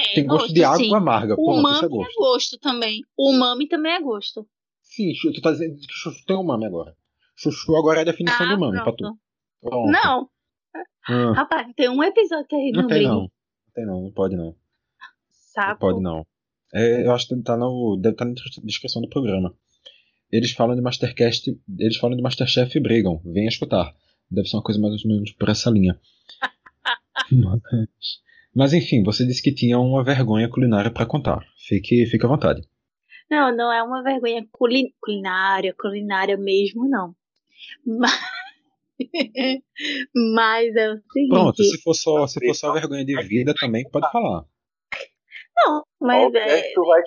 É, 0.00 0.14
tem 0.14 0.26
gosto, 0.26 0.42
gosto 0.42 0.54
de 0.54 0.64
água 0.64 0.78
sim. 0.78 0.94
amarga. 0.94 1.34
O 1.38 1.52
umami 1.52 1.84
é 1.84 1.88
gosto. 1.88 2.10
é 2.10 2.14
gosto 2.14 2.58
também. 2.58 3.02
O 3.16 3.30
umami 3.30 3.68
também 3.68 3.92
é 3.92 4.00
gosto. 4.00 4.46
Sim, 4.82 5.12
tu 5.32 5.40
tá 5.40 5.52
dizendo 5.52 5.76
que 5.76 5.86
chuchu 5.88 6.24
tem 6.26 6.36
umami 6.36 6.66
agora. 6.66 6.96
Chuchu 7.36 7.76
agora 7.76 8.00
é 8.00 8.02
a 8.02 8.04
definição 8.04 8.46
ah, 8.46 8.48
do 8.48 8.56
umami 8.56 8.82
pra 8.82 8.92
tu. 8.92 9.18
Pronto. 9.60 9.90
Não. 9.90 10.28
Ah. 11.08 11.32
Rapaz, 11.32 11.72
tem 11.76 11.88
um 11.88 12.02
episódio 12.02 12.46
que 12.46 12.56
a 12.56 12.58
gente 12.58 12.72
não, 12.72 12.82
não 12.82 12.88
tem 12.88 13.02
não. 13.02 13.20
Não 13.20 13.30
tem 13.74 13.86
não, 13.86 14.02
não 14.02 14.12
pode 14.12 14.36
não. 14.36 14.54
Sapo. 15.30 15.68
Não 15.68 15.76
pode 15.76 16.02
não. 16.02 16.26
É, 16.72 17.06
eu 17.06 17.12
acho 17.12 17.28
que 17.28 17.42
tá 17.42 17.56
no, 17.56 17.98
deve 18.00 18.14
estar 18.14 18.24
tá 18.24 18.30
na 18.30 18.64
descrição 18.64 19.02
do 19.02 19.08
programa. 19.08 19.54
Eles 20.30 20.52
falam 20.52 20.76
de 20.76 20.82
Mastercast, 20.82 21.58
eles 21.78 21.96
falam 21.96 22.16
de 22.16 22.22
Masterchef 22.22 22.76
e 22.76 22.80
brigam. 22.80 23.20
Venha 23.24 23.48
escutar. 23.48 23.92
Deve 24.30 24.48
ser 24.48 24.56
uma 24.56 24.62
coisa 24.62 24.80
mais 24.80 25.04
ou 25.04 25.10
menos 25.10 25.32
por 25.32 25.48
essa 25.48 25.70
linha. 25.70 25.98
Mas, 27.32 28.20
mas 28.54 28.72
enfim, 28.72 29.02
você 29.02 29.26
disse 29.26 29.42
que 29.42 29.54
tinha 29.54 29.78
uma 29.78 30.04
vergonha 30.04 30.48
culinária 30.48 30.90
para 30.90 31.06
contar. 31.06 31.40
Fique, 31.68 32.06
fique 32.06 32.24
à 32.24 32.28
vontade. 32.28 32.62
Não, 33.30 33.54
não 33.54 33.72
é 33.72 33.82
uma 33.82 34.02
vergonha 34.02 34.44
culin 34.50 34.92
culinária, 35.00 35.74
culinária 35.78 36.36
mesmo, 36.36 36.88
não. 36.88 37.14
Mas, 37.86 38.18
Mas 40.34 40.74
é 40.76 40.92
o 40.92 40.98
seguinte. 41.12 41.30
Pronto, 41.30 41.62
se 41.62 41.80
for 41.82 41.94
só, 41.94 42.26
se 42.26 42.44
for 42.44 42.54
só 42.54 42.72
vergonha 42.72 43.04
de 43.04 43.20
vida 43.22 43.54
também, 43.58 43.88
pode 43.90 44.10
falar. 44.10 44.44
Não, 45.56 45.84
mas 46.00 46.34
é. 46.34 46.72
Tu 46.72 46.84
vai 46.84 47.02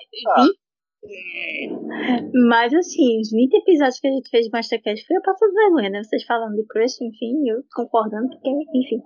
mas 2.47 2.73
assim, 2.73 3.19
os 3.19 3.29
20 3.31 3.53
episódios 3.55 3.99
que 3.99 4.07
a 4.07 4.11
gente 4.11 4.29
fez 4.29 4.45
de 4.45 4.51
Mastercast 4.51 5.05
foi 5.05 5.17
a 5.17 5.21
passar 5.21 5.47
vergonha, 5.51 5.89
né? 5.89 6.03
Vocês 6.03 6.23
falando 6.23 6.55
de 6.55 6.65
Crush, 6.65 7.01
enfim, 7.01 7.49
eu 7.49 7.63
concordando, 7.75 8.29
porque, 8.29 8.49
enfim. 8.49 9.01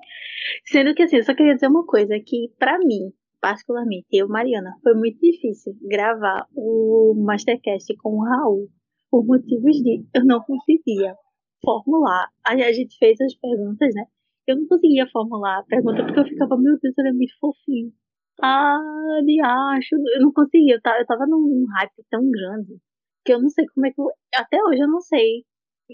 Sendo 0.65 0.93
que 0.93 1.03
assim, 1.03 1.17
eu 1.17 1.23
só 1.23 1.33
queria 1.33 1.55
dizer 1.55 1.67
uma 1.67 1.85
coisa, 1.85 2.19
que 2.19 2.51
pra 2.59 2.77
mim, 2.79 3.11
particularmente, 3.41 4.07
eu, 4.11 4.27
Mariana, 4.27 4.75
foi 4.83 4.93
muito 4.93 5.19
difícil 5.19 5.73
gravar 5.81 6.47
o 6.55 7.15
Mastercast 7.17 7.95
com 7.97 8.17
o 8.17 8.23
Raul, 8.23 8.69
por 9.09 9.25
motivos 9.25 9.77
de 9.77 10.05
eu 10.13 10.25
não 10.25 10.41
conseguia 10.41 11.15
formular. 11.63 12.27
Aí 12.45 12.63
a 12.63 12.71
gente 12.71 12.97
fez 12.97 13.19
as 13.21 13.33
perguntas, 13.35 13.93
né? 13.95 14.05
Eu 14.45 14.57
não 14.57 14.67
conseguia 14.67 15.07
formular 15.07 15.59
a 15.59 15.63
pergunta 15.63 16.03
porque 16.03 16.19
eu 16.19 16.25
ficava, 16.25 16.57
meu 16.57 16.77
Deus, 16.79 16.97
ele 16.97 17.09
é 17.09 17.13
muito 17.13 17.33
fofinho. 17.39 17.91
Ah, 18.41 18.79
de 19.25 19.39
acho, 19.41 19.95
eu 19.95 20.21
não 20.21 20.31
conseguia, 20.31 20.75
eu 20.75 20.81
tava, 20.81 20.99
eu 20.99 21.05
tava 21.07 21.25
num 21.27 21.65
hype 21.79 22.03
tão 22.09 22.29
grande 22.29 22.77
que 23.25 23.33
eu 23.33 23.41
não 23.41 23.49
sei 23.49 23.65
como 23.67 23.85
é 23.87 23.91
que 23.91 23.99
eu, 24.01 24.07
até 24.35 24.57
hoje 24.63 24.81
eu 24.81 24.87
não 24.87 25.01
sei. 25.01 25.43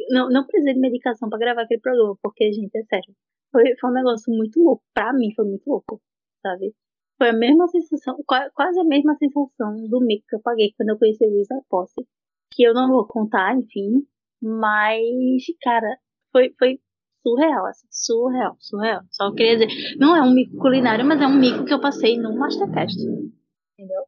Não, 0.09 0.29
não 0.29 0.45
precisei 0.45 0.73
de 0.73 0.79
medicação 0.79 1.29
para 1.29 1.39
gravar 1.39 1.63
aquele 1.63 1.81
programa, 1.81 2.17
porque, 2.21 2.51
gente, 2.53 2.75
é 2.77 2.83
sério. 2.83 3.15
Foi, 3.51 3.75
foi 3.79 3.89
um 3.91 3.93
negócio 3.93 4.33
muito 4.33 4.59
louco. 4.61 4.83
Pra 4.93 5.13
mim 5.13 5.33
foi 5.35 5.45
muito 5.45 5.67
louco, 5.67 6.01
sabe? 6.43 6.73
Foi 7.17 7.29
a 7.29 7.33
mesma 7.33 7.67
sensação, 7.67 8.17
quase 8.27 8.79
a 8.79 8.83
mesma 8.83 9.15
sensação 9.15 9.75
do 9.89 10.01
mico 10.01 10.25
que 10.29 10.35
eu 10.35 10.41
paguei 10.41 10.73
quando 10.77 10.89
eu 10.89 10.99
conheci 10.99 11.25
o 11.25 11.29
Luiz 11.31 11.47
Posse. 11.69 12.05
Que 12.51 12.63
eu 12.63 12.73
não 12.73 12.87
vou 12.89 13.07
contar, 13.07 13.55
enfim. 13.57 14.05
Mas, 14.41 15.43
cara, 15.61 15.97
foi, 16.31 16.53
foi 16.59 16.79
surreal, 17.23 17.65
assim, 17.65 17.87
surreal, 17.89 18.55
surreal. 18.59 19.01
Só 19.09 19.33
queria 19.33 19.57
dizer, 19.57 19.97
não 19.97 20.15
é 20.15 20.21
um 20.21 20.33
mico 20.33 20.57
culinário, 20.57 21.05
mas 21.05 21.21
é 21.21 21.25
um 21.25 21.39
mico 21.39 21.65
que 21.65 21.73
eu 21.73 21.81
passei 21.81 22.17
no 22.17 22.37
Mastercast. 22.37 22.99
Entendeu? 22.99 24.03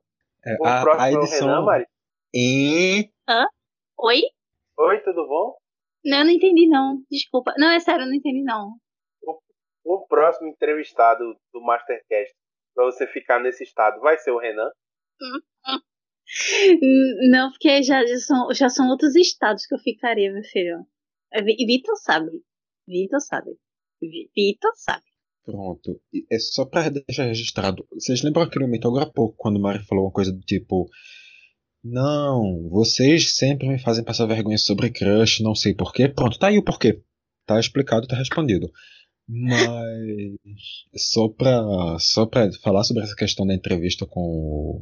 É, 0.46 0.58
a, 0.64 1.04
a, 1.04 1.12
edição. 1.12 1.48
Renan, 1.48 1.62
Mari? 1.64 1.88
E... 2.34 3.10
Hã? 3.28 3.48
Oi? 3.98 4.22
Oi, 4.78 5.00
tudo 5.00 5.26
bom? 5.28 5.56
Não, 6.04 6.20
eu 6.20 6.26
não 6.26 6.32
entendi 6.32 6.68
não. 6.68 7.02
Desculpa. 7.10 7.54
Não, 7.58 7.72
é 7.72 7.80
sério, 7.80 8.04
eu 8.04 8.08
não 8.08 8.14
entendi 8.14 8.44
não. 8.44 8.74
O, 9.24 9.40
o 9.96 10.08
próximo 10.08 10.50
entrevistado 10.50 11.24
do 11.52 11.62
Mastercast 11.62 12.36
para 12.76 12.86
você 12.86 13.08
ficar 13.08 13.40
nesse 13.40 13.64
estado 13.64 14.00
vai 14.02 14.18
ser 14.18 14.32
o 14.32 14.38
Renan? 14.38 14.70
Não, 17.32 17.50
porque 17.52 17.82
já, 17.82 18.06
já, 18.06 18.18
são, 18.18 18.54
já 18.54 18.70
são 18.70 18.90
outros 18.90 19.16
estados 19.16 19.66
que 19.66 19.74
eu 19.74 19.80
ficaria, 19.80 20.32
meu 20.32 20.44
filho. 20.44 20.86
É, 21.32 21.42
Vitor 21.42 21.96
sabe. 21.98 22.32
Vitor 22.88 23.20
sabe. 23.22 23.52
Vitor 24.02 24.72
sabe. 24.76 25.04
Pronto. 25.44 26.02
É 26.32 26.40
só 26.40 26.66
pra 26.66 26.90
deixar 26.90 27.26
registrado. 27.26 27.86
Vocês 27.94 28.22
lembram 28.24 28.44
aquele 28.44 28.66
momento 28.66 28.88
agora 28.88 29.06
há 29.06 29.12
pouco, 29.12 29.36
quando 29.38 29.58
o 29.58 29.62
Mari 29.62 29.86
falou 29.86 30.06
uma 30.06 30.12
coisa 30.12 30.32
do 30.32 30.42
tipo. 30.42 30.90
Não, 31.84 32.68
vocês 32.70 33.36
sempre 33.36 33.68
me 33.68 33.78
fazem 33.78 34.04
passar 34.04 34.26
vergonha 34.26 34.58
sobre 34.58 34.90
crush, 34.90 35.44
não 35.44 35.54
sei 35.54 35.76
porquê. 35.76 36.08
Pronto, 36.08 36.40
tá 36.40 36.48
aí 36.48 36.58
o 36.58 36.64
porquê. 36.64 37.04
Tá 37.46 37.60
explicado, 37.60 38.08
tá 38.08 38.16
respondido. 38.16 38.72
Mas 39.28 40.38
só 40.96 41.28
pra, 41.30 41.98
só 42.00 42.26
pra 42.26 42.52
falar 42.54 42.84
sobre 42.84 43.04
essa 43.04 43.16
questão 43.16 43.46
da 43.46 43.54
entrevista 43.54 44.06
com 44.06 44.82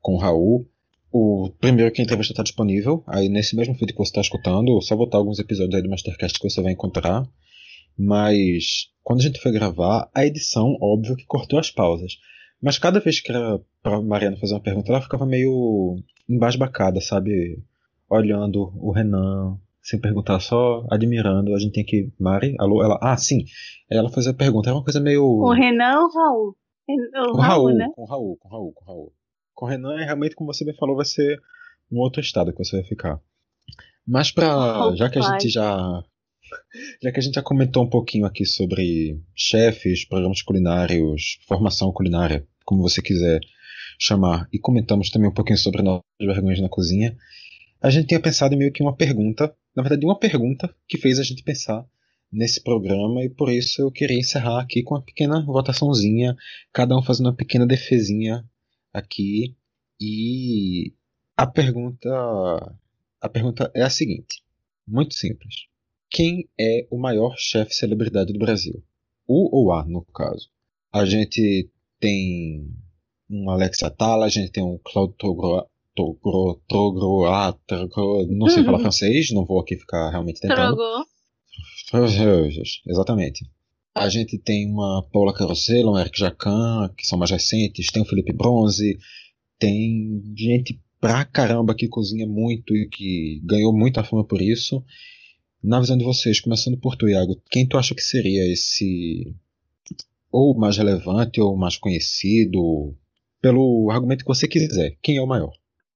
com 0.00 0.14
o 0.14 0.18
Raul, 0.18 0.68
o 1.10 1.50
primeiro 1.60 1.90
que 1.90 2.00
a 2.00 2.04
entrevista 2.04 2.32
está 2.32 2.42
disponível, 2.42 3.02
aí 3.06 3.28
nesse 3.28 3.56
mesmo 3.56 3.74
feed 3.74 3.92
que 3.92 3.98
você 3.98 4.10
está 4.10 4.20
escutando, 4.20 4.80
só 4.82 4.94
botar 4.94 5.18
alguns 5.18 5.38
episódios 5.38 5.74
aí 5.74 5.82
do 5.82 5.88
Mastercast 5.88 6.38
que 6.38 6.48
você 6.48 6.60
vai 6.60 6.72
encontrar. 6.72 7.26
Mas 7.98 8.90
quando 9.02 9.20
a 9.20 9.22
gente 9.22 9.40
foi 9.40 9.50
gravar, 9.50 10.08
a 10.14 10.24
edição, 10.24 10.76
óbvio 10.80 11.16
que 11.16 11.26
cortou 11.26 11.58
as 11.58 11.70
pausas. 11.70 12.18
Mas 12.62 12.78
cada 12.78 13.00
vez 13.00 13.20
que 13.20 13.32
era 13.32 13.60
pra 13.82 14.00
Mariana 14.00 14.36
fazer 14.36 14.54
uma 14.54 14.60
pergunta, 14.62 14.90
ela 14.90 15.00
ficava 15.00 15.24
meio 15.24 15.96
embasbacada, 16.28 17.00
sabe? 17.00 17.62
Olhando 18.10 18.72
o 18.76 18.90
Renan, 18.90 19.58
sem 19.82 20.00
perguntar, 20.00 20.40
só 20.40 20.86
admirando. 20.90 21.54
A 21.54 21.58
gente 21.58 21.72
tem 21.72 21.84
que. 21.84 22.12
Mari, 22.18 22.54
alô? 22.58 22.82
Ela. 22.82 22.98
Ah, 23.00 23.16
sim. 23.16 23.44
Ela 23.90 24.10
fazia 24.10 24.32
a 24.32 24.34
pergunta, 24.34 24.68
era 24.68 24.76
uma 24.76 24.84
coisa 24.84 25.00
meio. 25.00 25.22
O 25.22 25.52
Renan 25.52 26.00
ou 26.00 26.06
o 26.06 26.12
Raul? 26.12 26.56
O 26.88 27.32
com 27.32 27.40
Raul, 27.40 27.66
Raul, 27.66 27.74
né? 27.74 27.86
Com 27.94 28.02
o 28.02 28.06
Raul, 28.06 28.36
com 28.36 28.48
o 28.48 28.50
Raul, 28.50 28.72
com 28.72 28.84
o 28.84 28.86
Raul. 28.86 29.12
Com 29.58 29.66
o 29.66 29.68
Renan, 29.68 29.96
realmente, 29.96 30.36
como 30.36 30.54
você 30.54 30.64
bem 30.64 30.76
falou, 30.76 30.94
vai 30.94 31.04
ser 31.04 31.42
um 31.90 31.98
outro 31.98 32.20
estado 32.20 32.52
que 32.52 32.64
você 32.64 32.76
vai 32.76 32.84
ficar. 32.86 33.20
Mas. 34.06 34.32
Oh, 34.38 34.94
já 34.94 35.10
que 35.10 35.18
a 35.18 35.22
gente 35.22 35.48
já 35.48 36.04
já 37.02 37.10
que 37.10 37.18
a 37.18 37.20
gente 37.20 37.34
já 37.34 37.42
comentou 37.42 37.82
um 37.82 37.90
pouquinho 37.90 38.24
aqui 38.24 38.46
sobre 38.46 39.20
chefes, 39.34 40.04
programas 40.04 40.42
culinários, 40.42 41.40
formação 41.48 41.90
culinária, 41.92 42.46
como 42.64 42.82
você 42.82 43.02
quiser 43.02 43.40
chamar, 43.98 44.48
e 44.52 44.60
comentamos 44.60 45.10
também 45.10 45.28
um 45.28 45.34
pouquinho 45.34 45.58
sobre 45.58 45.82
nossas 45.82 46.04
vergonhas 46.20 46.60
na 46.60 46.68
cozinha, 46.68 47.16
a 47.82 47.90
gente 47.90 48.06
tinha 48.06 48.20
pensado 48.20 48.54
em 48.54 48.58
meio 48.58 48.72
que 48.72 48.80
uma 48.80 48.94
pergunta, 48.94 49.52
na 49.74 49.82
verdade, 49.82 50.06
uma 50.06 50.16
pergunta 50.16 50.72
que 50.86 50.98
fez 50.98 51.18
a 51.18 51.24
gente 51.24 51.42
pensar 51.42 51.84
nesse 52.30 52.62
programa, 52.62 53.24
e 53.24 53.28
por 53.28 53.50
isso 53.50 53.82
eu 53.82 53.90
queria 53.90 54.20
encerrar 54.20 54.60
aqui 54.60 54.84
com 54.84 54.94
uma 54.94 55.02
pequena 55.02 55.44
votaçãozinha, 55.44 56.36
cada 56.72 56.96
um 56.96 57.02
fazendo 57.02 57.26
uma 57.26 57.36
pequena 57.36 57.66
defesinha 57.66 58.44
aqui. 58.92 59.56
E 60.00 60.92
a 61.36 61.46
pergunta, 61.46 62.08
a 63.20 63.28
pergunta 63.28 63.70
é 63.74 63.82
a 63.82 63.90
seguinte, 63.90 64.42
muito 64.86 65.14
simples. 65.14 65.66
Quem 66.10 66.48
é 66.58 66.86
o 66.90 66.98
maior 66.98 67.34
chefe 67.36 67.74
celebridade 67.74 68.32
do 68.32 68.38
Brasil? 68.38 68.82
O 69.26 69.56
ou 69.56 69.72
a, 69.72 69.84
no 69.84 70.04
caso. 70.04 70.48
A 70.92 71.04
gente 71.04 71.68
tem 72.00 72.66
um 73.28 73.50
Alex 73.50 73.82
Atala, 73.82 74.26
a 74.26 74.28
gente 74.28 74.50
tem 74.50 74.62
um 74.62 74.78
Claude 74.78 75.14
Togro, 75.18 75.66
Togro, 75.94 76.62
Togro, 76.66 78.26
não 78.28 78.48
sei 78.48 78.62
falar 78.64 78.78
francês, 78.78 79.30
não 79.30 79.44
vou 79.44 79.60
aqui 79.60 79.76
ficar 79.76 80.10
realmente 80.10 80.40
tentando. 80.40 80.76
Exatamente. 82.86 83.44
A 83.98 84.08
gente 84.08 84.38
tem 84.38 84.70
uma 84.70 85.02
Paula 85.12 85.34
Carosella, 85.34 85.90
um 85.90 85.98
Eric 85.98 86.20
Jacan, 86.20 86.88
que 86.96 87.04
são 87.04 87.18
mais 87.18 87.32
recentes, 87.32 87.90
tem 87.90 88.00
o 88.00 88.06
Felipe 88.06 88.32
Bronze, 88.32 88.96
tem 89.58 90.22
gente 90.36 90.80
pra 91.00 91.24
caramba 91.24 91.74
que 91.74 91.88
cozinha 91.88 92.24
muito 92.24 92.76
e 92.76 92.88
que 92.88 93.40
ganhou 93.44 93.72
muita 93.72 94.04
fama 94.04 94.24
por 94.24 94.40
isso. 94.40 94.84
Na 95.62 95.80
visão 95.80 95.98
de 95.98 96.04
vocês, 96.04 96.40
começando 96.40 96.78
por 96.78 96.94
tu, 96.94 97.08
Iago, 97.08 97.42
quem 97.50 97.68
tu 97.68 97.76
acha 97.76 97.92
que 97.92 98.00
seria 98.00 98.52
esse 98.52 99.34
ou 100.30 100.56
mais 100.56 100.76
relevante 100.76 101.40
ou 101.40 101.56
mais 101.56 101.76
conhecido, 101.76 102.94
pelo 103.42 103.90
argumento 103.90 104.22
que 104.22 104.28
você 104.28 104.46
quiser, 104.46 104.96
quem 105.02 105.16
é 105.16 105.22
o 105.22 105.26
maior? 105.26 105.50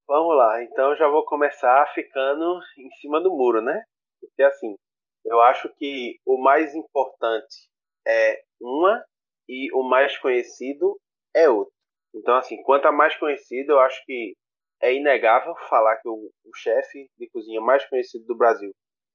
Vamos 0.09 0.37
lá, 0.37 0.61
então 0.65 0.97
já 0.97 1.09
vou 1.09 1.25
começar 1.25 1.87
ficando 1.95 2.59
em 2.77 2.91
cima 3.01 3.21
do 3.23 3.31
muro, 3.31 3.63
né? 3.63 3.85
Porque 4.21 4.43
assim, 4.43 4.75
eu 5.25 5.41
acho 5.41 5.69
que 5.79 6.19
o 6.27 6.43
mais 6.43 6.75
importante 6.75 7.71
é 8.07 8.43
uma 8.61 9.05
e 9.49 9.73
o 9.73 9.83
mais 9.83 10.17
conhecido 10.19 10.99
é 11.35 11.49
outro. 11.49 11.73
Então, 12.15 12.37
assim, 12.37 12.63
quanto 12.63 12.87
a 12.87 12.93
mais 12.93 13.17
conhecido, 13.17 13.73
eu 13.73 13.81
acho 13.81 14.05
que 14.05 14.35
é 14.83 14.95
inegável 14.95 15.55
falar 15.69 15.97
que 15.97 16.09
o, 16.09 16.31
o 16.45 16.57
chefe 16.57 17.09
de 17.19 17.29
cozinha 17.31 17.61
mais 17.61 17.85
conhecido 17.87 18.25
do 18.27 18.37
Brasil 18.37 18.73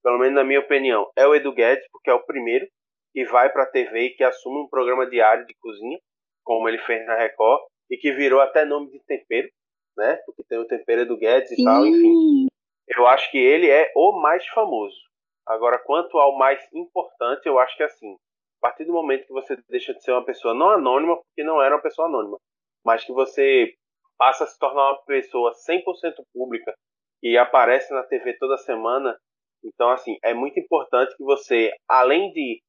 pelo 0.07 0.19
menos 0.19 0.35
na 0.35 0.43
minha 0.45 0.61
opinião, 0.61 1.11
é 1.17 1.27
o 1.27 1.35
Edu 1.35 1.51
Guedes, 1.51 1.85
porque 1.91 2.09
é 2.09 2.13
o 2.13 2.25
primeiro 2.25 2.65
que 3.13 3.25
vai 3.25 3.51
para 3.51 3.63
a 3.63 3.69
TV 3.69 4.05
e 4.05 4.09
que 4.11 4.23
assume 4.23 4.61
um 4.61 4.69
programa 4.69 5.05
diário 5.05 5.45
de 5.45 5.53
cozinha, 5.59 5.99
como 6.45 6.69
ele 6.69 6.77
fez 6.77 7.05
na 7.05 7.17
Record, 7.17 7.61
e 7.91 7.97
que 7.97 8.13
virou 8.13 8.39
até 8.39 8.63
nome 8.63 8.89
de 8.89 9.03
tempero, 9.03 9.49
né? 9.97 10.15
Porque 10.25 10.45
tem 10.47 10.59
o 10.59 10.65
tempero 10.65 11.01
Edu 11.01 11.17
Guedes 11.17 11.51
e 11.51 11.55
Sim. 11.55 11.65
tal, 11.65 11.85
enfim. 11.85 12.47
Eu 12.87 13.05
acho 13.05 13.29
que 13.31 13.37
ele 13.37 13.69
é 13.69 13.91
o 13.97 14.13
mais 14.21 14.47
famoso. 14.47 14.95
Agora, 15.45 15.77
quanto 15.77 16.17
ao 16.17 16.37
mais 16.37 16.65
importante, 16.73 17.45
eu 17.45 17.59
acho 17.59 17.75
que 17.75 17.83
assim, 17.83 18.15
a 18.61 18.67
partir 18.67 18.85
do 18.85 18.93
momento 18.93 19.25
que 19.25 19.33
você 19.33 19.57
deixa 19.69 19.93
de 19.93 20.03
ser 20.03 20.11
uma 20.11 20.25
pessoa 20.25 20.53
não 20.53 20.69
anônima, 20.69 21.15
porque 21.15 21.43
não 21.43 21.61
era 21.61 21.75
uma 21.75 21.81
pessoa 21.81 22.07
anônima, 22.07 22.37
mas 22.85 23.03
que 23.03 23.11
você 23.11 23.73
passa 24.17 24.43
a 24.43 24.47
se 24.47 24.57
tornar 24.57 24.91
uma 24.91 25.03
pessoa 25.03 25.51
100% 25.51 25.83
pública 26.33 26.73
e 27.21 27.37
aparece 27.37 27.93
na 27.93 28.03
TV 28.03 28.37
toda 28.37 28.57
semana, 28.57 29.17
então, 29.63 29.89
assim, 29.89 30.17
é 30.23 30.33
muito 30.33 30.59
importante 30.59 31.15
que 31.15 31.23
você, 31.23 31.71
além 31.87 32.31
de 32.31 32.61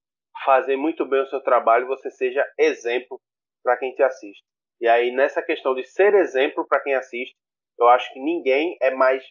fazer 0.44 0.76
muito 0.76 1.04
bem 1.06 1.20
o 1.20 1.26
seu 1.26 1.40
trabalho, 1.40 1.86
você 1.86 2.10
seja 2.10 2.44
exemplo 2.58 3.20
para 3.62 3.76
quem 3.76 3.94
te 3.94 4.02
assiste. 4.02 4.42
E 4.80 4.88
aí, 4.88 5.10
nessa 5.10 5.42
questão 5.42 5.74
de 5.74 5.84
ser 5.84 6.14
exemplo 6.14 6.66
para 6.66 6.82
quem 6.82 6.94
assiste, 6.94 7.34
eu 7.78 7.88
acho 7.88 8.12
que 8.12 8.20
ninguém 8.20 8.76
é 8.80 8.90
mais 8.90 9.24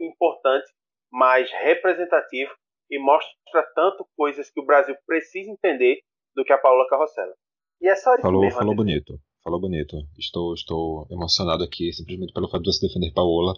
importante, 0.00 0.70
mais 1.10 1.50
representativo 1.50 2.54
e 2.90 2.98
mostra 2.98 3.62
tanto 3.74 4.06
coisas 4.16 4.50
que 4.50 4.60
o 4.60 4.66
Brasil 4.66 4.94
precisa 5.06 5.50
entender 5.50 6.00
do 6.34 6.44
que 6.44 6.52
a 6.52 6.58
Paula 6.58 6.86
Carrossela. 6.88 7.32
E 7.80 7.88
é 7.88 7.94
só 7.96 8.14
isso 8.14 8.22
falou, 8.22 8.40
mesmo. 8.40 8.58
Falou 8.58 8.74
bonito, 8.74 9.18
falou 9.42 9.60
bonito. 9.60 9.96
Estou, 10.18 10.54
estou 10.54 11.06
emocionado 11.10 11.64
aqui 11.64 11.92
simplesmente 11.92 12.32
pelo 12.32 12.48
fato 12.48 12.62
de 12.62 12.72
você 12.72 12.86
defender 12.86 13.12
Paola 13.12 13.54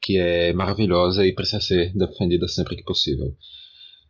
que 0.00 0.18
é 0.18 0.52
maravilhosa 0.52 1.26
e 1.26 1.34
precisa 1.34 1.60
ser 1.60 1.92
defendida 1.94 2.46
sempre 2.48 2.76
que 2.76 2.84
possível. 2.84 3.26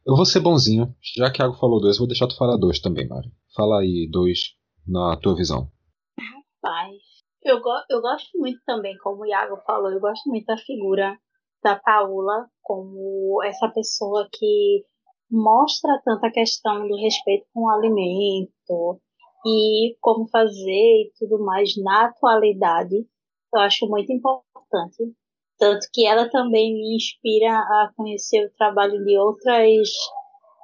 Eu 0.06 0.14
vou 0.14 0.24
ser 0.24 0.40
bonzinho, 0.40 0.94
já 1.16 1.30
que 1.30 1.42
Iago 1.42 1.54
falou 1.54 1.80
dois, 1.80 1.98
vou 1.98 2.06
deixar 2.06 2.26
tu 2.26 2.36
falar 2.36 2.56
dois 2.56 2.78
também, 2.78 3.08
Mari. 3.08 3.28
Fala 3.54 3.80
aí 3.80 4.08
dois 4.10 4.54
na 4.86 5.16
tua 5.16 5.34
visão. 5.34 5.70
Rapaz, 6.18 7.02
eu, 7.42 7.60
go 7.60 7.70
eu 7.90 8.00
gosto 8.00 8.38
muito 8.38 8.60
também, 8.64 8.96
como 8.98 9.22
o 9.22 9.26
Iago 9.26 9.56
falou, 9.66 9.90
eu 9.90 10.00
gosto 10.00 10.28
muito 10.28 10.46
da 10.46 10.56
figura 10.58 11.18
da 11.66 11.76
Paula 11.76 12.48
como 12.62 13.42
essa 13.42 13.68
pessoa 13.68 14.28
que 14.32 14.84
mostra 15.28 16.00
tanta 16.04 16.30
questão 16.30 16.86
do 16.86 16.96
respeito 16.96 17.46
com 17.52 17.64
o 17.64 17.70
alimento 17.70 19.00
e 19.44 19.96
como 20.00 20.28
fazer 20.28 20.62
e 20.70 21.12
tudo 21.18 21.44
mais 21.44 21.76
na 21.82 22.06
atualidade. 22.06 23.04
Eu 23.52 23.60
acho 23.60 23.88
muito 23.88 24.12
importante 24.12 25.12
tanto 25.58 25.88
que 25.92 26.06
ela 26.06 26.28
também 26.30 26.74
me 26.74 26.96
inspira 26.96 27.50
a 27.50 27.90
conhecer 27.96 28.46
o 28.46 28.52
trabalho 28.56 29.02
de 29.04 29.18
outras 29.18 29.88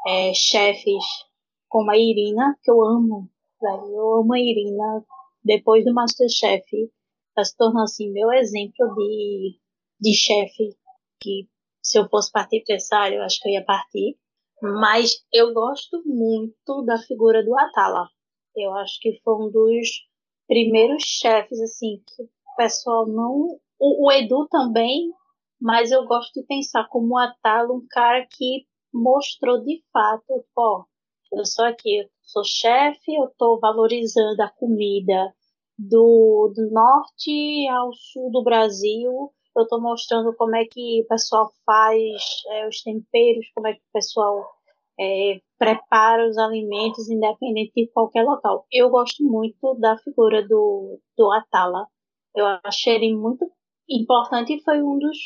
é, 0.06 0.32
chefes, 0.34 1.04
como 1.68 1.90
a 1.90 1.96
Irina, 1.96 2.56
que 2.62 2.70
eu 2.70 2.80
amo. 2.82 3.28
Eu 3.62 4.14
amo 4.20 4.34
a 4.34 4.38
Irina. 4.38 5.04
Depois 5.42 5.84
do 5.84 5.94
Masterchef, 5.94 6.64
ela 7.36 7.44
se 7.44 7.56
tornou 7.56 7.82
assim, 7.82 8.12
meu 8.12 8.30
exemplo 8.32 8.94
de, 8.94 9.58
de 10.00 10.14
chefe. 10.14 10.76
Que 11.22 11.48
se 11.82 11.98
eu 11.98 12.08
fosse 12.08 12.30
partir 12.30 12.58
empresário, 12.58 13.18
eu 13.18 13.22
acho 13.22 13.40
que 13.40 13.48
eu 13.48 13.52
ia 13.52 13.64
partir. 13.64 14.18
Mas 14.60 15.24
eu 15.32 15.52
gosto 15.52 16.02
muito 16.04 16.82
da 16.84 16.98
figura 16.98 17.44
do 17.44 17.58
Atala. 17.58 18.08
Eu 18.54 18.72
acho 18.74 18.98
que 19.00 19.20
foi 19.24 19.34
um 19.34 19.50
dos 19.50 19.88
primeiros 20.46 21.02
chefes, 21.02 21.60
assim, 21.60 22.02
que 22.06 22.22
o 22.22 22.56
pessoal 22.56 23.06
não 23.06 23.58
o, 23.78 24.06
o 24.06 24.12
Edu 24.12 24.46
também, 24.48 25.10
mas 25.60 25.90
eu 25.90 26.06
gosto 26.06 26.40
de 26.40 26.46
pensar 26.46 26.86
como 26.88 27.14
o 27.14 27.18
Atalo 27.18 27.76
um 27.76 27.86
cara 27.90 28.24
que 28.30 28.64
mostrou 28.92 29.62
de 29.64 29.82
fato, 29.92 30.44
ó, 30.56 30.84
eu 31.32 31.44
sou 31.46 31.64
aqui, 31.64 32.02
eu 32.02 32.08
sou 32.22 32.44
chefe, 32.44 33.14
eu 33.14 33.24
estou 33.24 33.58
valorizando 33.58 34.40
a 34.42 34.50
comida 34.50 35.34
do, 35.78 36.52
do 36.54 36.70
norte 36.70 37.66
ao 37.68 37.92
sul 37.94 38.30
do 38.30 38.44
Brasil 38.44 39.32
eu 39.56 39.62
estou 39.64 39.80
mostrando 39.80 40.34
como 40.36 40.56
é 40.56 40.64
que 40.64 41.02
o 41.02 41.06
pessoal 41.06 41.50
faz 41.64 42.22
é, 42.48 42.68
os 42.68 42.82
temperos, 42.82 43.46
como 43.54 43.68
é 43.68 43.74
que 43.74 43.80
o 43.80 43.92
pessoal 43.92 44.44
é, 44.98 45.40
prepara 45.58 46.28
os 46.28 46.38
alimentos, 46.38 47.08
independente 47.08 47.72
de 47.76 47.88
qualquer 47.92 48.24
local. 48.24 48.66
Eu 48.70 48.90
gosto 48.90 49.22
muito 49.24 49.74
da 49.74 49.96
figura 49.98 50.46
do, 50.46 50.98
do 51.16 51.32
Atala. 51.32 51.86
Eu 52.34 52.46
achei 52.64 52.94
ele 52.94 53.14
muito 53.14 53.50
importante 53.88 54.54
e 54.54 54.62
foi 54.62 54.82
um 54.82 54.98
dos, 54.98 55.18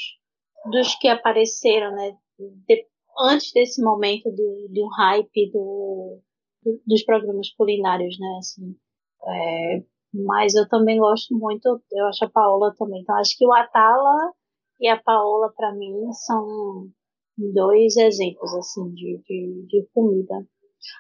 dos 0.71 0.95
que 0.97 1.09
apareceram, 1.09 1.93
né? 1.93 2.17
De, 2.39 2.87
antes 3.19 3.53
desse 3.53 3.83
momento 3.83 4.31
de, 4.33 4.83
um 4.83 4.89
hype 4.89 5.51
do, 5.53 6.21
do, 6.63 6.83
dos 6.87 7.03
programas 7.05 7.51
culinários, 7.55 8.19
né? 8.19 8.37
Assim, 8.39 8.77
é, 9.25 9.83
mas 10.13 10.55
eu 10.55 10.69
também 10.69 10.99
gosto 10.99 11.37
muito, 11.37 11.81
eu 11.93 12.07
acho 12.07 12.25
a 12.25 12.31
Paola 12.31 12.75
também. 12.77 13.01
Então 13.03 13.17
acho 13.17 13.37
que 13.37 13.47
o 13.47 13.53
Atala 13.53 14.33
e 14.81 14.89
a 14.89 15.01
Paola 15.01 15.53
para 15.57 15.75
mim 15.75 16.13
são 16.13 16.89
dois 17.37 17.97
exemplos 17.97 18.55
assim 18.55 18.91
de, 18.93 19.19
de, 19.27 19.67
de 19.67 19.89
comida. 19.93 20.47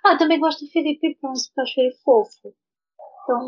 Ah, 0.05 0.17
também 0.17 0.41
gosto 0.41 0.65
do 0.65 0.71
Felipe 0.71 1.17
Bronze, 1.21 1.49
porque 1.49 1.61
eu 1.61 1.65
acho 1.65 1.81
ele 1.81 1.97
fofo. 2.05 2.55
Então 3.23 3.41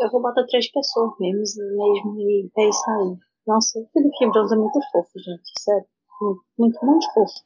eu 0.00 0.10
vou 0.10 0.22
botar 0.22 0.46
três 0.46 0.70
pessoas 0.70 1.12
mesmo, 1.18 1.62
mesmo 1.62 2.20
e 2.20 2.50
é 2.56 2.68
isso 2.68 2.90
aí. 2.90 3.16
Nossa, 3.46 3.78
o 3.78 3.86
Felipe 3.88 4.30
Bronze 4.30 4.54
é 4.54 4.58
muito 4.58 4.80
fofo, 4.90 5.18
gente. 5.18 5.50
Sério. 5.60 5.86
Muito, 6.20 6.44
muito, 6.58 6.86
muito 6.86 7.12
fofo. 7.12 7.44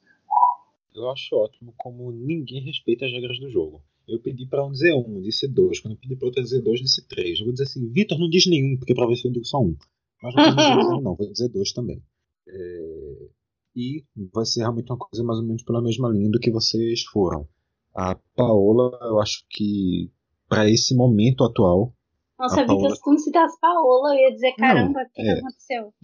Eu 0.94 1.10
acho 1.10 1.36
ótimo 1.36 1.72
como 1.78 2.10
ninguém 2.10 2.64
respeita 2.64 3.06
as 3.06 3.12
regras 3.12 3.38
do 3.38 3.50
jogo. 3.50 3.82
Eu 4.10 4.20
pedi 4.20 4.46
para 4.46 4.64
um 4.64 4.72
dizer 4.72 4.94
um, 4.94 5.20
disse 5.20 5.46
dois. 5.48 5.80
Quando 5.80 5.94
eu 5.94 6.00
pedi 6.00 6.16
para 6.16 6.26
outro 6.26 6.42
dizer 6.42 6.60
dois, 6.62 6.80
disse 6.80 7.06
três. 7.06 7.38
Eu 7.38 7.46
vou 7.46 7.52
dizer 7.52 7.64
assim, 7.64 7.88
Vitor, 7.90 8.18
não 8.18 8.28
diz 8.28 8.46
nenhum, 8.46 8.76
porque 8.76 8.94
para 8.94 9.06
ver 9.06 9.16
se 9.16 9.26
eu 9.26 9.32
digo 9.32 9.44
só 9.44 9.58
um. 9.58 9.76
Mas 10.22 10.34
não 10.34 10.44
vou 10.44 10.54
dizer 10.56 10.94
um, 10.94 11.00
não, 11.00 11.14
vou 11.14 11.32
dizer 11.32 11.48
dois 11.48 11.72
também. 11.72 12.02
É... 12.48 13.28
E 13.76 14.04
vai 14.32 14.44
ser 14.44 14.60
realmente 14.60 14.90
uma 14.90 14.98
coisa 14.98 15.24
mais 15.24 15.38
ou 15.38 15.46
menos 15.46 15.62
pela 15.62 15.80
mesma 15.80 16.08
linha 16.08 16.30
do 16.30 16.40
que 16.40 16.50
vocês 16.50 17.02
foram. 17.04 17.48
A 17.94 18.16
Paola, 18.34 18.98
eu 19.02 19.20
acho 19.20 19.44
que 19.48 20.10
para 20.48 20.68
esse 20.68 20.94
momento 20.94 21.44
atual. 21.44 21.94
Nossa, 22.38 22.66
Paola... 22.66 22.88
Vitor, 22.88 23.00
como 23.00 23.18
se 23.18 23.30
das 23.30 23.58
Paola, 23.60 24.14
eu 24.14 24.18
ia 24.18 24.32
dizer, 24.32 24.52
caramba, 24.56 25.00
o 25.00 25.14
que, 25.14 25.20
é... 25.22 25.24
que 25.24 25.38
aconteceu? 25.38 25.94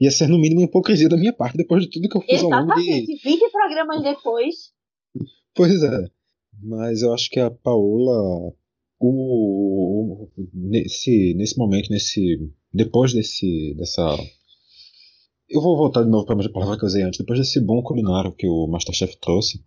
Ia 0.00 0.10
ser 0.10 0.26
no 0.26 0.40
mínimo 0.40 0.62
hipocrisia 0.62 1.08
da 1.08 1.16
minha 1.16 1.32
parte 1.32 1.56
depois 1.56 1.84
de 1.84 1.90
tudo 1.90 2.08
que 2.08 2.16
eu 2.16 2.22
fiz 2.22 2.40
Exatamente, 2.40 2.90
ao 2.90 2.96
longo 2.96 3.06
de... 3.06 3.20
20 3.22 3.50
programas 3.52 4.02
depois. 4.02 4.54
Pois 5.54 5.82
é. 5.82 6.17
Mas 6.62 7.02
eu 7.02 7.12
acho 7.12 7.30
que 7.30 7.38
a 7.40 7.50
Paola, 7.50 8.52
o, 8.98 10.26
o, 10.26 10.28
nesse, 10.52 11.34
nesse 11.34 11.56
momento, 11.56 11.90
nesse 11.90 12.50
depois 12.72 13.12
desse 13.12 13.74
dessa 13.76 14.16
eu 15.48 15.62
vou 15.62 15.76
voltar 15.76 16.02
de 16.02 16.10
novo 16.10 16.26
para 16.26 16.34
a 16.38 16.52
palavra 16.52 16.76
que 16.76 16.84
eu 16.84 16.88
usei 16.88 17.02
antes. 17.02 17.18
Depois 17.18 17.38
desse 17.38 17.60
bom 17.60 17.82
culinário 17.82 18.32
que 18.32 18.46
o 18.46 18.66
Masterchef 18.66 19.16
trouxe, 19.18 19.64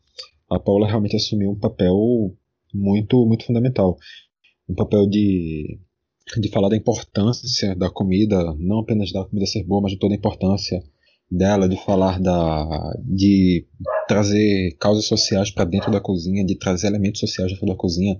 a 0.50 0.60
Paula 0.60 0.88
realmente 0.88 1.16
assumiu 1.16 1.52
um 1.52 1.60
papel 1.60 2.36
muito 2.74 3.26
muito 3.26 3.46
fundamental, 3.46 3.98
um 4.70 4.76
papel 4.76 5.08
de 5.08 5.80
de 6.38 6.50
falar 6.50 6.70
da 6.70 6.78
importância 6.78 7.76
da 7.76 7.89
comida, 7.89 8.56
não 8.58 8.80
apenas 8.80 9.12
da 9.12 9.26
comida 9.26 9.46
ser 9.46 9.64
boa, 9.64 9.82
mas 9.82 9.92
de 9.92 9.98
toda 9.98 10.14
a 10.14 10.18
importância 10.18 10.82
dela, 11.32 11.70
de 11.70 11.78
falar 11.86 12.20
da. 12.20 12.94
de 13.00 13.66
trazer 14.08 14.76
causas 14.78 15.06
sociais 15.06 15.50
para 15.50 15.64
dentro 15.64 15.90
da 15.90 16.02
cozinha, 16.02 16.46
de 16.46 16.58
trazer 16.58 16.88
elementos 16.88 17.22
sociais 17.22 17.52
dentro 17.52 17.66
da 17.66 17.76
cozinha, 17.76 18.20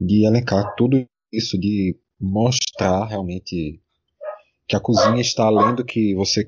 de 0.00 0.24
elencar 0.24 0.74
tudo 0.76 1.04
isso, 1.32 1.58
de 1.58 1.98
mostrar 2.20 3.06
realmente 3.06 3.80
que 4.68 4.76
a 4.76 4.80
cozinha 4.80 5.20
está 5.20 5.46
além 5.46 5.74
do 5.74 5.84
que 5.84 6.14
você. 6.14 6.46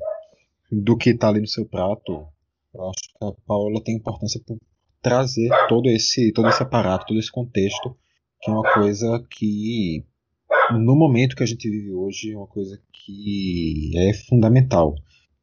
do 0.71 0.97
que 0.97 1.11
está 1.11 1.29
ali 1.29 1.41
no 1.41 1.49
seu 1.49 1.67
prato. 1.67 2.27
Eu 2.73 2.91
acho 2.91 3.03
que 3.03 3.25
a 3.25 3.33
Paula 3.47 3.83
tem 3.83 3.97
importância 3.97 4.41
por 4.47 4.59
trazer 5.03 5.51
todo 5.69 5.89
esse, 5.89 6.33
todo 6.33 6.49
esse 6.49 6.63
aparato, 6.63 7.07
todo 7.07 7.19
esse 7.19 7.31
contexto, 7.31 7.97
que 8.41 8.51
é 8.51 8.55
uma 8.55 8.73
coisa 8.73 9.25
que 9.31 10.05
no 10.73 10.97
momento 10.97 11.37
que 11.37 11.43
a 11.43 11.47
gente 11.47 11.69
vive 11.69 11.93
hoje 11.93 12.33
é 12.33 12.37
uma 12.37 12.47
coisa 12.47 12.81
que 12.93 13.93
é 13.97 14.13
fundamental 14.15 14.95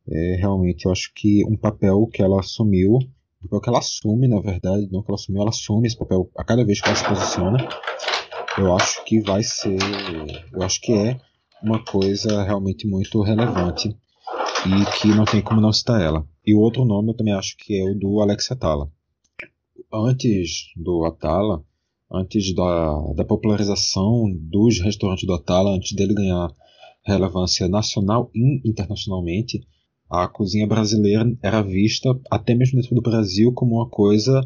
é 0.08 0.36
realmente, 0.36 0.86
eu 0.86 0.91
acho 0.91 1.12
que 1.16 1.43
um 1.45 1.56
papel 1.56 2.08
que 2.08 2.22
ela 2.22 2.39
assumiu, 2.39 2.95
um 2.95 3.43
papel 3.43 3.62
que 3.62 3.70
ela 3.70 3.80
assume, 3.80 4.28
na 4.28 4.39
verdade, 4.41 4.88
não 4.91 5.02
que 5.02 5.10
ela 5.10 5.16
assumiu, 5.16 5.41
ela 5.41 5.49
assume 5.49 5.88
esse 5.88 5.97
papel 5.97 6.30
a 6.38 6.43
cada 6.43 6.66
vez 6.66 6.82
que 6.82 6.88
ela 6.88 6.95
se 6.95 7.08
posiciona. 7.08 7.68
Eu 8.58 8.76
acho 8.76 9.04
que 9.06 9.22
vai 9.22 9.43
ser, 9.43 9.78
eu 10.52 10.62
acho 10.62 10.82
que 10.82 10.93
é 10.93 11.20
uma 11.64 11.84
coisa 11.84 12.43
realmente 12.43 12.88
muito 12.88 13.22
relevante 13.22 13.95
e 14.66 14.99
que 14.99 15.08
não 15.10 15.26
tem 15.26 15.41
como 15.41 15.62
não 15.62 15.72
citar 15.72 16.02
ela. 16.02 16.26
E 16.45 16.54
o 16.54 16.60
outro 16.60 16.84
nome 16.84 17.12
eu 17.12 17.16
também 17.16 17.34
acho 17.34 17.56
que 17.58 17.80
é 17.80 17.84
o 17.84 17.97
do 17.97 18.20
Alex 18.22 18.52
Atala. 18.52 18.91
Antes 19.93 20.72
do 20.76 21.06
Atala, 21.06 21.64
antes 22.12 22.54
da, 22.54 23.14
da 23.16 23.26
popularização 23.26 24.26
dos 24.39 24.80
restaurantes 24.80 25.26
do 25.26 25.34
Atala, 25.34 25.76
antes 25.76 25.93
dele 25.93 26.14
ganhar 26.14 26.49
relevância 27.04 27.68
nacional 27.68 28.30
e 28.34 28.68
internacionalmente, 28.68 29.62
a 30.12 30.28
cozinha 30.28 30.68
brasileira 30.68 31.26
era 31.41 31.62
vista, 31.62 32.09
até 32.30 32.53
mesmo 32.53 32.82
dentro 32.82 32.93
do 32.93 33.01
Brasil, 33.01 33.53
como 33.53 33.76
uma 33.76 33.89
coisa 33.89 34.45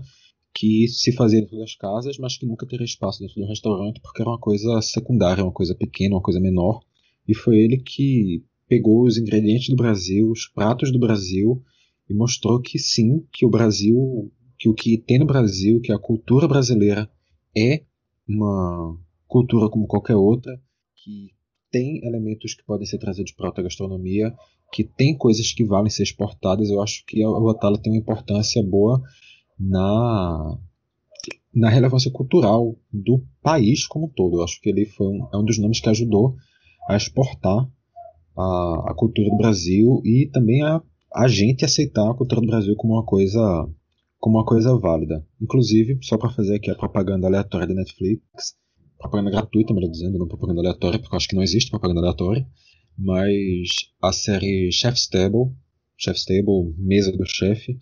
que 0.53 0.87
se 0.87 1.11
fazia 1.11 1.41
dentro 1.41 1.57
das 1.57 1.75
casas, 1.75 2.19
mas 2.19 2.37
que 2.37 2.45
nunca 2.45 2.67
teria 2.67 2.85
espaço 2.85 3.19
dentro 3.19 3.41
do 3.41 3.47
restaurante, 3.47 3.99
porque 3.99 4.21
era 4.21 4.29
uma 4.29 4.39
coisa 4.39 4.79
secundária, 4.81 5.43
uma 5.43 5.51
coisa 5.51 5.73
pequena, 5.73 6.15
uma 6.15 6.21
coisa 6.21 6.39
menor. 6.39 6.81
E 7.27 7.33
foi 7.33 7.57
ele 7.57 7.77
que 7.77 8.43
pegou 8.67 9.05
os 9.05 9.17
ingredientes 9.17 9.69
do 9.69 9.75
Brasil, 9.75 10.29
os 10.29 10.47
pratos 10.47 10.91
do 10.91 10.99
Brasil, 10.99 11.63
e 12.07 12.13
mostrou 12.13 12.61
que 12.61 12.77
sim, 12.77 13.25
que 13.33 13.43
o 13.43 13.49
Brasil, 13.49 14.31
que 14.59 14.69
o 14.69 14.73
que 14.73 14.99
tem 14.99 15.17
no 15.17 15.25
Brasil, 15.25 15.81
que 15.81 15.91
a 15.91 15.97
cultura 15.97 16.47
brasileira 16.47 17.09
é 17.57 17.83
uma 18.29 18.95
cultura 19.27 19.67
como 19.67 19.87
qualquer 19.87 20.15
outra, 20.15 20.61
que 20.95 21.31
tem 21.71 22.05
elementos 22.05 22.53
que 22.53 22.63
podem 22.63 22.85
ser 22.85 22.99
trazidos 22.99 23.31
para 23.31 23.47
a 23.47 23.49
alta 23.49 23.63
gastronomia, 23.63 24.33
que 24.71 24.83
tem 24.83 25.17
coisas 25.17 25.53
que 25.53 25.63
valem 25.63 25.89
ser 25.89 26.03
exportadas. 26.03 26.69
Eu 26.69 26.81
acho 26.81 27.03
que 27.05 27.25
o 27.25 27.49
Atala 27.49 27.77
tem 27.77 27.93
uma 27.93 27.99
importância 27.99 28.61
boa 28.63 29.01
na 29.59 30.57
na 31.53 31.69
relevância 31.69 32.11
cultural 32.11 32.75
do 32.91 33.23
país 33.41 33.87
como 33.87 34.07
um 34.07 34.09
todo. 34.09 34.37
Eu 34.37 34.43
acho 34.43 34.59
que 34.59 34.69
ele 34.69 34.85
foi 34.85 35.07
um, 35.07 35.27
é 35.33 35.37
um 35.37 35.45
dos 35.45 35.57
nomes 35.57 35.79
que 35.79 35.89
ajudou 35.89 36.35
a 36.89 36.97
exportar 36.97 37.69
a, 38.37 38.91
a 38.91 38.93
cultura 38.93 39.29
do 39.29 39.37
Brasil 39.37 40.01
e 40.03 40.29
também 40.33 40.61
a, 40.61 40.81
a 41.15 41.27
gente 41.29 41.63
aceitar 41.63 42.11
a 42.11 42.13
cultura 42.13 42.41
do 42.41 42.47
Brasil 42.47 42.75
como 42.75 42.93
uma 42.93 43.05
coisa 43.05 43.69
como 44.19 44.37
uma 44.37 44.45
coisa 44.45 44.77
válida. 44.77 45.25
Inclusive, 45.39 45.99
só 46.01 46.17
para 46.17 46.31
fazer 46.31 46.55
aqui 46.55 46.69
a 46.69 46.75
propaganda 46.75 47.27
aleatória 47.27 47.67
da 47.67 47.75
Netflix, 47.75 48.23
propaganda 48.97 49.29
gratuita, 49.29 49.73
melhor 49.73 49.91
dizendo, 49.91 50.17
não 50.17 50.27
propaganda 50.27 50.61
aleatória, 50.61 50.99
porque 50.99 51.13
eu 51.13 51.17
acho 51.17 51.27
que 51.27 51.35
não 51.35 51.43
existe 51.43 51.69
propaganda 51.69 52.01
aleatória 52.01 52.45
mas 52.97 53.69
a 54.01 54.11
série 54.11 54.71
Chef's 54.71 55.07
Table, 55.07 55.51
Chef's 55.97 56.25
Table, 56.25 56.73
Mesa 56.77 57.11
do 57.11 57.25
Chefe, 57.25 57.77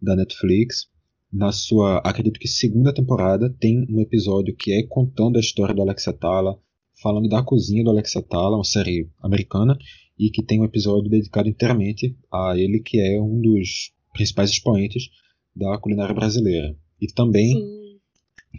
da 0.00 0.16
Netflix, 0.16 0.88
na 1.32 1.50
sua, 1.50 1.98
acredito 1.98 2.38
que 2.38 2.46
segunda 2.46 2.94
temporada, 2.94 3.52
tem 3.58 3.84
um 3.90 4.00
episódio 4.00 4.54
que 4.54 4.72
é 4.72 4.86
contando 4.86 5.36
a 5.36 5.40
história 5.40 5.74
do 5.74 5.82
Alex 5.82 6.06
Atala, 6.06 6.56
falando 7.02 7.28
da 7.28 7.42
cozinha 7.42 7.82
do 7.82 7.90
Alex 7.90 8.14
Atala, 8.16 8.56
uma 8.56 8.64
série 8.64 9.10
americana, 9.20 9.76
e 10.16 10.30
que 10.30 10.44
tem 10.44 10.60
um 10.60 10.64
episódio 10.64 11.10
dedicado 11.10 11.48
inteiramente 11.48 12.16
a 12.32 12.54
ele, 12.56 12.78
que 12.78 13.00
é 13.00 13.20
um 13.20 13.40
dos 13.40 13.92
principais 14.12 14.50
expoentes 14.50 15.10
da 15.56 15.76
culinária 15.78 16.14
brasileira. 16.14 16.76
E 17.00 17.08
também, 17.08 17.54
Sim. 17.54 17.98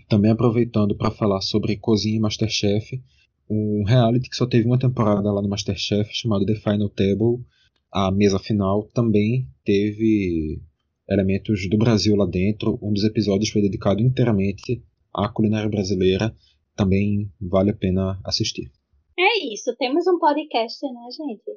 também 0.10 0.32
aproveitando 0.32 0.97
para 0.97 1.12
falar 1.12 1.39
sobre 1.39 1.78
cozinha 1.78 2.18
e 2.18 2.20
Masterchef, 2.20 3.01
um 3.50 3.84
reality 3.86 4.30
que 4.30 4.36
só 4.36 4.48
teve 4.48 4.66
uma 4.66 4.80
temporada 4.80 5.32
lá 5.32 5.41
no 5.41 5.50
Masterchef, 5.50 6.10
chamado 6.14 6.46
The 6.46 6.56
Final 6.56 6.89
Table. 6.89 7.43
A 7.91 8.12
mesa 8.12 8.39
final 8.39 8.84
também 8.93 9.48
teve 9.64 10.62
elementos 11.10 11.70
do 11.70 11.78
Brasil 11.78 12.16
lá 12.16 12.26
dentro. 12.26 12.80
Um 12.82 12.91
dos 12.91 13.04
episódios 13.04 13.50
foi 13.50 13.62
dedicado 13.62 14.02
inteiramente 14.02 14.84
à 15.14 15.30
culinária 15.30 15.70
brasileira. 15.70 16.36
Também 16.76 17.32
vale 17.39 17.72
a 17.72 17.76
pena 17.76 18.20
assistir. 18.26 18.72
É 19.18 19.54
isso, 19.54 19.74
temos 19.78 20.06
um 20.08 20.20
podcast, 20.20 20.86
né, 20.86 21.00
gente? 21.12 21.52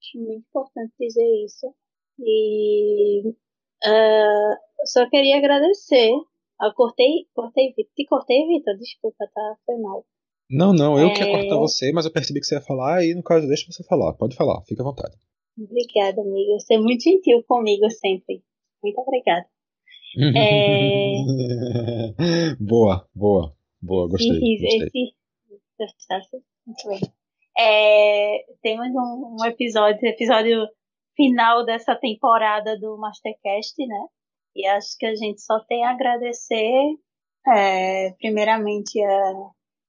Acho 0.00 0.18
muito 0.18 0.44
importante 0.48 0.92
dizer 0.98 1.44
isso. 1.44 1.72
E 2.18 3.28
uh, 3.28 4.86
só 4.86 5.08
queria 5.08 5.36
agradecer. 5.36 6.10
Eu 6.60 6.74
cortei, 6.74 7.26
cortei, 7.34 7.72
te 7.72 8.04
cortei, 8.06 8.46
Vitor? 8.48 8.76
Desculpa, 8.78 9.26
tá? 9.32 9.56
Foi 9.64 9.78
mal. 9.78 10.04
Não, 10.50 10.72
não, 10.72 10.98
eu 10.98 11.08
é... 11.08 11.14
que 11.14 11.22
ia 11.22 11.30
cortar 11.30 11.56
você, 11.56 11.92
mas 11.92 12.04
eu 12.04 12.12
percebi 12.12 12.40
que 12.40 12.46
você 12.46 12.56
ia 12.56 12.60
falar 12.60 13.04
e 13.04 13.14
no 13.14 13.22
caso 13.22 13.46
deixa 13.46 13.70
você 13.70 13.82
falar. 13.84 14.12
Pode 14.14 14.36
falar, 14.36 14.62
fica 14.62 14.82
à 14.82 14.84
vontade. 14.84 15.16
Obrigada, 15.58 16.20
amigo. 16.20 16.58
Você 16.58 16.74
é 16.74 16.78
muito 16.78 17.02
gentil 17.02 17.42
comigo 17.44 17.88
sempre. 17.90 18.42
Muito 18.82 19.00
obrigada. 19.00 19.46
é... 20.36 21.16
boa, 22.60 23.08
boa, 23.14 23.54
boa, 23.80 24.08
gostei. 24.08 24.30
gostei. 24.30 24.78
Esse... 24.78 25.14
Muito 26.66 26.88
bem. 26.88 27.00
É... 27.56 28.44
Temos 28.62 28.88
um, 28.88 29.36
um 29.40 29.44
episódio, 29.46 30.06
episódio 30.06 30.66
final 31.16 31.64
dessa 31.64 31.94
temporada 31.94 32.78
do 32.78 32.98
Mastercast, 32.98 33.74
né? 33.86 34.06
E 34.56 34.66
acho 34.66 34.96
que 34.98 35.06
a 35.06 35.14
gente 35.14 35.40
só 35.40 35.60
tem 35.60 35.84
a 35.84 35.90
agradecer, 35.90 36.96
é, 37.46 38.10
primeiramente, 38.12 39.00
a, 39.02 39.32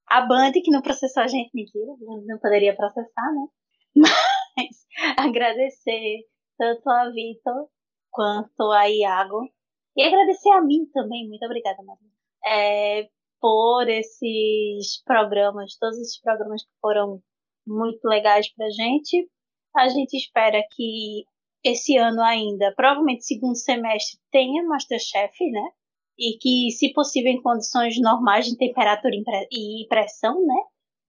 a 0.07 0.21
Band, 0.21 0.51
que 0.53 0.71
não 0.71 0.81
processou 0.81 1.23
a 1.23 1.27
gente, 1.27 1.51
mentira, 1.53 1.91
não 2.25 2.37
poderia 2.39 2.75
processar, 2.75 3.33
né? 3.33 3.47
Mas 4.57 4.85
agradecer 5.17 6.25
tanto 6.57 6.89
a 6.89 7.09
Vitor 7.11 7.67
quanto 8.11 8.71
a 8.71 8.89
Iago. 8.89 9.49
E 9.97 10.03
agradecer 10.03 10.49
a 10.51 10.61
mim 10.61 10.85
também, 10.93 11.27
muito 11.27 11.45
obrigada, 11.45 11.81
Maria. 11.83 12.09
É, 12.47 13.09
por 13.39 13.87
esses 13.89 15.03
programas, 15.03 15.77
todos 15.77 15.97
esses 15.99 16.19
programas 16.21 16.63
que 16.63 16.71
foram 16.81 17.21
muito 17.65 18.03
legais 18.05 18.51
pra 18.53 18.69
gente. 18.69 19.29
A 19.75 19.89
gente 19.89 20.15
espera 20.15 20.63
que 20.71 21.25
esse 21.63 21.97
ano 21.97 22.21
ainda, 22.21 22.73
provavelmente 22.75 23.25
segundo 23.25 23.55
semestre, 23.55 24.19
tenha 24.31 24.63
Masterchef, 24.63 25.33
né? 25.51 25.69
E 26.17 26.37
que, 26.39 26.71
se 26.71 26.93
possível, 26.93 27.31
em 27.31 27.41
condições 27.41 27.99
normais 27.99 28.45
de 28.45 28.57
temperatura 28.57 29.13
e 29.51 29.85
pressão, 29.89 30.45
né? 30.45 30.61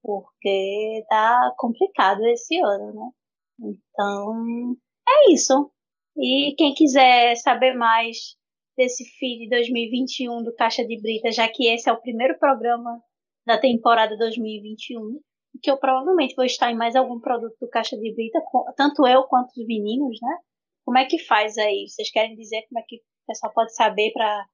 Porque 0.03 1.05
tá 1.09 1.53
complicado 1.57 2.25
esse 2.27 2.59
ano, 2.59 2.93
né? 2.95 3.11
Então, 3.61 4.77
é 5.09 5.33
isso. 5.33 5.71
E 6.17 6.55
quem 6.57 6.75
quiser 6.75 7.37
saber 7.37 7.75
mais 7.75 8.37
desse 8.77 9.05
feed 9.19 9.49
2021 9.49 10.43
do 10.43 10.55
Caixa 10.55 10.85
de 10.85 11.01
Brita, 11.01 11.31
já 11.31 11.49
que 11.49 11.69
esse 11.69 11.89
é 11.89 11.93
o 11.93 12.01
primeiro 12.01 12.39
programa 12.39 13.01
da 13.47 13.59
temporada 13.59 14.17
2021, 14.17 15.21
que 15.63 15.71
eu 15.71 15.79
provavelmente 15.79 16.35
vou 16.35 16.45
estar 16.45 16.71
em 16.71 16.77
mais 16.77 16.95
algum 16.95 17.19
produto 17.21 17.57
do 17.61 17.69
Caixa 17.69 17.97
de 17.97 18.13
Brita, 18.15 18.43
tanto 18.77 19.07
eu 19.07 19.25
quanto 19.25 19.49
os 19.51 19.67
meninos, 19.67 20.19
né? 20.21 20.37
Como 20.85 20.99
é 20.99 21.05
que 21.05 21.19
faz 21.19 21.57
aí? 21.59 21.89
Vocês 21.89 22.11
querem 22.11 22.37
dizer 22.37 22.65
como 22.69 22.81
é 22.81 22.85
que 22.87 22.97
o 22.97 23.27
pessoal 23.27 23.53
pode 23.53 23.75
saber 23.75 24.13
para 24.13 24.47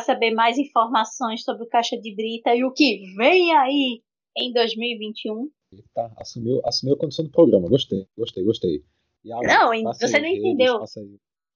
saber 0.00 0.32
mais 0.32 0.58
informações 0.58 1.42
sobre 1.42 1.64
o 1.64 1.68
Caixa 1.68 1.96
de 1.96 2.14
Brita 2.14 2.54
e 2.54 2.64
o 2.64 2.72
que 2.72 3.14
vem 3.16 3.54
aí 3.56 4.02
em 4.36 4.52
2021? 4.52 5.50
Tá, 5.94 6.12
assumiu, 6.18 6.60
assumiu 6.64 6.94
a 6.94 6.98
condição 6.98 7.24
do 7.24 7.30
programa. 7.30 7.68
Gostei, 7.68 8.06
gostei, 8.16 8.44
gostei. 8.44 8.84
Aí, 9.24 9.82
não, 9.82 9.92
você 9.92 10.18
não 10.18 10.26
entendeu. 10.26 10.80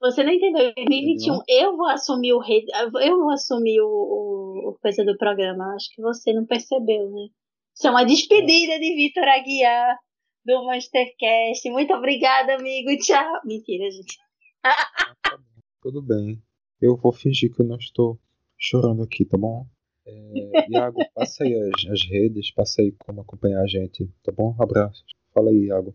Você 0.01 0.23
não 0.23 0.33
entendeu. 0.33 0.73
Em 0.77 0.85
2021 0.85 1.41
eu 1.49 1.77
vou 1.77 1.89
assumir 1.89 2.33
o 2.33 2.39
rei, 2.39 2.65
eu 3.03 3.19
vou 3.19 3.31
assumir 3.31 3.81
o, 3.81 3.89
o, 3.89 4.69
o, 4.71 4.79
coisa 4.81 5.05
do 5.05 5.17
programa. 5.17 5.75
Acho 5.75 5.89
que 5.95 6.03
você 6.03 6.33
não 6.33 6.47
percebeu, 6.47 7.11
né? 7.11 7.29
Isso 7.75 7.87
é 7.87 7.91
uma 7.91 8.05
despedida 8.05 8.79
de 8.79 8.95
Vitor 8.95 9.25
Aguiar 9.25 9.99
do 10.45 10.65
Mastercast. 10.65 11.69
Muito 11.71 11.93
obrigada, 11.93 12.55
amigo. 12.55 12.97
Tchau. 12.99 13.41
Mentira, 13.45 13.91
gente. 13.91 14.17
Tudo 15.83 16.03
bem. 16.03 16.41
Eu 16.81 16.97
vou 16.97 17.13
fingir 17.13 17.55
que 17.55 17.63
eu 17.63 17.67
não 17.67 17.77
estou 17.77 18.19
chorando 18.59 19.03
aqui, 19.03 19.25
tá 19.25 19.37
bom? 19.37 19.67
É, 20.07 20.71
Iago, 20.71 20.99
passa 21.15 21.45
aí 21.45 21.55
as, 21.55 21.91
as 21.91 22.09
redes, 22.09 22.53
passa 22.53 22.83
aí 22.83 22.93
como 22.99 23.21
acompanhar 23.21 23.63
a 23.63 23.67
gente, 23.67 24.09
tá 24.23 24.33
bom? 24.33 24.57
Abraços. 24.61 25.05
Fala 25.35 25.51
aí, 25.51 25.67
Iago. 25.67 25.95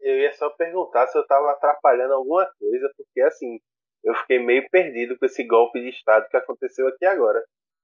Eu 0.00 0.18
ia 0.18 0.32
só 0.34 0.50
perguntar 0.50 1.06
se 1.06 1.16
eu 1.16 1.26
tava 1.26 1.52
atrapalhando 1.52 2.14
alguma 2.14 2.44
coisa, 2.58 2.92
porque 2.96 3.20
assim, 3.20 3.60
eu 4.04 4.14
fiquei 4.16 4.38
meio 4.38 4.68
perdido 4.68 5.16
com 5.18 5.24
esse 5.24 5.44
golpe 5.44 5.80
de 5.80 5.90
Estado 5.90 6.28
que 6.28 6.36
aconteceu 6.36 6.88
aqui 6.88 7.04
agora. 7.04 7.42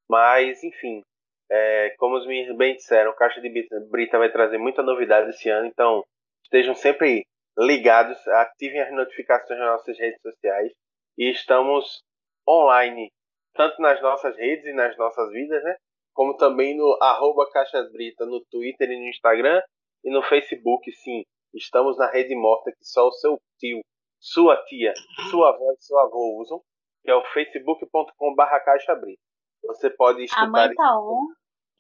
Mas, 0.09 0.62
enfim, 0.64 1.03
é, 1.51 1.94
como 1.99 2.16
os 2.16 2.26
meninos 2.26 2.57
bem 2.57 2.74
disseram, 2.74 3.11
o 3.11 3.14
Caixa 3.14 3.40
de 3.40 3.49
Brita 3.90 4.18
vai 4.18 4.30
trazer 4.30 4.59
muita 4.59 4.82
novidade 4.82 5.30
esse 5.30 5.49
ano, 5.49 5.66
então 5.66 6.05
estejam 6.42 6.74
sempre 6.74 7.24
ligados, 7.59 8.16
ativem 8.28 8.80
as 8.80 8.92
notificações 8.92 9.59
nas 9.59 9.68
nossas 9.68 9.99
redes 9.99 10.20
sociais 10.20 10.72
e 11.16 11.30
estamos 11.30 12.03
online, 12.49 13.11
tanto 13.55 13.80
nas 13.80 14.01
nossas 14.03 14.36
redes 14.36 14.66
e 14.66 14.72
nas 14.72 14.96
nossas 14.96 15.30
vidas, 15.30 15.62
né? 15.62 15.76
Como 16.12 16.36
também 16.36 16.76
no 16.76 16.99
arroba 17.01 17.49
Caixa 17.51 17.82
Brita 17.92 18.26
no 18.26 18.44
Twitter 18.51 18.90
e 18.90 18.99
no 18.99 19.09
Instagram 19.09 19.61
e 20.05 20.11
no 20.11 20.22
Facebook, 20.22 20.90
sim. 20.92 21.22
Estamos 21.55 21.96
na 21.96 22.11
rede 22.11 22.34
morta 22.36 22.70
que 22.70 22.84
só 22.84 23.07
o 23.07 23.12
seu 23.12 23.38
tio, 23.59 23.80
sua 24.20 24.57
tia, 24.64 24.92
sua 25.30 25.51
avó 25.51 25.72
e 25.72 25.82
seu 25.82 25.99
avô 25.99 26.40
usam, 26.40 26.61
que 27.03 27.11
é 27.11 27.14
o 27.14 27.24
facebook.com.br 27.24 28.64
Caixa 28.64 28.94
Brita. 28.94 29.22
Você 29.64 29.90
pode 29.90 30.24
escutar. 30.24 30.44
A 30.44 30.51
mãe 30.51 30.74
tá 30.74 30.99
on 30.99 31.26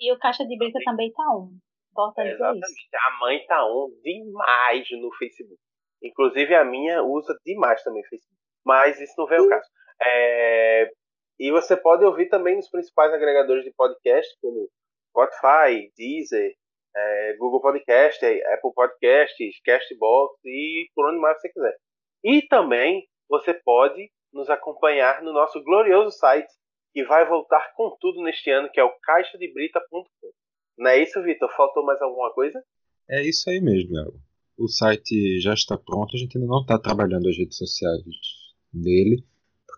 e 0.00 0.12
o 0.12 0.18
Caixa 0.18 0.46
de 0.46 0.56
Brita 0.56 0.78
também 0.84 1.12
tá 1.12 1.24
on. 1.34 1.50
É, 2.18 2.30
exatamente. 2.30 2.88
A 2.94 3.18
mãe 3.18 3.44
tá 3.46 3.66
on 3.66 3.90
demais 4.02 4.86
no 5.00 5.12
Facebook. 5.16 5.60
Inclusive 6.02 6.54
a 6.54 6.64
minha 6.64 7.02
usa 7.02 7.36
demais 7.44 7.82
também 7.82 8.02
o 8.02 8.08
Facebook. 8.08 8.38
Mas 8.64 9.00
isso 9.00 9.14
não 9.18 9.26
vem 9.26 9.38
ao 9.38 9.48
caso. 9.48 9.68
É... 10.00 10.90
E 11.38 11.50
você 11.50 11.76
pode 11.76 12.04
ouvir 12.04 12.28
também 12.28 12.56
nos 12.56 12.68
principais 12.68 13.12
agregadores 13.12 13.64
de 13.64 13.72
podcast, 13.72 14.36
como 14.40 14.68
Spotify, 15.10 15.90
Deezer, 15.96 16.54
é, 16.94 17.36
Google 17.38 17.60
Podcast, 17.60 18.24
Apple 18.24 18.72
Podcasts, 18.74 19.60
Castbox 19.64 20.38
e 20.44 20.88
por 20.94 21.08
onde 21.08 21.20
mais 21.20 21.40
você 21.40 21.48
quiser. 21.48 21.76
E 22.24 22.42
também 22.42 23.06
você 23.28 23.54
pode 23.54 24.10
nos 24.32 24.50
acompanhar 24.50 25.22
no 25.22 25.32
nosso 25.32 25.62
glorioso 25.62 26.16
site, 26.16 26.48
que 26.92 27.04
vai 27.04 27.26
voltar 27.28 27.72
com 27.76 27.96
tudo 28.00 28.22
neste 28.22 28.50
ano, 28.50 28.70
que 28.70 28.80
é 28.80 28.84
o 28.84 28.92
caixadebrita.com. 29.02 30.04
Não 30.78 30.90
é 30.90 31.02
isso, 31.02 31.22
Vitor? 31.22 31.48
Faltou 31.56 31.84
mais 31.84 32.00
alguma 32.00 32.32
coisa? 32.32 32.62
É 33.08 33.22
isso 33.22 33.48
aí 33.48 33.60
mesmo, 33.60 33.94
Iago. 33.94 34.20
O 34.58 34.68
site 34.68 35.40
já 35.40 35.54
está 35.54 35.78
pronto, 35.78 36.16
a 36.16 36.18
gente 36.18 36.36
ainda 36.36 36.48
não 36.48 36.62
está 36.62 36.78
trabalhando 36.78 37.28
as 37.28 37.36
redes 37.36 37.56
sociais 37.56 38.02
dele, 38.72 39.24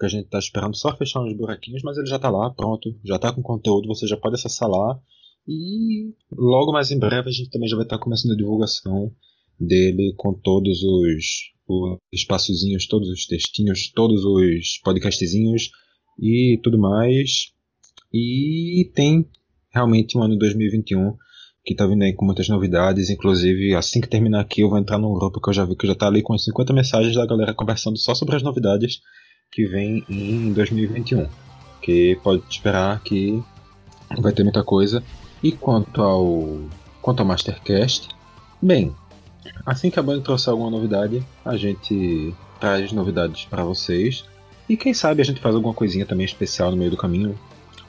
porque 0.01 0.07
a 0.07 0.09
gente 0.09 0.25
está 0.25 0.39
esperando 0.39 0.75
só 0.75 0.97
fechar 0.97 1.21
uns 1.21 1.37
buraquinhos, 1.37 1.83
mas 1.83 1.99
ele 1.99 2.07
já 2.07 2.17
está 2.17 2.31
lá, 2.31 2.49
pronto, 2.49 2.99
já 3.05 3.17
está 3.17 3.31
com 3.31 3.43
conteúdo, 3.43 3.87
você 3.87 4.07
já 4.07 4.17
pode 4.17 4.35
acessar 4.35 4.67
lá 4.67 4.99
e 5.47 6.15
logo 6.33 6.73
mais 6.73 6.91
em 6.91 6.99
breve 6.99 7.29
a 7.29 7.33
gente 7.33 7.51
também 7.51 7.69
já 7.69 7.77
vai 7.77 7.85
estar 7.85 7.99
começando 7.99 8.33
a 8.33 8.37
divulgação 8.37 9.13
dele 9.61 10.15
com 10.17 10.33
todos 10.33 10.83
os, 10.83 11.53
os 11.69 11.99
espaçozinhos, 12.11 12.87
todos 12.87 13.11
os 13.11 13.27
textinhos, 13.27 13.93
todos 13.93 14.25
os 14.25 14.79
podcastzinhos 14.83 15.71
e 16.19 16.59
tudo 16.63 16.79
mais. 16.79 17.53
E 18.11 18.91
tem 18.95 19.29
realmente 19.71 20.17
um 20.17 20.23
ano 20.23 20.39
2021 20.39 21.15
que 21.63 21.75
tá 21.75 21.87
vindo 21.87 22.03
aí 22.05 22.15
com 22.15 22.25
muitas 22.25 22.49
novidades. 22.49 23.11
Inclusive, 23.11 23.75
assim 23.75 24.01
que 24.01 24.09
terminar 24.09 24.41
aqui, 24.41 24.63
eu 24.63 24.71
vou 24.71 24.79
entrar 24.79 24.99
num 24.99 25.13
grupo 25.13 25.43
que 25.43 25.51
eu 25.51 25.53
já 25.53 25.67
vi 25.67 25.77
que 25.77 25.87
já 25.87 25.95
tá 25.95 26.07
ali 26.07 26.23
com 26.23 26.39
50 26.39 26.73
mensagens 26.73 27.15
da 27.15 27.27
galera 27.27 27.53
conversando 27.53 27.99
só 27.99 28.15
sobre 28.15 28.37
as 28.37 28.43
novidades 28.43 29.03
que 29.51 29.67
vem 29.67 30.05
em 30.09 30.53
2021. 30.53 31.27
Que 31.83 32.19
pode 32.23 32.43
esperar 32.49 33.01
que 33.01 33.43
vai 34.21 34.33
ter 34.33 34.43
muita 34.43 34.63
coisa. 34.63 35.03
E 35.43 35.53
quanto 35.53 36.03
ao 36.03 36.61
quanto 37.01 37.21
ao 37.21 37.27
Mastercast, 37.27 38.09
bem, 38.61 38.95
assim 39.65 39.91
que 39.91 39.99
a 39.99 40.03
banda 40.03 40.21
trouxer 40.21 40.51
alguma 40.51 40.71
novidade, 40.71 41.25
a 41.45 41.57
gente 41.57 42.35
traz 42.61 42.93
novidades 42.93 43.47
para 43.47 43.65
vocês. 43.65 44.25
E 44.69 44.77
quem 44.77 44.93
sabe 44.93 45.23
a 45.23 45.25
gente 45.25 45.41
faz 45.41 45.55
alguma 45.55 45.75
coisinha 45.75 46.05
também 46.05 46.27
especial 46.27 46.71
no 46.71 46.77
meio 46.77 46.91
do 46.91 46.97
caminho. 46.97 47.39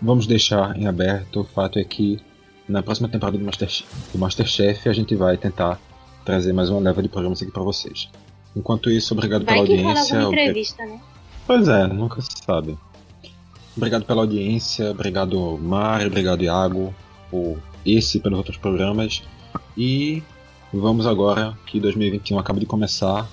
Vamos 0.02 0.26
deixar 0.26 0.76
em 0.78 0.88
aberto. 0.88 1.42
O 1.42 1.44
fato 1.44 1.78
é 1.78 1.84
que 1.84 2.20
na 2.68 2.82
próxima 2.82 3.10
temporada 3.10 3.38
do, 3.38 3.44
Master, 3.44 3.70
do 4.14 4.18
Masterchef 4.18 4.88
a 4.88 4.94
gente 4.94 5.14
vai 5.16 5.38
tentar 5.38 5.80
trazer 6.26 6.54
mais 6.54 6.70
uma 6.70 6.80
leva 6.80 7.04
de 7.04 7.10
programas 7.10 7.42
aqui 7.42 7.52
para 7.52 7.64
vocês. 7.64 8.10
Enquanto 8.56 8.90
isso, 8.90 9.14
obrigado 9.14 9.46
vai 9.46 9.56
pela 9.56 9.68
audiência. 9.68 10.22
entrevista, 10.22 10.86
né? 10.86 11.00
Pois 11.52 11.68
é, 11.68 11.86
nunca 11.86 12.22
se 12.22 12.30
sabe. 12.46 12.78
Obrigado 13.76 14.06
pela 14.06 14.22
audiência, 14.22 14.90
obrigado 14.90 15.60
Mário, 15.62 16.08
obrigado 16.08 16.42
Iago, 16.42 16.96
por 17.30 17.58
esse 17.86 18.18
e 18.20 18.22
pelos 18.22 18.38
outros 18.38 18.56
programas. 18.56 19.22
E 19.76 20.24
vamos 20.74 21.06
agora 21.06 21.54
que 21.66 21.78
2021 21.78 22.40
acaba 22.40 22.58
de 22.58 22.66
começar 22.66 23.28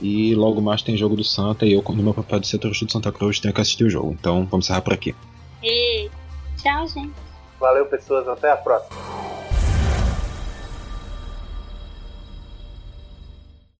e 0.00 0.36
logo 0.36 0.60
mais 0.60 0.82
tem 0.82 0.96
jogo 0.96 1.16
do 1.16 1.24
Santa 1.24 1.66
e 1.66 1.72
eu, 1.72 1.82
no 1.82 2.00
meu 2.00 2.14
papel 2.14 2.38
de 2.38 2.56
turista 2.56 2.86
do 2.86 2.92
Santa 2.92 3.10
Cruz, 3.10 3.40
tenho 3.40 3.52
que 3.52 3.60
assistir 3.60 3.82
o 3.82 3.90
jogo. 3.90 4.12
Então 4.12 4.46
vamos 4.48 4.66
encerrar 4.66 4.82
por 4.82 4.92
aqui. 4.92 5.12
E 5.60 6.08
tchau, 6.56 6.86
gente. 6.86 7.12
Valeu, 7.58 7.86
pessoas. 7.86 8.28
Até 8.28 8.52
a 8.52 8.56
próxima. 8.56 9.23